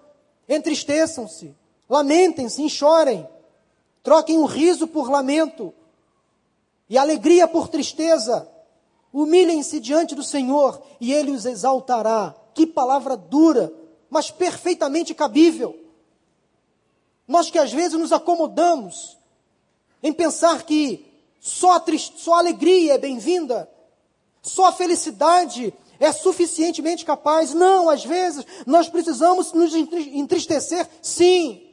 Entristeçam-se, 0.48 1.56
lamentem-se 1.90 2.66
e 2.66 2.70
chorem. 2.70 3.28
Troquem 4.04 4.38
o 4.38 4.46
riso 4.46 4.88
por 4.88 5.10
lamento 5.10 5.74
e 6.90 6.98
alegria 6.98 7.48
por 7.48 7.68
tristeza. 7.68 8.50
Humilhem-se 9.12 9.80
diante 9.80 10.16
do 10.16 10.24
Senhor 10.24 10.82
e 11.00 11.14
Ele 11.14 11.32
os 11.32 11.46
exaltará. 11.46 12.36
Que 12.54 12.66
palavra 12.66 13.16
dura, 13.16 13.72
mas 14.10 14.32
perfeitamente 14.32 15.14
cabível. 15.14 15.76
Nós 17.28 17.50
que 17.52 17.60
às 17.60 17.72
vezes 17.72 17.98
nos 17.98 18.12
acomodamos 18.12 19.18
em 20.02 20.12
pensar 20.12 20.64
que 20.64 21.06
só 21.40 21.74
a, 21.74 21.84
só 22.16 22.36
a 22.36 22.40
alegria 22.40 22.96
é 22.96 22.98
bem-vinda, 22.98 23.70
só 24.42 24.66
a 24.66 24.72
felicidade 24.72 25.74
é 26.00 26.12
suficientemente 26.12 27.06
capaz. 27.06 27.54
Não, 27.54 27.90
às 27.90 28.04
vezes 28.04 28.46
nós 28.66 28.90
precisamos 28.90 29.54
nos 29.54 29.76
entristecer, 29.76 30.90
sim. 31.02 31.69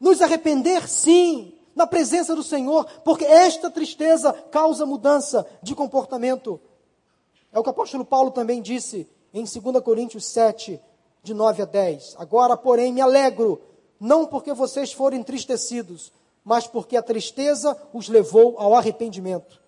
Nos 0.00 0.22
arrepender, 0.22 0.88
sim, 0.88 1.52
na 1.76 1.86
presença 1.86 2.34
do 2.34 2.42
Senhor, 2.42 2.86
porque 3.04 3.24
esta 3.24 3.70
tristeza 3.70 4.32
causa 4.32 4.86
mudança 4.86 5.46
de 5.62 5.74
comportamento. 5.74 6.58
É 7.52 7.58
o 7.58 7.62
que 7.62 7.68
o 7.68 7.72
apóstolo 7.72 8.04
Paulo 8.04 8.30
também 8.30 8.62
disse 8.62 9.06
em 9.32 9.44
2 9.44 9.84
Coríntios 9.84 10.24
7, 10.26 10.80
de 11.22 11.34
9 11.34 11.62
a 11.62 11.64
10. 11.66 12.16
Agora, 12.18 12.56
porém, 12.56 12.92
me 12.92 13.00
alegro, 13.00 13.60
não 13.98 14.26
porque 14.26 14.52
vocês 14.52 14.92
foram 14.92 15.18
entristecidos, 15.18 16.12
mas 16.42 16.66
porque 16.66 16.96
a 16.96 17.02
tristeza 17.02 17.76
os 17.92 18.08
levou 18.08 18.54
ao 18.58 18.74
arrependimento. 18.74 19.60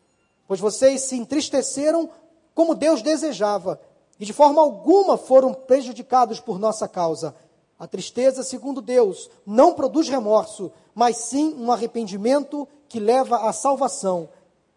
Pois 0.49 0.59
vocês 0.59 1.03
se 1.03 1.17
entristeceram 1.17 2.09
como 2.55 2.75
Deus 2.75 3.03
desejava, 3.03 3.81
e 4.19 4.25
de 4.25 4.33
forma 4.33 4.61
alguma 4.61 5.17
foram 5.17 5.53
prejudicados 5.53 6.39
por 6.41 6.59
nossa 6.59 6.87
causa. 6.87 7.35
A 7.83 7.87
tristeza, 7.89 8.45
segundo 8.45 8.81
Deus, 8.81 9.29
não 9.45 9.75
produz 9.75 10.09
remorso, 10.09 10.71
mas 10.95 11.17
sim 11.17 11.53
um 11.55 11.73
arrependimento 11.73 12.69
que 12.89 13.01
leva 13.01 13.49
à 13.49 13.53
salvação. 13.53 14.29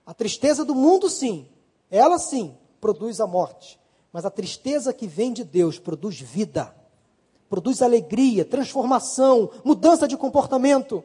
A 0.04 0.12
tristeza 0.12 0.66
do 0.66 0.74
mundo, 0.74 1.08
sim, 1.08 1.48
ela 1.92 2.18
sim 2.18 2.58
produz 2.82 3.22
a 3.22 3.28
morte. 3.28 3.80
Mas 4.12 4.26
a 4.26 4.32
tristeza 4.32 4.92
que 4.92 5.06
vem 5.06 5.32
de 5.32 5.44
Deus 5.44 5.78
produz 5.78 6.20
vida, 6.20 6.76
produz 7.48 7.84
alegria, 7.84 8.44
transformação, 8.44 9.52
mudança 9.64 10.08
de 10.08 10.18
comportamento. 10.18 11.04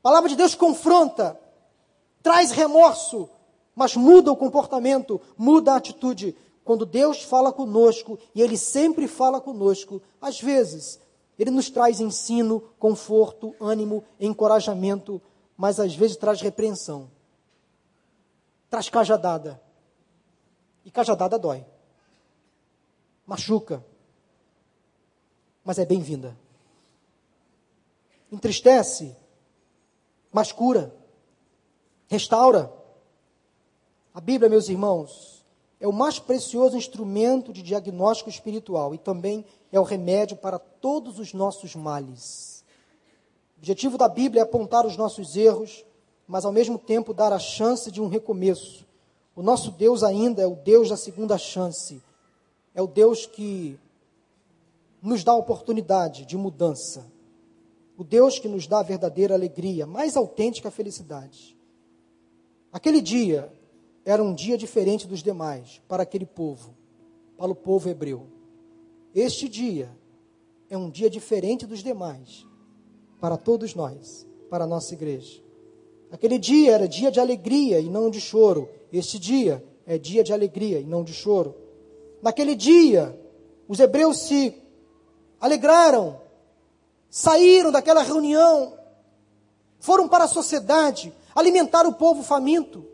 A 0.00 0.02
palavra 0.02 0.28
de 0.28 0.34
Deus 0.34 0.56
confronta, 0.56 1.40
traz 2.24 2.50
remorso, 2.50 3.28
mas 3.72 3.94
muda 3.94 4.32
o 4.32 4.36
comportamento, 4.36 5.20
muda 5.38 5.74
a 5.74 5.76
atitude. 5.76 6.36
Quando 6.64 6.86
Deus 6.86 7.22
fala 7.22 7.52
conosco, 7.52 8.18
e 8.34 8.40
Ele 8.40 8.56
sempre 8.56 9.06
fala 9.06 9.40
conosco, 9.40 10.00
às 10.20 10.40
vezes, 10.40 10.98
Ele 11.38 11.50
nos 11.50 11.68
traz 11.68 12.00
ensino, 12.00 12.60
conforto, 12.78 13.54
ânimo, 13.60 14.02
encorajamento, 14.18 15.20
mas 15.56 15.78
às 15.78 15.94
vezes 15.94 16.16
traz 16.16 16.40
repreensão. 16.40 17.10
Traz 18.70 18.88
cajadada. 18.88 19.60
E 20.84 20.90
cajadada 20.90 21.38
dói. 21.38 21.64
Machuca. 23.26 23.84
Mas 25.62 25.78
é 25.78 25.84
bem-vinda. 25.84 26.36
Entristece, 28.32 29.16
mas 30.32 30.50
cura. 30.50 30.94
Restaura. 32.08 32.72
A 34.12 34.20
Bíblia, 34.20 34.50
meus 34.50 34.68
irmãos, 34.68 35.33
é 35.84 35.86
o 35.86 35.92
mais 35.92 36.18
precioso 36.18 36.78
instrumento 36.78 37.52
de 37.52 37.62
diagnóstico 37.62 38.30
espiritual 38.30 38.94
e 38.94 38.98
também 38.98 39.44
é 39.70 39.78
o 39.78 39.82
remédio 39.82 40.34
para 40.34 40.58
todos 40.58 41.18
os 41.18 41.34
nossos 41.34 41.76
males. 41.76 42.64
O 43.54 43.58
objetivo 43.58 43.98
da 43.98 44.08
Bíblia 44.08 44.40
é 44.40 44.44
apontar 44.44 44.86
os 44.86 44.96
nossos 44.96 45.36
erros, 45.36 45.84
mas 46.26 46.46
ao 46.46 46.52
mesmo 46.52 46.78
tempo 46.78 47.12
dar 47.12 47.34
a 47.34 47.38
chance 47.38 47.90
de 47.90 48.00
um 48.00 48.08
recomeço. 48.08 48.86
O 49.36 49.42
nosso 49.42 49.72
Deus 49.72 50.02
ainda 50.02 50.40
é 50.40 50.46
o 50.46 50.56
Deus 50.56 50.88
da 50.88 50.96
segunda 50.96 51.36
chance. 51.36 52.00
É 52.74 52.80
o 52.80 52.86
Deus 52.86 53.26
que 53.26 53.78
nos 55.02 55.22
dá 55.22 55.32
a 55.32 55.36
oportunidade 55.36 56.24
de 56.24 56.34
mudança. 56.34 57.04
O 57.98 58.04
Deus 58.04 58.38
que 58.38 58.48
nos 58.48 58.66
dá 58.66 58.78
a 58.78 58.82
verdadeira 58.82 59.34
alegria, 59.34 59.86
mais 59.86 60.16
autêntica 60.16 60.70
felicidade. 60.70 61.54
Aquele 62.72 63.02
dia 63.02 63.52
era 64.04 64.22
um 64.22 64.34
dia 64.34 64.58
diferente 64.58 65.06
dos 65.06 65.22
demais 65.22 65.80
para 65.88 66.02
aquele 66.02 66.26
povo, 66.26 66.74
para 67.38 67.50
o 67.50 67.54
povo 67.54 67.88
hebreu. 67.88 68.26
Este 69.14 69.48
dia 69.48 69.90
é 70.68 70.76
um 70.76 70.90
dia 70.90 71.08
diferente 71.08 71.66
dos 71.66 71.82
demais 71.82 72.46
para 73.20 73.36
todos 73.36 73.74
nós, 73.74 74.26
para 74.50 74.64
a 74.64 74.66
nossa 74.66 74.92
igreja. 74.92 75.42
Aquele 76.10 76.38
dia 76.38 76.72
era 76.72 76.86
dia 76.86 77.10
de 77.10 77.18
alegria 77.18 77.80
e 77.80 77.88
não 77.88 78.10
de 78.10 78.20
choro. 78.20 78.68
Este 78.92 79.18
dia 79.18 79.64
é 79.86 79.98
dia 79.98 80.22
de 80.22 80.32
alegria 80.32 80.80
e 80.80 80.84
não 80.84 81.02
de 81.02 81.12
choro. 81.12 81.54
Naquele 82.22 82.54
dia, 82.54 83.18
os 83.66 83.80
hebreus 83.80 84.20
se 84.20 84.54
alegraram, 85.40 86.20
saíram 87.08 87.72
daquela 87.72 88.02
reunião, 88.02 88.78
foram 89.78 90.08
para 90.08 90.24
a 90.24 90.28
sociedade, 90.28 91.12
alimentar 91.34 91.86
o 91.86 91.94
povo 91.94 92.22
faminto. 92.22 92.93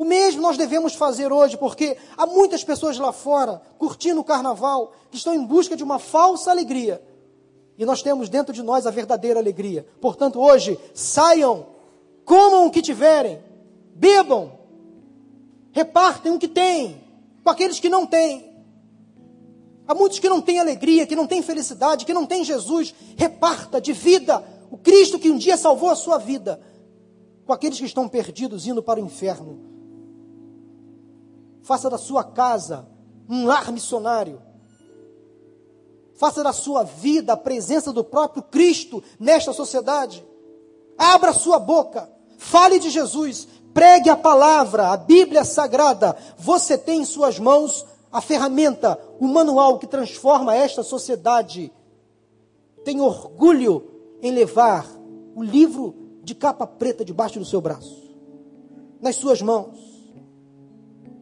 O 0.00 0.04
mesmo 0.06 0.40
nós 0.40 0.56
devemos 0.56 0.94
fazer 0.94 1.30
hoje, 1.30 1.58
porque 1.58 1.94
há 2.16 2.24
muitas 2.24 2.64
pessoas 2.64 2.96
lá 2.96 3.12
fora, 3.12 3.60
curtindo 3.76 4.18
o 4.18 4.24
carnaval, 4.24 4.94
que 5.10 5.18
estão 5.18 5.34
em 5.34 5.44
busca 5.44 5.76
de 5.76 5.84
uma 5.84 5.98
falsa 5.98 6.50
alegria. 6.50 7.02
E 7.76 7.84
nós 7.84 8.00
temos 8.00 8.30
dentro 8.30 8.50
de 8.54 8.62
nós 8.62 8.86
a 8.86 8.90
verdadeira 8.90 9.38
alegria. 9.38 9.86
Portanto, 10.00 10.40
hoje, 10.40 10.80
saiam, 10.94 11.66
comam 12.24 12.66
o 12.66 12.70
que 12.70 12.80
tiverem, 12.80 13.42
bebam, 13.94 14.58
repartem 15.70 16.32
o 16.32 16.38
que 16.38 16.48
têm, 16.48 17.04
com 17.44 17.50
aqueles 17.50 17.78
que 17.78 17.90
não 17.90 18.06
têm. 18.06 18.56
Há 19.86 19.94
muitos 19.94 20.18
que 20.18 20.30
não 20.30 20.40
têm 20.40 20.60
alegria, 20.60 21.06
que 21.06 21.14
não 21.14 21.26
têm 21.26 21.42
felicidade, 21.42 22.06
que 22.06 22.14
não 22.14 22.24
têm 22.24 22.42
Jesus. 22.42 22.94
Reparta 23.18 23.78
de 23.78 23.92
vida 23.92 24.42
o 24.70 24.78
Cristo 24.78 25.18
que 25.18 25.30
um 25.30 25.36
dia 25.36 25.58
salvou 25.58 25.90
a 25.90 25.94
sua 25.94 26.16
vida, 26.16 26.58
com 27.44 27.52
aqueles 27.52 27.78
que 27.78 27.84
estão 27.84 28.08
perdidos 28.08 28.66
indo 28.66 28.82
para 28.82 28.98
o 28.98 29.04
inferno. 29.04 29.69
Faça 31.62 31.90
da 31.90 31.98
sua 31.98 32.24
casa 32.24 32.86
um 33.28 33.46
lar 33.46 33.70
missionário. 33.70 34.42
Faça 36.14 36.42
da 36.42 36.52
sua 36.52 36.82
vida 36.82 37.32
a 37.32 37.36
presença 37.36 37.92
do 37.92 38.04
próprio 38.04 38.42
Cristo 38.42 39.02
nesta 39.18 39.52
sociedade. 39.52 40.26
Abra 40.98 41.32
sua 41.32 41.58
boca, 41.58 42.10
fale 42.36 42.78
de 42.78 42.90
Jesus, 42.90 43.48
pregue 43.72 44.10
a 44.10 44.16
palavra, 44.16 44.88
a 44.88 44.96
Bíblia 44.96 45.44
Sagrada. 45.44 46.16
Você 46.36 46.76
tem 46.76 47.00
em 47.00 47.04
suas 47.06 47.38
mãos 47.38 47.86
a 48.12 48.20
ferramenta, 48.20 49.00
o 49.18 49.26
manual 49.26 49.78
que 49.78 49.86
transforma 49.86 50.54
esta 50.54 50.82
sociedade. 50.82 51.72
Tem 52.84 53.00
orgulho 53.00 53.90
em 54.20 54.32
levar 54.32 54.86
o 55.34 55.42
livro 55.42 55.94
de 56.22 56.34
capa 56.34 56.66
preta 56.66 57.04
debaixo 57.04 57.38
do 57.38 57.44
seu 57.44 57.60
braço, 57.60 58.12
nas 59.00 59.16
suas 59.16 59.40
mãos. 59.40 59.89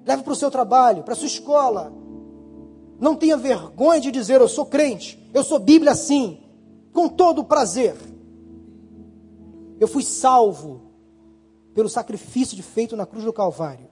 Leve 0.09 0.23
para 0.23 0.33
o 0.33 0.37
seu 0.37 0.51
trabalho, 0.51 1.03
para 1.03 1.13
a 1.13 1.17
sua 1.17 1.27
escola. 1.27 1.93
Não 2.99 3.15
tenha 3.15 3.37
vergonha 3.37 4.01
de 4.01 4.11
dizer: 4.11 4.41
Eu 4.41 4.49
sou 4.49 4.65
crente, 4.65 5.23
eu 5.35 5.45
sou 5.45 5.59
Bíblia 5.59 5.95
sim, 5.95 6.41
com 6.95 7.11
todo 7.11 7.43
o 7.43 7.45
prazer. 7.45 7.95
Eu 9.79 9.87
fui 9.87 10.03
salvo 10.03 10.81
pelo 11.75 11.91
sacrifício 11.91 12.57
de 12.57 12.63
feito 12.63 12.97
na 12.97 13.05
cruz 13.05 13.23
do 13.23 13.35
Calvário. 13.35 13.87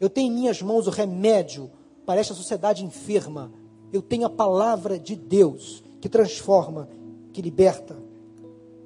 Eu 0.00 0.10
tenho 0.10 0.32
em 0.32 0.34
minhas 0.34 0.60
mãos 0.60 0.88
o 0.88 0.90
remédio 0.90 1.70
para 2.04 2.20
esta 2.20 2.34
sociedade 2.34 2.84
enferma. 2.84 3.52
Eu 3.92 4.02
tenho 4.02 4.26
a 4.26 4.30
palavra 4.30 4.98
de 4.98 5.14
Deus 5.14 5.84
que 6.00 6.08
transforma, 6.08 6.88
que 7.32 7.40
liberta. 7.40 7.96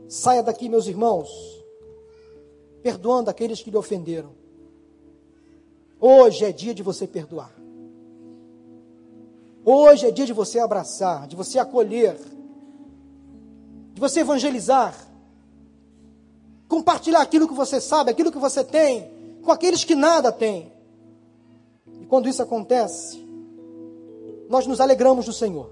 Saia 0.07 0.43
daqui, 0.43 0.69
meus 0.69 0.87
irmãos, 0.87 1.31
perdoando 2.83 3.31
aqueles 3.31 3.63
que 3.63 3.71
lhe 3.71 3.77
ofenderam 3.79 4.44
Hoje 6.01 6.45
é 6.45 6.53
dia 6.53 6.75
de 6.75 6.83
você 6.83 7.07
perdoar. 7.07 7.55
Hoje 9.65 10.07
é 10.07 10.11
dia 10.11 10.27
de 10.27 10.33
você 10.33 10.59
abraçar, 10.59 11.27
de 11.27 11.35
você 11.35 11.59
acolher, 11.59 12.19
de 13.95 14.01
você 14.01 14.21
evangelizar, 14.21 14.95
compartilhar 16.69 17.23
aquilo 17.23 17.49
que 17.49 17.55
você 17.55 17.81
sabe, 17.81 18.11
aquilo 18.11 18.31
que 18.31 18.39
você 18.39 18.63
tem, 18.63 19.11
com 19.43 19.51
aqueles 19.51 19.83
que 19.83 19.95
nada 19.95 20.31
têm. 20.31 20.71
E 22.01 22.05
quando 22.05 22.29
isso 22.29 22.43
acontece, 22.43 23.25
nós 24.51 24.67
nos 24.67 24.81
alegramos 24.81 25.25
do 25.25 25.33
Senhor. 25.33 25.71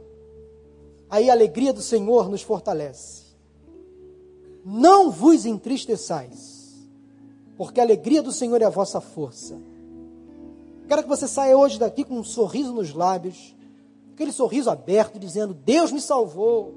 Aí 1.11 1.29
a 1.29 1.35
alegria 1.35 1.75
do 1.75 1.83
Senhor 1.83 2.31
nos 2.31 2.41
fortalece. 2.41 3.23
Não 4.65 5.11
vos 5.11 5.45
entristeçais, 5.45 6.87
porque 7.59 7.81
a 7.81 7.83
alegria 7.83 8.23
do 8.23 8.33
Senhor 8.33 8.63
é 8.63 8.65
a 8.65 8.71
vossa 8.71 9.01
força. 9.01 9.61
Quero 10.89 11.03
que 11.03 11.09
você 11.09 11.27
saia 11.27 11.57
hoje 11.57 11.79
daqui 11.79 12.05
com 12.05 12.19
um 12.19 12.25
sorriso 12.25 12.73
nos 12.73 12.93
lábios, 12.93 13.55
aquele 14.13 14.33
sorriso 14.33 14.71
aberto, 14.71 15.19
dizendo: 15.19 15.55
Deus 15.55 15.91
me 15.93 16.01
salvou, 16.01 16.75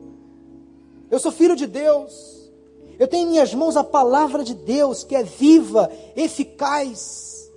eu 1.09 1.19
sou 1.19 1.31
filho 1.31 1.55
de 1.55 1.67
Deus, 1.67 2.51
eu 2.97 3.07
tenho 3.07 3.27
em 3.27 3.31
minhas 3.31 3.53
mãos 3.53 3.75
a 3.75 3.83
palavra 3.83 4.43
de 4.43 4.53
Deus 4.53 5.03
que 5.03 5.15
é 5.15 5.23
viva, 5.23 5.91
eficaz, 6.15 7.51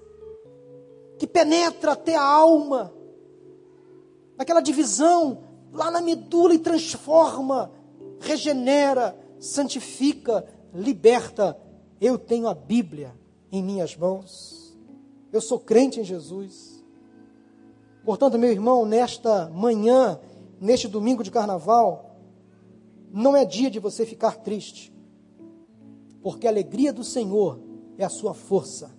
que 1.18 1.26
penetra 1.26 1.92
até 1.92 2.16
a 2.16 2.22
alma, 2.22 2.92
naquela 4.36 4.60
divisão, 4.60 5.38
lá 5.72 5.90
na 5.90 6.00
medula 6.00 6.54
e 6.54 6.58
transforma, 6.58 7.70
regenera, 8.20 9.16
santifica, 9.38 10.44
liberta. 10.74 11.56
Eu 12.00 12.18
tenho 12.18 12.48
a 12.48 12.54
Bíblia 12.54 13.14
em 13.50 13.62
minhas 13.62 13.96
mãos. 13.96 14.57
Eu 15.32 15.40
sou 15.40 15.58
crente 15.58 16.00
em 16.00 16.04
Jesus. 16.04 16.82
Portanto, 18.04 18.38
meu 18.38 18.50
irmão, 18.50 18.86
nesta 18.86 19.50
manhã, 19.50 20.18
neste 20.60 20.88
domingo 20.88 21.22
de 21.22 21.30
carnaval, 21.30 22.16
não 23.10 23.36
é 23.36 23.44
dia 23.44 23.70
de 23.70 23.78
você 23.78 24.06
ficar 24.06 24.36
triste, 24.38 24.92
porque 26.22 26.46
a 26.46 26.50
alegria 26.50 26.92
do 26.92 27.04
Senhor 27.04 27.60
é 27.98 28.04
a 28.04 28.08
sua 28.08 28.32
força. 28.32 28.90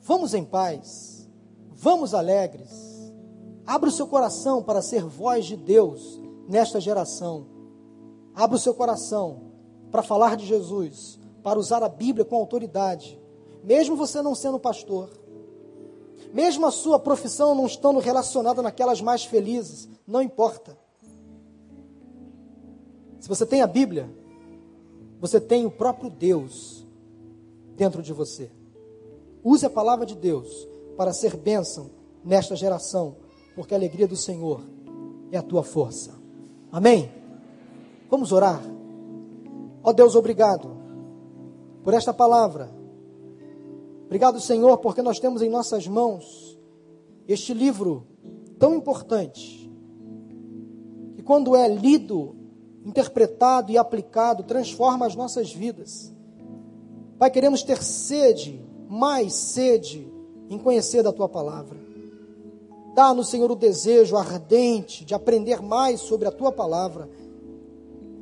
Vamos 0.00 0.34
em 0.34 0.44
paz, 0.44 1.28
vamos 1.70 2.14
alegres. 2.14 3.12
Abra 3.66 3.88
o 3.88 3.92
seu 3.92 4.06
coração 4.06 4.62
para 4.62 4.82
ser 4.82 5.04
voz 5.04 5.46
de 5.46 5.56
Deus 5.56 6.20
nesta 6.48 6.80
geração. 6.80 7.46
Abra 8.34 8.56
o 8.56 8.60
seu 8.60 8.74
coração 8.74 9.52
para 9.90 10.02
falar 10.02 10.36
de 10.36 10.46
Jesus, 10.46 11.18
para 11.42 11.58
usar 11.58 11.82
a 11.82 11.88
Bíblia 11.88 12.24
com 12.24 12.36
autoridade 12.36 13.18
mesmo 13.64 13.96
você 13.96 14.20
não 14.20 14.34
sendo 14.34 14.58
pastor, 14.58 15.08
mesmo 16.32 16.66
a 16.66 16.70
sua 16.70 16.98
profissão 16.98 17.54
não 17.54 17.66
estando 17.66 17.98
relacionada 17.98 18.60
naquelas 18.60 19.00
mais 19.00 19.24
felizes, 19.24 19.88
não 20.06 20.20
importa. 20.20 20.76
Se 23.20 23.28
você 23.28 23.46
tem 23.46 23.62
a 23.62 23.66
Bíblia, 23.66 24.10
você 25.18 25.40
tem 25.40 25.64
o 25.64 25.70
próprio 25.70 26.10
Deus 26.10 26.86
dentro 27.74 28.02
de 28.02 28.12
você. 28.12 28.50
Use 29.42 29.64
a 29.64 29.70
palavra 29.70 30.04
de 30.04 30.14
Deus 30.14 30.68
para 30.96 31.12
ser 31.12 31.36
bênção 31.36 31.90
nesta 32.22 32.54
geração, 32.54 33.16
porque 33.54 33.72
a 33.72 33.78
alegria 33.78 34.06
do 34.06 34.16
Senhor 34.16 34.60
é 35.32 35.38
a 35.38 35.42
tua 35.42 35.62
força. 35.62 36.12
Amém? 36.70 37.10
Vamos 38.10 38.32
orar. 38.32 38.60
Ó 39.82 39.90
oh 39.90 39.92
Deus, 39.92 40.14
obrigado 40.14 40.76
por 41.82 41.94
esta 41.94 42.12
palavra 42.12 42.83
Obrigado, 44.06 44.40
Senhor, 44.40 44.78
porque 44.78 45.02
nós 45.02 45.18
temos 45.18 45.42
em 45.42 45.48
nossas 45.48 45.86
mãos 45.86 46.58
este 47.26 47.54
livro 47.54 48.06
tão 48.58 48.74
importante, 48.74 49.70
que 51.16 51.22
quando 51.22 51.56
é 51.56 51.68
lido, 51.68 52.36
interpretado 52.84 53.72
e 53.72 53.78
aplicado, 53.78 54.42
transforma 54.42 55.06
as 55.06 55.16
nossas 55.16 55.52
vidas. 55.52 56.14
Pai, 57.18 57.30
queremos 57.30 57.62
ter 57.62 57.82
sede, 57.82 58.62
mais 58.88 59.32
sede, 59.34 60.12
em 60.50 60.58
conhecer 60.58 61.02
da 61.02 61.12
tua 61.12 61.28
palavra. 61.28 61.78
Dá-nos, 62.94 63.28
Senhor, 63.28 63.50
o 63.50 63.56
desejo 63.56 64.16
ardente 64.16 65.04
de 65.04 65.14
aprender 65.14 65.60
mais 65.62 66.00
sobre 66.00 66.28
a 66.28 66.32
tua 66.32 66.52
palavra. 66.52 67.08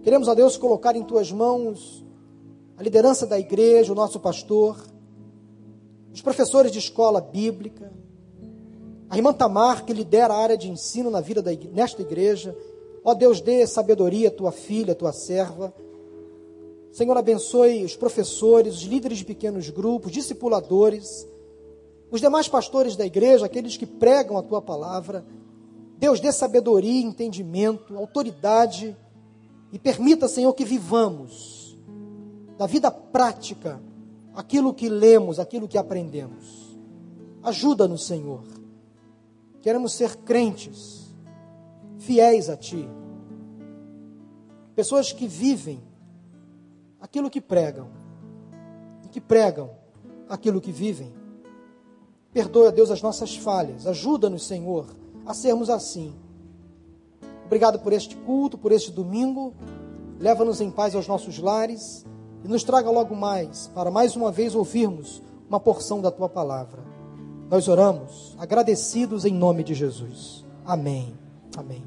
Queremos, 0.03 0.29
a 0.29 0.35
Deus, 0.35 0.57
colocar 0.57 0.97
em 0.97 1.03
tuas 1.03 1.31
mãos 1.31 2.05
a 2.77 2.83
liderança 2.83 3.27
da 3.27 3.39
igreja, 3.39 3.93
o 3.93 3.97
nosso 3.97 4.19
pastor 4.19 4.92
os 6.13 6.21
professores 6.21 6.71
de 6.71 6.79
escola 6.79 7.21
bíblica, 7.21 7.93
a 9.09 9.17
irmã 9.17 9.33
Tamar, 9.33 9.85
que 9.85 9.93
lidera 9.93 10.33
a 10.33 10.39
área 10.39 10.57
de 10.57 10.71
ensino 10.71 11.11
na 11.11 11.21
vida 11.21 11.43
da, 11.43 11.51
nesta 11.73 12.03
igreja. 12.03 12.57
Ó 13.05 13.15
Deus, 13.15 13.41
dê 13.41 13.67
sabedoria 13.67 14.29
à 14.29 14.31
tua 14.31 14.53
filha, 14.53 14.93
à 14.93 14.95
tua 14.95 15.13
serva. 15.13 15.75
Senhor, 16.91 17.17
abençoe 17.17 17.85
os 17.85 17.97
professores, 17.97 18.77
os 18.77 18.83
líderes 18.83 19.19
de 19.19 19.25
pequenos 19.25 19.69
grupos, 19.71 20.13
discipuladores, 20.13 21.27
os 22.11 22.21
demais 22.21 22.49
pastores 22.49 22.97
da 22.97 23.05
igreja, 23.07 23.47
aqueles 23.47 23.77
que 23.77 23.87
pregam 23.87 24.37
a 24.37 24.43
tua 24.43 24.61
palavra. 24.61 25.25
Deus 25.99 26.21
dê 26.21 26.31
sabedoria, 26.31 27.03
entendimento, 27.03 27.97
autoridade 27.97 28.97
e 29.73 29.79
permita, 29.79 30.29
Senhor, 30.29 30.53
que 30.53 30.65
vivamos 30.65 31.79
da 32.59 32.67
vida 32.67 32.91
prática 32.91 33.81
aquilo 34.35 34.75
que 34.75 34.89
lemos, 34.89 35.39
aquilo 35.39 35.69
que 35.69 35.79
aprendemos. 35.79 36.77
Ajuda-nos, 37.43 38.07
Senhor. 38.07 38.43
Queremos 39.61 39.93
ser 39.93 40.17
crentes, 40.17 41.15
fiéis 41.99 42.49
a 42.49 42.57
Ti. 42.57 42.89
Pessoas 44.75 45.13
que 45.13 45.29
vivem 45.29 45.83
aquilo 47.01 47.31
que 47.31 47.41
pregam, 47.41 47.89
e 49.05 49.09
que 49.09 49.21
pregam 49.21 49.71
aquilo 50.29 50.61
que 50.61 50.73
vivem. 50.73 51.13
Perdoa, 52.33 52.73
Deus, 52.73 52.91
as 52.91 53.03
nossas 53.03 53.37
falhas. 53.37 53.87
Ajuda-nos, 53.87 54.47
Senhor, 54.47 54.87
a 55.27 55.35
sermos 55.35 55.69
assim. 55.69 56.15
Obrigado 57.45 57.79
por 57.81 57.93
este 57.93 58.17
culto, 58.17 58.57
por 58.57 58.73
este 58.73 58.91
domingo. 58.91 59.53
Leva-nos 60.19 60.61
em 60.61 60.71
paz 60.71 60.95
aos 60.95 61.07
nossos 61.07 61.39
lares 61.39 62.07
e 62.45 62.49
nos 62.49 62.65
traga 62.65 62.91
logo 62.91 63.15
mais, 63.15 63.69
para 63.75 63.91
mais 63.91 64.17
uma 64.17 64.31
vez 64.31 64.55
ouvirmos 64.55 65.23
uma 65.49 65.61
porção 65.61 66.01
da 66.01 66.11
tua 66.11 66.29
palavra. 66.29 66.83
Nós 67.51 67.69
oramos, 67.69 68.35
agradecidos 68.39 69.25
em 69.25 69.33
nome 69.35 69.63
de 69.63 69.75
Jesus. 69.75 70.45
Amém. 70.65 71.15
Amém. 71.57 71.81